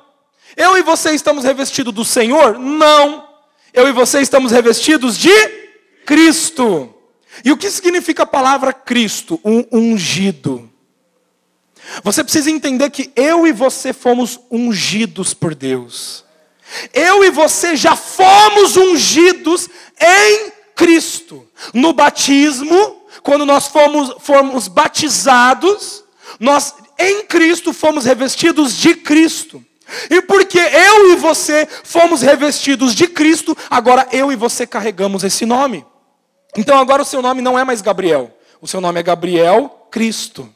Eu 0.56 0.78
e 0.78 0.82
você 0.82 1.12
estamos 1.12 1.44
revestidos 1.44 1.94
do 1.94 2.06
Senhor? 2.06 2.58
Não. 2.58 3.28
Eu 3.74 3.88
e 3.88 3.92
você 3.92 4.22
estamos 4.22 4.52
revestidos 4.52 5.18
de 5.18 5.34
Cristo. 6.06 6.94
E 7.44 7.52
o 7.52 7.58
que 7.58 7.70
significa 7.70 8.24
a 8.24 8.28
palavra 8.28 8.72
Cristo? 8.72 9.40
Um 9.44 9.66
ungido. 9.72 10.70
Você 12.04 12.24
precisa 12.24 12.50
entender 12.50 12.90
que 12.90 13.12
eu 13.16 13.46
e 13.46 13.52
você 13.52 13.94
fomos 13.94 14.40
ungidos 14.50 15.34
por 15.34 15.54
Deus. 15.54 16.24
Eu 16.94 17.24
e 17.24 17.30
você 17.30 17.76
já 17.76 17.96
fomos 17.96 18.76
ungidos 18.76 19.70
em 20.00 20.52
Cristo. 20.76 21.48
No 21.74 21.94
batismo, 21.94 23.04
quando 23.22 23.46
nós 23.46 23.68
fomos, 23.68 24.16
fomos 24.20 24.68
batizados, 24.68 26.04
nós 26.40 26.74
em 26.98 27.26
Cristo 27.26 27.74
fomos 27.74 28.06
revestidos 28.06 28.76
de 28.76 28.96
Cristo. 28.96 29.64
E 30.10 30.22
porque 30.22 30.60
eu 30.60 31.12
e 31.12 31.16
você 31.16 31.68
fomos 31.84 32.22
revestidos 32.22 32.96
de 32.96 33.08
Cristo, 33.08 33.56
agora 33.70 34.08
eu 34.12 34.32
e 34.32 34.36
você 34.36 34.66
carregamos 34.66 35.24
esse 35.24 35.46
nome. 35.46 35.86
Então 36.58 36.78
agora 36.80 37.02
o 37.02 37.06
seu 37.06 37.22
nome 37.22 37.42
não 37.42 37.58
é 37.58 37.64
mais 37.64 37.82
Gabriel, 37.82 38.36
o 38.62 38.68
seu 38.68 38.82
nome 38.82 39.00
é 39.00 39.04
Gabriel 39.04 39.88
Cristo. 39.92 40.50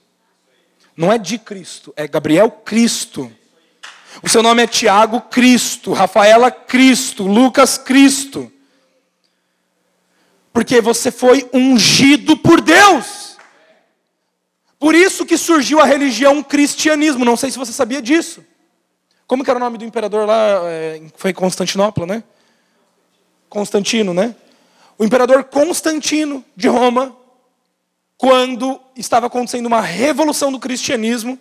Não 0.96 1.14
é 1.14 1.18
de 1.18 1.38
Cristo, 1.38 1.94
é 1.96 2.08
Gabriel 2.08 2.52
Cristo. 2.52 3.32
O 4.22 4.28
seu 4.28 4.44
nome 4.44 4.64
é 4.64 4.68
Tiago 4.68 5.22
Cristo, 5.22 5.94
Rafaela 5.94 6.52
Cristo, 6.52 7.24
Lucas 7.24 7.78
Cristo. 7.78 8.52
Porque 10.52 10.82
você 10.82 11.12
foi 11.12 11.50
ungido 11.54 12.36
por 12.36 12.60
Deus. 12.60 13.38
Por 14.80 14.96
isso 14.96 15.26
que 15.26 15.38
surgiu 15.38 15.80
a 15.80 15.86
religião 15.86 16.42
cristianismo. 16.42 17.24
Não 17.24 17.38
sei 17.38 17.52
se 17.52 17.58
você 17.58 17.72
sabia 17.72 18.02
disso. 18.02 18.44
Como 19.30 19.44
que 19.44 19.50
era 19.52 19.58
o 19.58 19.62
nome 19.62 19.78
do 19.78 19.86
imperador 19.86 20.26
lá? 20.26 20.60
É, 20.64 21.00
foi 21.16 21.32
Constantinopla, 21.32 22.08
né? 22.08 22.24
Constantino, 23.48 24.12
né? 24.12 24.36
O 24.98 25.06
imperador 25.06 25.44
Constantino 25.44 26.44
de 26.56 26.68
Roma, 26.68 27.16
quando 28.18 28.82
estava 28.96 29.28
acontecendo 29.28 29.68
uma 29.68 29.82
revolução 29.82 30.52
do 30.52 30.58
cristianismo, 30.58 31.38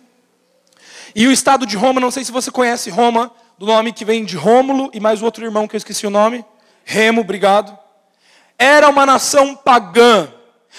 e 1.15 1.25
o 1.25 1.31
estado 1.31 1.65
de 1.65 1.75
Roma, 1.75 1.99
não 1.99 2.11
sei 2.11 2.23
se 2.23 2.31
você 2.31 2.51
conhece 2.51 2.91
Roma, 2.91 3.31
do 3.57 3.65
nome 3.65 3.91
que 3.91 4.05
vem 4.05 4.23
de 4.23 4.37
Rômulo 4.37 4.91
e 4.93 4.99
mais 4.99 5.23
outro 5.23 5.43
irmão 5.43 5.67
que 5.67 5.75
eu 5.75 5.79
esqueci 5.79 6.05
o 6.05 6.11
nome, 6.11 6.45
Remo, 6.85 7.21
obrigado. 7.21 7.75
Era 8.55 8.87
uma 8.87 9.03
nação 9.03 9.55
pagã, 9.55 10.31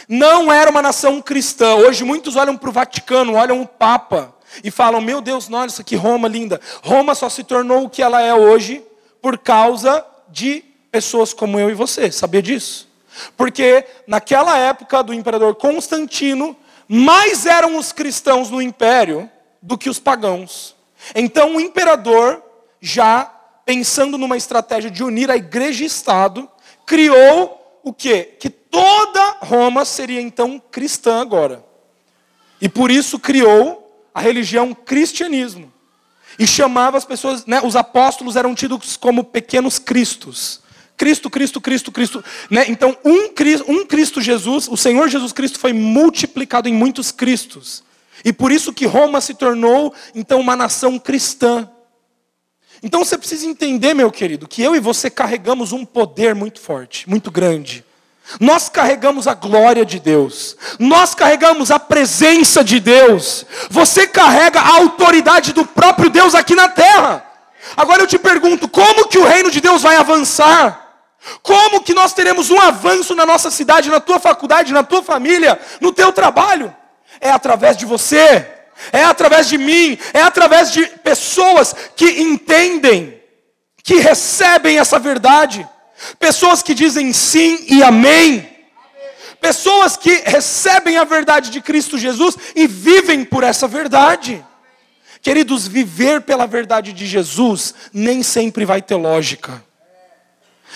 não 0.08 0.52
era 0.52 0.70
uma 0.70 0.80
nação 0.80 1.20
cristã. 1.20 1.74
Hoje 1.74 2.04
muitos 2.04 2.36
olham 2.36 2.56
para 2.56 2.70
o 2.70 2.72
Vaticano, 2.72 3.34
olham 3.34 3.60
o 3.60 3.66
Papa 3.66 4.32
e 4.62 4.70
falam: 4.70 5.00
Meu 5.00 5.20
Deus, 5.20 5.48
nossa, 5.48 5.84
que 5.84 5.96
Roma 5.96 6.28
linda. 6.28 6.60
Roma 6.82 7.14
só 7.14 7.28
se 7.28 7.44
tornou 7.44 7.84
o 7.84 7.90
que 7.90 8.02
ela 8.02 8.20
é 8.20 8.34
hoje 8.34 8.84
por 9.20 9.38
causa 9.38 10.04
de 10.28 10.64
pessoas 10.90 11.32
como 11.32 11.58
eu 11.58 11.70
e 11.70 11.74
você. 11.74 12.10
Sabia 12.10 12.42
disso? 12.42 12.88
Porque 13.36 13.84
naquela 14.06 14.56
época 14.56 15.02
do 15.02 15.12
imperador 15.12 15.54
Constantino, 15.54 16.56
mais 16.88 17.46
eram 17.46 17.76
os 17.76 17.92
cristãos 17.92 18.50
no 18.50 18.60
império 18.60 19.30
do 19.60 19.76
que 19.76 19.88
os 19.88 19.98
pagãos. 19.98 20.74
Então 21.14 21.56
o 21.56 21.60
imperador, 21.60 22.42
já 22.80 23.32
pensando 23.64 24.18
numa 24.18 24.36
estratégia 24.36 24.90
de 24.90 25.04
unir 25.04 25.30
a 25.30 25.36
igreja 25.36 25.84
e 25.84 25.86
Estado, 25.86 26.48
criou 26.86 27.80
o 27.82 27.92
quê? 27.92 28.36
Que 28.38 28.50
toda 28.50 29.36
Roma 29.40 29.84
seria 29.84 30.20
então 30.20 30.60
cristã 30.70 31.20
agora. 31.20 31.64
E 32.60 32.68
por 32.68 32.90
isso 32.90 33.18
criou 33.18 33.89
a 34.14 34.20
religião 34.20 34.74
cristianismo. 34.74 35.72
E 36.38 36.46
chamava 36.46 36.96
as 36.96 37.04
pessoas, 37.04 37.44
né, 37.44 37.60
os 37.62 37.76
apóstolos 37.76 38.36
eram 38.36 38.54
tidos 38.54 38.96
como 38.96 39.24
pequenos 39.24 39.78
cristos. 39.78 40.60
Cristo, 40.96 41.30
Cristo, 41.30 41.60
Cristo, 41.60 41.92
Cristo. 41.92 42.24
Né? 42.50 42.66
Então, 42.68 42.96
um, 43.04 43.30
um 43.68 43.86
Cristo 43.86 44.20
Jesus, 44.20 44.68
o 44.68 44.76
Senhor 44.76 45.08
Jesus 45.08 45.32
Cristo 45.32 45.58
foi 45.58 45.72
multiplicado 45.72 46.68
em 46.68 46.74
muitos 46.74 47.10
Cristos. 47.10 47.82
E 48.24 48.32
por 48.32 48.52
isso 48.52 48.72
que 48.72 48.84
Roma 48.84 49.20
se 49.20 49.34
tornou, 49.34 49.94
então, 50.14 50.40
uma 50.40 50.54
nação 50.54 50.98
cristã. 50.98 51.68
Então 52.82 53.04
você 53.04 53.16
precisa 53.16 53.46
entender, 53.46 53.94
meu 53.94 54.10
querido, 54.10 54.48
que 54.48 54.62
eu 54.62 54.74
e 54.74 54.80
você 54.80 55.10
carregamos 55.10 55.72
um 55.72 55.84
poder 55.84 56.34
muito 56.34 56.60
forte, 56.60 57.08
muito 57.08 57.30
grande. 57.30 57.84
Nós 58.38 58.68
carregamos 58.68 59.26
a 59.26 59.34
glória 59.34 59.84
de 59.84 59.98
Deus, 59.98 60.56
nós 60.78 61.14
carregamos 61.14 61.70
a 61.70 61.78
presença 61.78 62.62
de 62.62 62.78
Deus, 62.78 63.44
você 63.68 64.06
carrega 64.06 64.60
a 64.60 64.76
autoridade 64.76 65.52
do 65.52 65.64
próprio 65.64 66.10
Deus 66.10 66.34
aqui 66.34 66.54
na 66.54 66.68
terra. 66.68 67.24
Agora 67.76 68.02
eu 68.02 68.06
te 68.06 68.18
pergunto, 68.18 68.68
como 68.68 69.08
que 69.08 69.18
o 69.18 69.24
reino 69.24 69.50
de 69.50 69.60
Deus 69.60 69.82
vai 69.82 69.96
avançar? 69.96 70.88
Como 71.42 71.82
que 71.82 71.92
nós 71.92 72.12
teremos 72.12 72.50
um 72.50 72.60
avanço 72.60 73.14
na 73.14 73.26
nossa 73.26 73.50
cidade, 73.50 73.90
na 73.90 74.00
tua 74.00 74.18
faculdade, 74.18 74.72
na 74.72 74.82
tua 74.82 75.02
família, 75.02 75.58
no 75.80 75.92
teu 75.92 76.12
trabalho? 76.12 76.74
É 77.20 77.30
através 77.30 77.76
de 77.76 77.84
você, 77.84 78.46
é 78.92 79.04
através 79.04 79.48
de 79.48 79.58
mim, 79.58 79.98
é 80.14 80.22
através 80.22 80.72
de 80.72 80.86
pessoas 80.86 81.74
que 81.94 82.22
entendem, 82.22 83.20
que 83.82 83.96
recebem 83.96 84.78
essa 84.78 84.98
verdade, 84.98 85.68
pessoas 86.18 86.62
que 86.62 86.74
dizem 86.74 87.12
sim 87.12 87.64
e 87.68 87.82
amém. 87.82 88.48
Pessoas 89.40 89.96
que 89.96 90.22
recebem 90.26 90.98
a 90.98 91.04
verdade 91.04 91.50
de 91.50 91.60
Cristo 91.60 91.96
Jesus 91.96 92.36
e 92.54 92.66
vivem 92.66 93.24
por 93.24 93.42
essa 93.42 93.66
verdade. 93.66 94.44
Queridos, 95.22 95.66
viver 95.66 96.22
pela 96.22 96.46
verdade 96.46 96.92
de 96.92 97.06
Jesus 97.06 97.74
nem 97.92 98.22
sempre 98.22 98.64
vai 98.64 98.82
ter 98.82 98.96
lógica. 98.96 99.62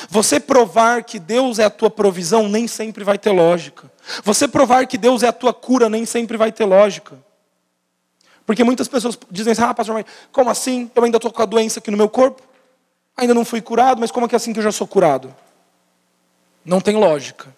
Você 0.09 0.41
provar 0.41 1.05
que 1.05 1.19
Deus 1.19 1.59
é 1.59 1.65
a 1.65 1.71
tua 1.71 1.91
provisão 1.91 2.49
nem 2.49 2.67
sempre 2.67 3.05
vai 3.05 3.19
ter 3.19 3.31
lógica. 3.31 3.91
Você 4.23 4.49
provar 4.49 4.87
que 4.87 4.99
Deus 4.99 5.23
é 5.23 5.29
a 5.29 5.33
tua 5.33 5.55
cura 5.55 5.89
nem 5.89 6.05
sempre 6.05 6.37
vai 6.37 6.51
ter 6.51 6.65
lógica. 6.65 7.17
Porque 8.47 8.65
muitas 8.65 8.89
pessoas 8.89 9.19
dizem 9.31 9.53
assim: 9.53 9.63
ah, 9.63 9.73
pastor, 9.73 9.95
mas 9.95 10.05
como 10.33 10.51
assim? 10.51 10.91
Eu 10.95 11.05
ainda 11.05 11.17
estou 11.17 11.33
com 11.33 11.43
a 11.43 11.47
doença 11.47 11.79
aqui 11.79 11.91
no 11.91 11.97
meu 11.97 12.09
corpo? 12.09 12.43
Ainda 13.17 13.35
não 13.35 13.45
fui 13.45 13.61
curado, 13.61 14.01
mas 14.01 14.11
como 14.11 14.27
é 14.27 14.29
que 14.29 14.35
é 14.35 14.37
assim 14.37 14.53
que 14.53 14.59
eu 14.59 14.65
já 14.65 14.73
sou 14.73 14.87
curado? 14.87 15.35
Não 16.65 16.81
tem 16.81 16.97
lógica. 16.97 17.55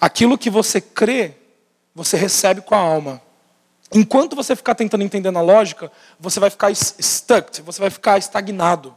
Aquilo 0.00 0.36
que 0.36 0.50
você 0.50 0.80
crê, 0.80 1.34
você 1.94 2.16
recebe 2.16 2.60
com 2.60 2.74
a 2.74 2.78
alma. 2.78 3.22
Enquanto 3.92 4.36
você 4.36 4.54
ficar 4.54 4.74
tentando 4.74 5.04
entender 5.04 5.30
na 5.30 5.40
lógica, 5.40 5.90
você 6.18 6.38
vai 6.38 6.50
ficar 6.50 6.74
stuck, 6.74 7.62
você 7.62 7.80
vai 7.80 7.90
ficar 7.90 8.18
estagnado. 8.18 8.94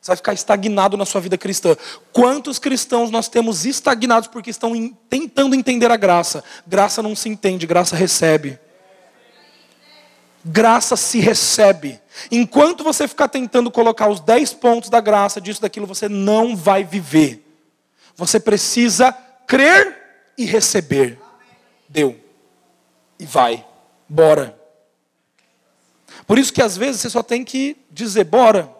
Você 0.00 0.10
vai 0.10 0.16
ficar 0.16 0.32
estagnado 0.34 0.96
na 0.96 1.04
sua 1.04 1.20
vida 1.20 1.38
cristã. 1.38 1.76
Quantos 2.12 2.58
cristãos 2.58 3.10
nós 3.10 3.28
temos 3.28 3.64
estagnados 3.64 4.28
porque 4.28 4.50
estão 4.50 4.72
tentando 5.08 5.54
entender 5.54 5.90
a 5.90 5.96
graça? 5.96 6.44
Graça 6.66 7.02
não 7.02 7.16
se 7.16 7.28
entende, 7.28 7.66
graça 7.66 7.96
recebe. 7.96 8.58
Graça 10.48 10.94
se 10.94 11.18
recebe. 11.18 12.00
Enquanto 12.30 12.84
você 12.84 13.08
ficar 13.08 13.26
tentando 13.26 13.68
colocar 13.68 14.08
os 14.08 14.20
10 14.20 14.54
pontos 14.54 14.88
da 14.88 15.00
graça, 15.00 15.40
disso, 15.40 15.60
daquilo, 15.60 15.88
você 15.88 16.08
não 16.08 16.54
vai 16.54 16.84
viver. 16.84 17.44
Você 18.14 18.38
precisa 18.38 19.12
crer 19.44 20.30
e 20.38 20.44
receber. 20.44 21.18
Deu. 21.88 22.16
E 23.18 23.26
vai. 23.26 23.66
Bora. 24.08 24.56
Por 26.28 26.38
isso 26.38 26.52
que 26.52 26.62
às 26.62 26.76
vezes 26.76 27.00
você 27.00 27.10
só 27.10 27.24
tem 27.24 27.44
que 27.44 27.76
dizer, 27.90 28.22
bora. 28.22 28.72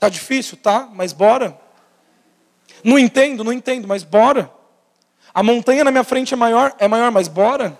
Tá 0.00 0.08
difícil, 0.08 0.56
tá? 0.56 0.88
Mas 0.92 1.12
bora. 1.12 1.56
Não 2.82 2.98
entendo, 2.98 3.44
não 3.44 3.52
entendo, 3.52 3.86
mas 3.86 4.02
bora. 4.02 4.52
A 5.32 5.44
montanha 5.44 5.84
na 5.84 5.92
minha 5.92 6.02
frente 6.02 6.34
é 6.34 6.36
maior, 6.36 6.74
é 6.80 6.88
maior, 6.88 7.12
mas 7.12 7.28
bora. 7.28 7.78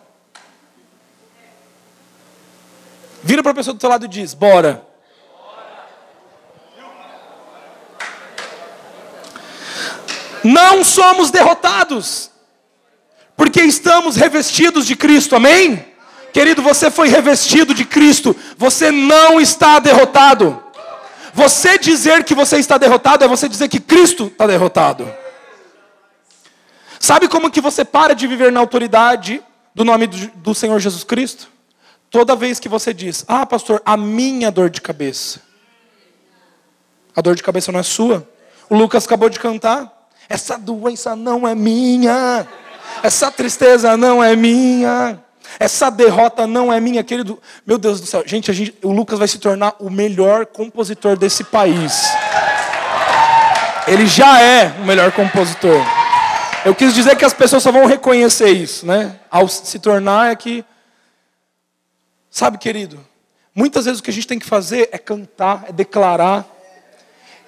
Vira 3.25 3.43
para 3.43 3.53
a 3.53 3.55
pessoa 3.55 3.75
do 3.75 3.81
seu 3.81 3.89
lado 3.89 4.05
e 4.05 4.09
diz: 4.09 4.35
bora. 4.35 4.87
Não 10.45 10.85
somos 10.85 11.31
derrotados, 11.31 12.31
porque 13.35 13.63
estamos 13.63 14.15
revestidos 14.15 14.87
de 14.87 14.95
Cristo, 14.95 15.35
amém? 15.35 15.87
Querido, 16.35 16.61
você 16.61 16.91
foi 16.91 17.09
revestido 17.09 17.73
de 17.73 17.87
Cristo, 17.87 18.37
você 18.59 18.91
não 18.91 19.41
está 19.41 19.79
derrotado. 19.79 20.63
Você 21.33 21.79
dizer 21.79 22.25
que 22.25 22.35
você 22.35 22.59
está 22.59 22.77
derrotado 22.77 23.25
é 23.25 23.29
você 23.29 23.49
dizer 23.49 23.69
que 23.69 23.81
Cristo 23.81 24.27
está 24.27 24.47
derrotado. 24.47 25.11
Sabe 27.01 27.27
como 27.27 27.51
que 27.51 27.61
você 27.61 27.85
para 27.85 28.15
de 28.15 28.27
viver 28.27 28.53
na 28.53 28.61
autoridade 28.61 29.43
do 29.75 29.85
nome 29.85 30.07
do, 30.07 30.55
Senhor 30.55 30.79
Jesus 30.79 31.05
Cristo? 31.05 31.54
Toda 32.15 32.37
vez 32.37 32.61
que 32.61 32.69
você 32.69 32.95
diz, 32.95 33.25
ah, 33.27 33.45
pastor, 33.45 33.83
a 33.85 33.97
minha 33.97 34.49
dor 34.49 34.71
de 34.71 34.81
cabeça. 34.81 35.41
A 37.13 37.21
dor 37.21 37.35
de 37.35 37.43
cabeça 37.43 37.73
não 37.73 37.81
é 37.81 37.83
sua. 37.83 38.25
O 38.71 38.77
Lucas 38.77 39.05
acabou 39.05 39.29
de 39.29 39.41
cantar. 39.41 39.93
Essa 40.29 40.57
doença 40.57 41.17
não 41.17 41.45
é 41.45 41.57
minha. 41.57 42.47
Essa 43.03 43.33
tristeza 43.33 43.97
não 43.97 44.23
é 44.23 44.37
minha. 44.37 45.21
Essa 45.59 45.91
derrota 45.91 46.47
não 46.47 46.73
é 46.73 46.79
minha, 46.79 47.03
querido. 47.03 47.43
Meu 47.67 47.79
Deus 47.79 48.01
do 48.01 48.07
céu, 48.07 48.23
gente, 48.25 48.53
gente, 48.53 48.79
o 48.85 48.93
Lucas 48.93 49.19
vai 49.19 49.27
se 49.27 49.41
tornar 49.41 49.75
o 49.81 49.91
melhor 49.91 50.47
compositor 50.47 51.17
desse 51.17 51.43
país. 51.43 52.05
Ele 53.89 54.07
já 54.07 54.41
é 54.41 54.73
o 54.81 54.87
melhor 54.87 55.11
compositor. 55.11 55.85
Eu 56.65 56.77
quis 56.77 56.95
dizer 56.95 57.17
que 57.17 57.25
as 57.25 57.35
pessoas 57.35 57.65
só 57.65 57.73
vão 57.73 57.87
reconhecer 57.87 58.51
isso, 58.51 58.87
né? 58.87 59.17
Ao 59.29 59.49
se 59.49 59.81
tornar 59.81 60.31
é 60.31 60.37
que. 60.37 60.65
Sabe, 62.35 62.59
querido? 62.59 62.99
Muitas 63.55 63.85
vezes 63.85 64.01
o 64.01 64.03
que 64.03 64.11
a 64.11 64.13
gente 64.13 64.27
tem 64.27 64.41
que 64.41 64.45
fazer 64.45 64.89
é 64.91 64.99
cantar, 64.99 65.67
é 65.69 65.73
declarar. 65.73 66.45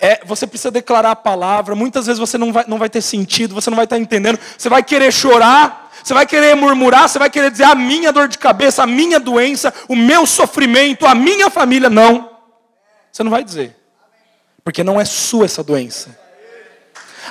É, 0.01 0.25
você 0.25 0.47
precisa 0.47 0.71
declarar 0.71 1.11
a 1.11 1.17
palavra. 1.17 1.75
Muitas 1.75 2.07
vezes 2.07 2.21
você 2.21 2.39
não 2.39 2.53
vai, 2.53 2.65
não 2.69 2.79
vai 2.79 2.89
ter 2.89 3.01
sentido, 3.01 3.53
você 3.53 3.69
não 3.69 3.75
vai 3.75 3.87
estar 3.87 3.99
entendendo. 3.99 4.39
Você 4.57 4.69
vai 4.69 4.85
querer 4.85 5.13
chorar, 5.13 5.91
você 6.05 6.15
vai 6.15 6.25
querer 6.25 6.55
murmurar, 6.55 7.09
você 7.09 7.19
vai 7.19 7.29
querer 7.29 7.51
dizer 7.51 7.65
a 7.65 7.75
minha 7.75 8.13
dor 8.13 8.29
de 8.29 8.39
cabeça, 8.39 8.85
a 8.85 8.87
minha 8.87 9.19
doença, 9.19 9.75
o 9.89 9.97
meu 9.97 10.25
sofrimento, 10.25 11.05
a 11.05 11.17
minha 11.17 11.51
família. 11.51 11.91
Não. 11.91 12.31
Você 13.11 13.25
não 13.25 13.31
vai 13.33 13.43
dizer. 13.43 13.77
Porque 14.63 14.85
não 14.85 15.01
é 15.01 15.05
sua 15.05 15.47
essa 15.47 15.65
doença. 15.65 16.17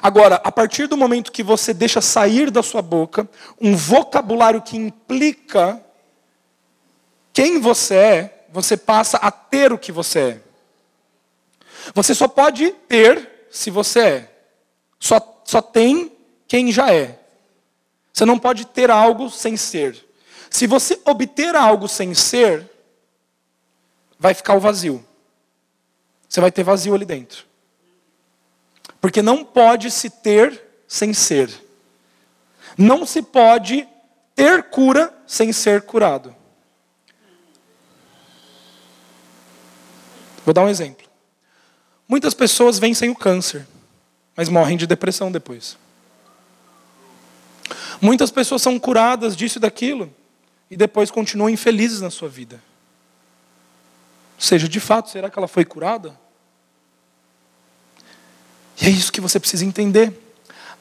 Agora, 0.02 0.42
a 0.44 0.52
partir 0.52 0.88
do 0.88 0.98
momento 0.98 1.32
que 1.32 1.42
você 1.42 1.74
deixa 1.74 2.02
sair 2.02 2.52
da 2.52 2.62
sua 2.62 2.82
boca 2.82 3.26
um 3.62 3.78
vocabulário 3.78 4.62
que 4.62 4.76
implica 4.76 5.85
quem 7.36 7.60
você 7.60 7.96
é, 7.96 8.46
você 8.50 8.78
passa 8.78 9.18
a 9.18 9.30
ter 9.30 9.74
o 9.74 9.78
que 9.78 9.92
você 9.92 10.20
é. 10.20 10.42
Você 11.94 12.16
só 12.16 12.30
pode 12.30 12.72
ter 12.88 13.48
se 13.52 13.70
você 13.70 14.00
é. 14.00 14.32
Só, 14.98 15.44
só 15.44 15.62
tem 15.62 16.16
quem 16.48 16.72
já 16.72 16.94
é. 16.94 17.20
Você 18.14 18.24
não 18.24 18.40
pode 18.40 18.66
ter 18.66 18.90
algo 18.90 19.30
sem 19.30 19.58
ser. 19.58 20.08
Se 20.50 20.66
você 20.66 20.98
obter 21.04 21.58
algo 21.58 21.90
sem 21.90 22.14
ser, 22.14 22.72
vai 24.18 24.34
ficar 24.34 24.56
o 24.56 24.62
vazio. 24.62 25.06
Você 26.30 26.40
vai 26.40 26.54
ter 26.54 26.64
vazio 26.64 26.96
ali 26.96 27.04
dentro. 27.04 27.46
Porque 29.02 29.22
não 29.22 29.44
pode 29.44 29.92
se 29.92 30.10
ter 30.10 30.64
sem 30.88 31.14
ser. 31.14 31.52
Não 32.78 33.06
se 33.06 33.22
pode 33.22 33.86
ter 34.34 34.64
cura 34.64 35.14
sem 35.28 35.52
ser 35.52 35.82
curado. 35.82 36.34
Vou 40.46 40.54
dar 40.54 40.62
um 40.62 40.70
exemplo. 40.70 41.06
Muitas 42.08 42.36
pessoas 42.36 42.78
vencem 42.78 43.10
o 43.10 43.16
câncer, 43.16 43.68
mas 44.38 44.48
morrem 44.48 44.78
de 44.78 44.86
depressão 44.86 45.32
depois. 45.32 45.76
Muitas 48.00 48.30
pessoas 48.30 48.62
são 48.62 48.78
curadas 48.78 49.36
disso 49.36 49.58
e 49.58 49.62
daquilo 49.62 50.14
e 50.70 50.78
depois 50.78 51.10
continuam 51.10 51.50
infelizes 51.50 52.02
na 52.02 52.12
sua 52.12 52.30
vida. 52.30 52.62
Ou 54.36 54.42
seja, 54.42 54.70
de 54.70 54.80
fato, 54.80 55.10
será 55.10 55.30
que 55.30 55.40
ela 55.40 55.48
foi 55.48 55.66
curada? 55.66 56.16
E 58.80 58.86
é 58.86 58.90
isso 58.90 59.12
que 59.12 59.22
você 59.22 59.40
precisa 59.40 59.66
entender. 59.66 60.14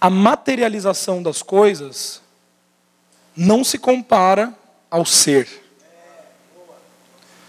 A 0.01 0.11
materialização 0.11 1.23
das 1.23 1.41
coisas 1.41 2.21
não 3.35 3.65
se 3.65 3.79
compara 3.79 4.53
ao 4.91 5.07
ser. 5.07 5.49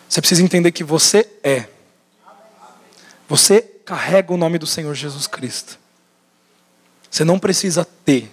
Você 0.08 0.22
precisa 0.22 0.44
entender 0.44 0.72
que 0.72 0.84
você 0.84 1.30
é. 1.44 1.75
Você 3.28 3.62
carrega 3.62 4.34
o 4.34 4.38
nome 4.38 4.58
do 4.58 4.68
Senhor 4.68 4.94
Jesus 4.94 5.28
Cristo. 5.28 5.80
Você 7.10 7.24
não 7.24 7.40
precisa 7.40 7.86
ter. 7.86 8.32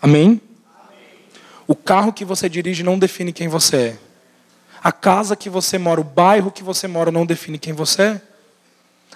Amém? 0.00 0.40
O 1.66 1.74
carro 1.74 2.12
que 2.12 2.24
você 2.24 2.48
dirige 2.48 2.82
não 2.82 2.98
define 2.98 3.32
quem 3.32 3.48
você 3.48 3.76
é. 3.76 3.98
A 4.82 4.92
casa 4.92 5.34
que 5.34 5.50
você 5.50 5.76
mora, 5.76 6.00
o 6.00 6.04
bairro 6.04 6.52
que 6.52 6.62
você 6.62 6.86
mora 6.86 7.10
não 7.10 7.26
define 7.26 7.58
quem 7.58 7.72
você 7.72 8.02
é. 8.02 8.22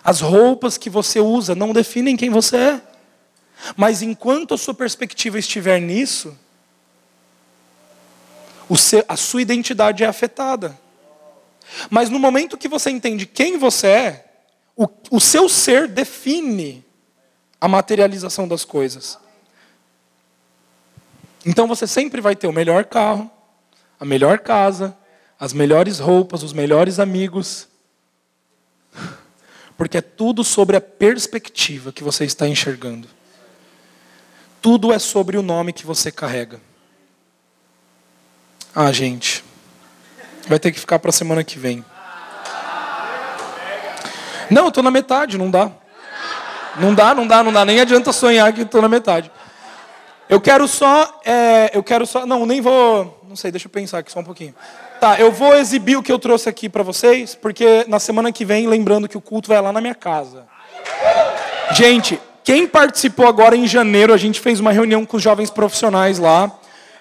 As 0.04 0.20
roupas 0.20 0.76
que 0.76 0.90
você 0.90 1.20
usa 1.20 1.54
não 1.54 1.72
definem 1.72 2.16
quem 2.16 2.30
você 2.30 2.56
é. 2.56 2.82
Mas 3.76 4.02
enquanto 4.02 4.54
a 4.54 4.58
sua 4.58 4.74
perspectiva 4.74 5.38
estiver 5.38 5.80
nisso, 5.80 6.36
a 9.06 9.16
sua 9.16 9.42
identidade 9.42 10.02
é 10.02 10.06
afetada. 10.06 10.78
Mas 11.88 12.10
no 12.10 12.18
momento 12.18 12.58
que 12.58 12.68
você 12.68 12.90
entende 12.90 13.24
quem 13.24 13.56
você 13.56 13.86
é, 13.86 14.31
o, 14.76 14.88
o 15.10 15.20
seu 15.20 15.48
ser 15.48 15.88
define 15.88 16.84
a 17.60 17.68
materialização 17.68 18.48
das 18.48 18.64
coisas. 18.64 19.18
Então 21.44 21.66
você 21.66 21.86
sempre 21.86 22.20
vai 22.20 22.34
ter 22.36 22.46
o 22.46 22.52
melhor 22.52 22.84
carro, 22.84 23.30
a 23.98 24.04
melhor 24.04 24.38
casa, 24.38 24.96
as 25.38 25.52
melhores 25.52 25.98
roupas, 25.98 26.42
os 26.42 26.52
melhores 26.52 26.98
amigos. 26.98 27.68
Porque 29.76 29.98
é 29.98 30.02
tudo 30.02 30.44
sobre 30.44 30.76
a 30.76 30.80
perspectiva 30.80 31.92
que 31.92 32.04
você 32.04 32.24
está 32.24 32.46
enxergando. 32.46 33.08
Tudo 34.60 34.92
é 34.92 34.98
sobre 34.98 35.36
o 35.36 35.42
nome 35.42 35.72
que 35.72 35.84
você 35.84 36.12
carrega. 36.12 36.60
Ah, 38.74 38.92
gente. 38.92 39.44
Vai 40.48 40.58
ter 40.58 40.72
que 40.72 40.80
ficar 40.80 40.98
para 40.98 41.10
a 41.10 41.12
semana 41.12 41.42
que 41.42 41.58
vem. 41.58 41.84
Não, 44.52 44.64
eu 44.64 44.68
estou 44.68 44.82
na 44.82 44.90
metade, 44.90 45.38
não 45.38 45.50
dá. 45.50 45.70
Não 46.78 46.94
dá, 46.94 47.14
não 47.14 47.26
dá, 47.26 47.42
não 47.42 47.52
dá. 47.52 47.64
Nem 47.64 47.80
adianta 47.80 48.12
sonhar 48.12 48.52
que 48.52 48.62
estou 48.62 48.82
na 48.82 48.88
metade. 48.88 49.30
Eu 50.28 50.40
quero 50.40 50.66
só, 50.66 51.20
é, 51.24 51.70
eu 51.74 51.82
quero 51.82 52.06
só, 52.06 52.24
não, 52.24 52.46
nem 52.46 52.60
vou, 52.60 53.20
não 53.28 53.36
sei, 53.36 53.50
deixa 53.50 53.66
eu 53.66 53.70
pensar 53.70 53.98
aqui 53.98 54.10
só 54.10 54.20
um 54.20 54.24
pouquinho. 54.24 54.54
Tá, 55.00 55.18
eu 55.18 55.32
vou 55.32 55.54
exibir 55.54 55.96
o 55.96 56.02
que 56.02 56.12
eu 56.12 56.18
trouxe 56.18 56.48
aqui 56.48 56.68
para 56.68 56.82
vocês, 56.82 57.34
porque 57.34 57.84
na 57.88 57.98
semana 57.98 58.32
que 58.32 58.44
vem, 58.44 58.66
lembrando 58.66 59.08
que 59.08 59.16
o 59.16 59.20
culto 59.20 59.48
vai 59.48 59.60
lá 59.60 59.72
na 59.72 59.80
minha 59.80 59.94
casa. 59.94 60.46
Gente, 61.72 62.20
quem 62.44 62.66
participou 62.66 63.26
agora 63.26 63.56
em 63.56 63.66
janeiro, 63.66 64.12
a 64.12 64.16
gente 64.16 64.40
fez 64.40 64.60
uma 64.60 64.72
reunião 64.72 65.04
com 65.04 65.16
os 65.16 65.22
jovens 65.22 65.50
profissionais 65.50 66.18
lá. 66.18 66.50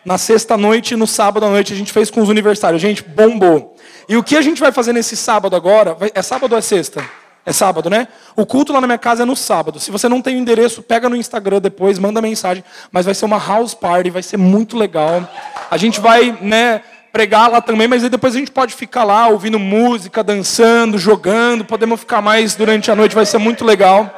Na 0.04 0.18
sexta 0.18 0.58
noite 0.58 0.93
e 0.93 0.97
no 0.97 1.06
sábado 1.06 1.45
à 1.45 1.49
noite 1.49 1.74
a 1.74 1.76
gente 1.76 1.93
fez 1.93 2.10
com 2.10 2.22
os 2.22 2.30
universitários. 2.30 2.82
Gente, 2.82 3.04
bombou. 3.04 3.76
E 4.10 4.18
o 4.18 4.24
que 4.24 4.36
a 4.36 4.41
gente 4.41 4.60
vai 4.60 4.72
fazer 4.72 4.93
nesse 4.93 5.16
sábado 5.16 5.56
agora? 5.56 5.95
É 6.14 6.22
sábado 6.22 6.54
ou 6.54 6.58
é 6.58 6.62
sexta? 6.62 7.08
É 7.46 7.52
sábado, 7.52 7.89
né? 7.89 8.08
O 8.36 8.46
culto 8.46 8.72
lá 8.72 8.80
na 8.80 8.88
minha 8.88 9.00
casa 9.00 9.24
é 9.24 9.26
no 9.26 9.36
sábado. 9.36 9.80
Se 9.80 9.89
você 9.89 10.08
não 10.08 10.22
tem 10.22 10.36
o 10.36 10.39
endereço, 10.39 10.84
pega 10.84 11.10
no 11.10 11.16
Instagram 11.16 11.60
depois, 11.60 11.98
manda 11.98 12.22
mensagem. 12.22 12.64
Mas 12.92 13.06
vai 13.06 13.16
ser 13.16 13.26
uma 13.26 13.39
house 13.39 13.74
party, 13.74 14.12
vai 14.12 14.22
ser 14.22 14.38
muito 14.38 14.78
legal. 14.78 15.28
A 15.70 15.76
gente 15.76 16.00
vai, 16.00 16.38
né, 16.39 16.84
pregar 17.12 17.50
lá 17.50 17.60
também, 17.60 17.88
mas 17.88 18.08
depois 18.08 18.36
a 18.36 18.39
gente 18.39 18.52
pode 18.52 18.76
ficar 18.76 19.04
lá 19.04 19.28
ouvindo 19.28 19.58
música, 19.58 20.24
dançando, 20.24 21.00
jogando. 21.00 21.66
Podemos 21.66 22.00
ficar 22.00 22.22
mais 22.22 22.56
durante 22.56 22.92
a 22.92 22.96
noite, 22.96 23.16
vai 23.16 23.26
ser 23.26 23.39
muito 23.39 23.66
legal. 23.66 24.10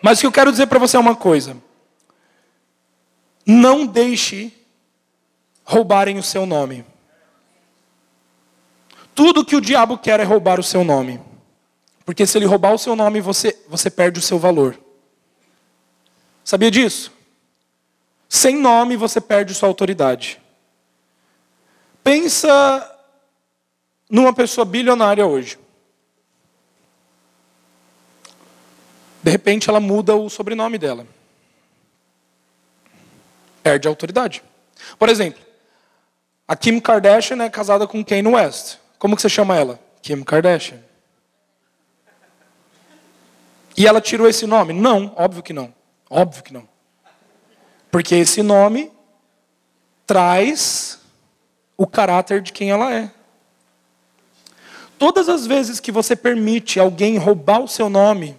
Mas 0.00 0.18
o 0.18 0.20
que 0.22 0.26
eu 0.26 0.32
quero 0.32 0.50
dizer 0.50 0.66
para 0.66 0.78
você 0.78 0.96
é 0.96 1.00
uma 1.00 1.14
coisa. 1.14 1.56
Não 3.46 3.84
deixe 3.84 4.50
roubarem 5.62 6.18
o 6.18 6.22
seu 6.22 6.46
nome. 6.46 6.84
Tudo 9.14 9.44
que 9.44 9.56
o 9.56 9.60
diabo 9.60 9.98
quer 9.98 10.20
é 10.20 10.24
roubar 10.24 10.58
o 10.58 10.62
seu 10.62 10.82
nome. 10.82 11.20
Porque 12.04 12.26
se 12.26 12.36
ele 12.36 12.44
roubar 12.44 12.74
o 12.74 12.78
seu 12.78 12.94
nome, 12.94 13.20
você, 13.20 13.58
você 13.68 13.90
perde 13.90 14.18
o 14.18 14.22
seu 14.22 14.38
valor. 14.38 14.78
Sabia 16.44 16.70
disso? 16.70 17.10
Sem 18.28 18.56
nome, 18.56 18.96
você 18.96 19.20
perde 19.20 19.54
sua 19.54 19.68
autoridade. 19.68 20.40
Pensa 22.02 22.90
numa 24.10 24.34
pessoa 24.34 24.66
bilionária 24.66 25.26
hoje. 25.26 25.58
De 29.22 29.30
repente, 29.30 29.70
ela 29.70 29.80
muda 29.80 30.14
o 30.14 30.28
sobrenome 30.28 30.76
dela. 30.76 31.06
Perde 33.62 33.88
a 33.88 33.90
autoridade. 33.90 34.42
Por 34.98 35.08
exemplo, 35.08 35.42
a 36.46 36.54
Kim 36.54 36.78
Kardashian 36.78 37.42
é 37.42 37.48
casada 37.48 37.86
com 37.86 38.04
Kanye 38.04 38.28
West. 38.28 38.76
Como 38.98 39.16
que 39.16 39.22
você 39.22 39.30
chama 39.30 39.56
ela? 39.56 39.80
Kim 40.02 40.22
Kardashian. 40.22 40.83
E 43.76 43.86
ela 43.86 44.00
tirou 44.00 44.28
esse 44.28 44.46
nome? 44.46 44.72
Não, 44.72 45.12
óbvio 45.16 45.42
que 45.42 45.52
não. 45.52 45.74
Óbvio 46.08 46.42
que 46.42 46.52
não. 46.52 46.68
Porque 47.90 48.14
esse 48.14 48.42
nome 48.42 48.92
traz 50.06 51.00
o 51.76 51.86
caráter 51.86 52.40
de 52.40 52.52
quem 52.52 52.70
ela 52.70 52.92
é. 52.92 53.10
Todas 54.98 55.28
as 55.28 55.46
vezes 55.46 55.80
que 55.80 55.90
você 55.90 56.14
permite 56.14 56.78
alguém 56.78 57.18
roubar 57.18 57.60
o 57.60 57.68
seu 57.68 57.88
nome, 57.88 58.38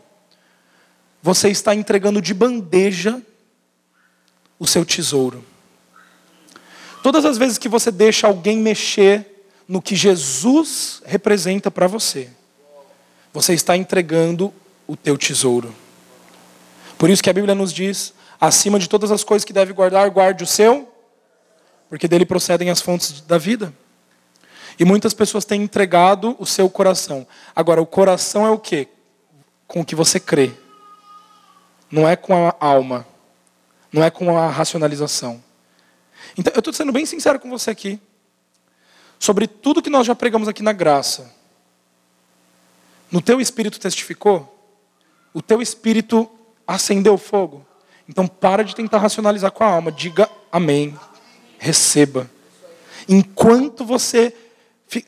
você 1.22 1.50
está 1.50 1.76
entregando 1.76 2.22
de 2.22 2.34
bandeja 2.34 3.22
o 4.58 4.66
seu 4.66 4.86
tesouro. 4.86 5.44
Todas 7.04 7.26
as 7.26 7.38
vezes 7.38 7.58
que 7.58 7.68
você 7.68 7.92
deixa 7.92 8.26
alguém 8.26 8.58
mexer 8.58 9.46
no 9.68 9.82
que 9.82 9.96
Jesus 9.96 11.02
representa 11.06 11.70
para 11.70 11.88
você, 11.88 12.30
você 13.34 13.54
está 13.54 13.76
entregando 13.76 14.54
o 14.88 14.96
teu 14.96 15.18
tesouro. 15.18 15.74
Por 16.98 17.10
isso 17.10 17.22
que 17.22 17.30
a 17.30 17.34
Bíblia 17.34 17.56
nos 17.56 17.74
diz: 17.74 18.14
acima 18.40 18.80
de 18.80 18.88
todas 18.88 19.12
as 19.12 19.24
coisas 19.24 19.46
que 19.46 19.54
deve 19.54 19.74
guardar, 19.74 20.10
guarde 20.10 20.44
o 20.44 20.48
seu, 20.48 20.92
porque 21.90 22.08
dele 22.08 22.26
procedem 22.26 22.70
as 22.70 22.82
fontes 22.82 23.22
da 23.22 23.38
vida. 23.38 23.74
E 24.78 24.84
muitas 24.84 25.14
pessoas 25.14 25.46
têm 25.46 25.64
entregado 25.64 26.36
o 26.38 26.46
seu 26.46 26.70
coração. 26.70 27.26
Agora, 27.56 27.82
o 27.82 27.86
coração 27.86 28.46
é 28.46 28.50
o 28.50 28.60
quê? 28.60 28.90
Com 29.68 29.82
o 29.82 29.86
que 29.86 29.96
você 29.96 30.20
crê. 30.20 30.52
Não 31.90 32.08
é 32.08 32.16
com 32.16 32.48
a 32.48 32.56
alma. 32.60 33.08
Não 33.92 34.04
é 34.04 34.10
com 34.10 34.38
a 34.38 34.50
racionalização. 34.50 35.42
Então, 36.38 36.52
eu 36.54 36.60
estou 36.60 36.74
sendo 36.74 36.92
bem 36.92 37.06
sincero 37.06 37.40
com 37.40 37.50
você 37.50 37.72
aqui. 37.72 38.00
Sobre 39.18 39.48
tudo 39.48 39.82
que 39.82 39.90
nós 39.90 40.06
já 40.06 40.14
pregamos 40.14 40.50
aqui 40.50 40.62
na 40.62 40.74
graça. 40.74 41.34
No 43.10 43.22
teu 43.22 43.40
espírito 43.40 43.80
testificou? 43.80 44.55
O 45.36 45.42
teu 45.42 45.62
espírito 45.62 46.30
acendeu 46.66 47.18
fogo. 47.18 47.64
Então 48.08 48.26
para 48.26 48.64
de 48.64 48.74
tentar 48.74 49.00
racionalizar 49.00 49.52
com 49.52 49.66
a 49.66 49.68
alma, 49.68 49.92
diga 49.92 50.30
amém, 50.50 50.98
receba. 51.60 52.32
Enquanto 53.08 53.84
você 53.84 54.34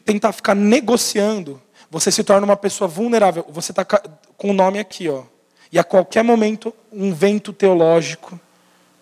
tentar 0.03 0.33
ficar 0.33 0.53
negociando, 0.53 1.61
você 1.89 2.11
se 2.11 2.25
torna 2.25 2.45
uma 2.45 2.57
pessoa 2.57 2.89
vulnerável. 2.89 3.45
Você 3.49 3.71
está 3.71 3.85
com 3.85 4.49
o 4.49 4.53
nome 4.53 4.79
aqui, 4.79 5.07
ó. 5.07 5.23
E 5.71 5.79
a 5.79 5.83
qualquer 5.83 6.25
momento 6.25 6.73
um 6.91 7.13
vento 7.13 7.53
teológico 7.53 8.37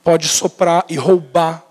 pode 0.03 0.28
soprar 0.28 0.86
e 0.88 0.95
roubar 0.95 1.63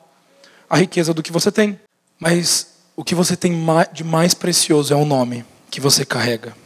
a 0.68 0.76
riqueza 0.76 1.14
do 1.14 1.22
que 1.22 1.30
você 1.30 1.52
tem. 1.52 1.78
Mas 2.18 2.74
o 2.96 3.04
que 3.04 3.14
você 3.14 3.36
tem 3.36 3.52
de 3.92 4.02
mais 4.02 4.34
precioso 4.34 4.92
é 4.92 4.96
o 4.96 5.04
nome 5.04 5.44
que 5.70 5.80
você 5.80 6.04
carrega. 6.04 6.63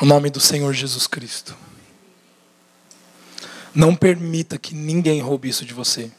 O 0.00 0.04
nome 0.04 0.28
do 0.28 0.40
Senhor 0.40 0.74
Jesus 0.74 1.06
Cristo. 1.06 1.56
Não 3.74 3.94
permita 3.94 4.58
que 4.58 4.74
ninguém 4.74 5.20
roube 5.20 5.48
isso 5.48 5.64
de 5.64 5.72
você. 5.72 6.10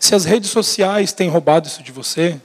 Se 0.00 0.14
as 0.14 0.24
redes 0.24 0.50
sociais 0.50 1.12
têm 1.12 1.28
roubado 1.28 1.68
isso 1.68 1.82
de 1.82 1.92
você, 1.92 2.40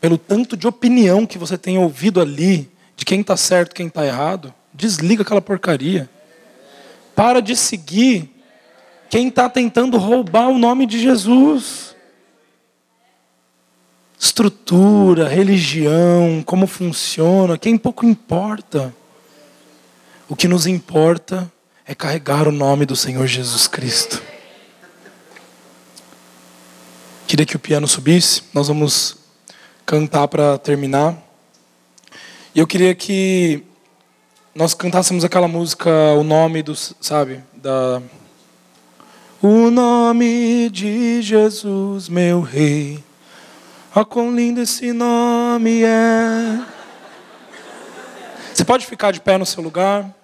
pelo 0.00 0.16
tanto 0.16 0.56
de 0.56 0.66
opinião 0.66 1.26
que 1.26 1.36
você 1.36 1.58
tem 1.58 1.76
ouvido 1.76 2.20
ali, 2.20 2.70
de 2.96 3.04
quem 3.04 3.20
está 3.20 3.36
certo, 3.36 3.74
quem 3.74 3.88
está 3.88 4.06
errado, 4.06 4.52
desliga 4.72 5.22
aquela 5.22 5.42
porcaria. 5.42 6.08
Para 7.14 7.42
de 7.42 7.54
seguir 7.54 8.30
quem 9.10 9.28
está 9.28 9.48
tentando 9.50 9.98
roubar 9.98 10.48
o 10.48 10.58
nome 10.58 10.86
de 10.86 10.98
Jesus. 11.00 11.94
Estrutura, 14.18 15.28
religião, 15.28 16.42
como 16.46 16.66
funciona, 16.66 17.58
quem 17.58 17.76
pouco 17.76 18.06
importa. 18.06 18.94
O 20.30 20.36
que 20.36 20.46
nos 20.46 20.66
importa 20.66 21.50
é 21.86 21.94
carregar 21.94 22.46
o 22.46 22.52
nome 22.52 22.84
do 22.84 22.94
Senhor 22.94 23.26
Jesus 23.26 23.66
Cristo. 23.66 24.22
Queria 27.26 27.46
que 27.46 27.56
o 27.56 27.58
piano 27.58 27.88
subisse, 27.88 28.42
nós 28.52 28.68
vamos 28.68 29.16
cantar 29.86 30.28
para 30.28 30.58
terminar. 30.58 31.16
E 32.54 32.58
eu 32.58 32.66
queria 32.66 32.94
que 32.94 33.64
nós 34.54 34.74
cantássemos 34.74 35.24
aquela 35.24 35.48
música, 35.48 35.90
o 36.12 36.22
nome 36.22 36.62
do, 36.62 36.76
sabe, 36.76 37.42
da 37.54 38.02
O 39.40 39.70
nome 39.70 40.68
de 40.68 41.22
Jesus, 41.22 42.10
meu 42.10 42.42
rei. 42.42 43.02
Ah, 43.94 44.04
quão 44.04 44.36
lindo 44.36 44.60
esse 44.60 44.92
nome 44.92 45.84
é. 45.84 46.60
Você 48.52 48.62
pode 48.62 48.84
ficar 48.84 49.10
de 49.10 49.22
pé 49.22 49.38
no 49.38 49.46
seu 49.46 49.62
lugar? 49.62 50.17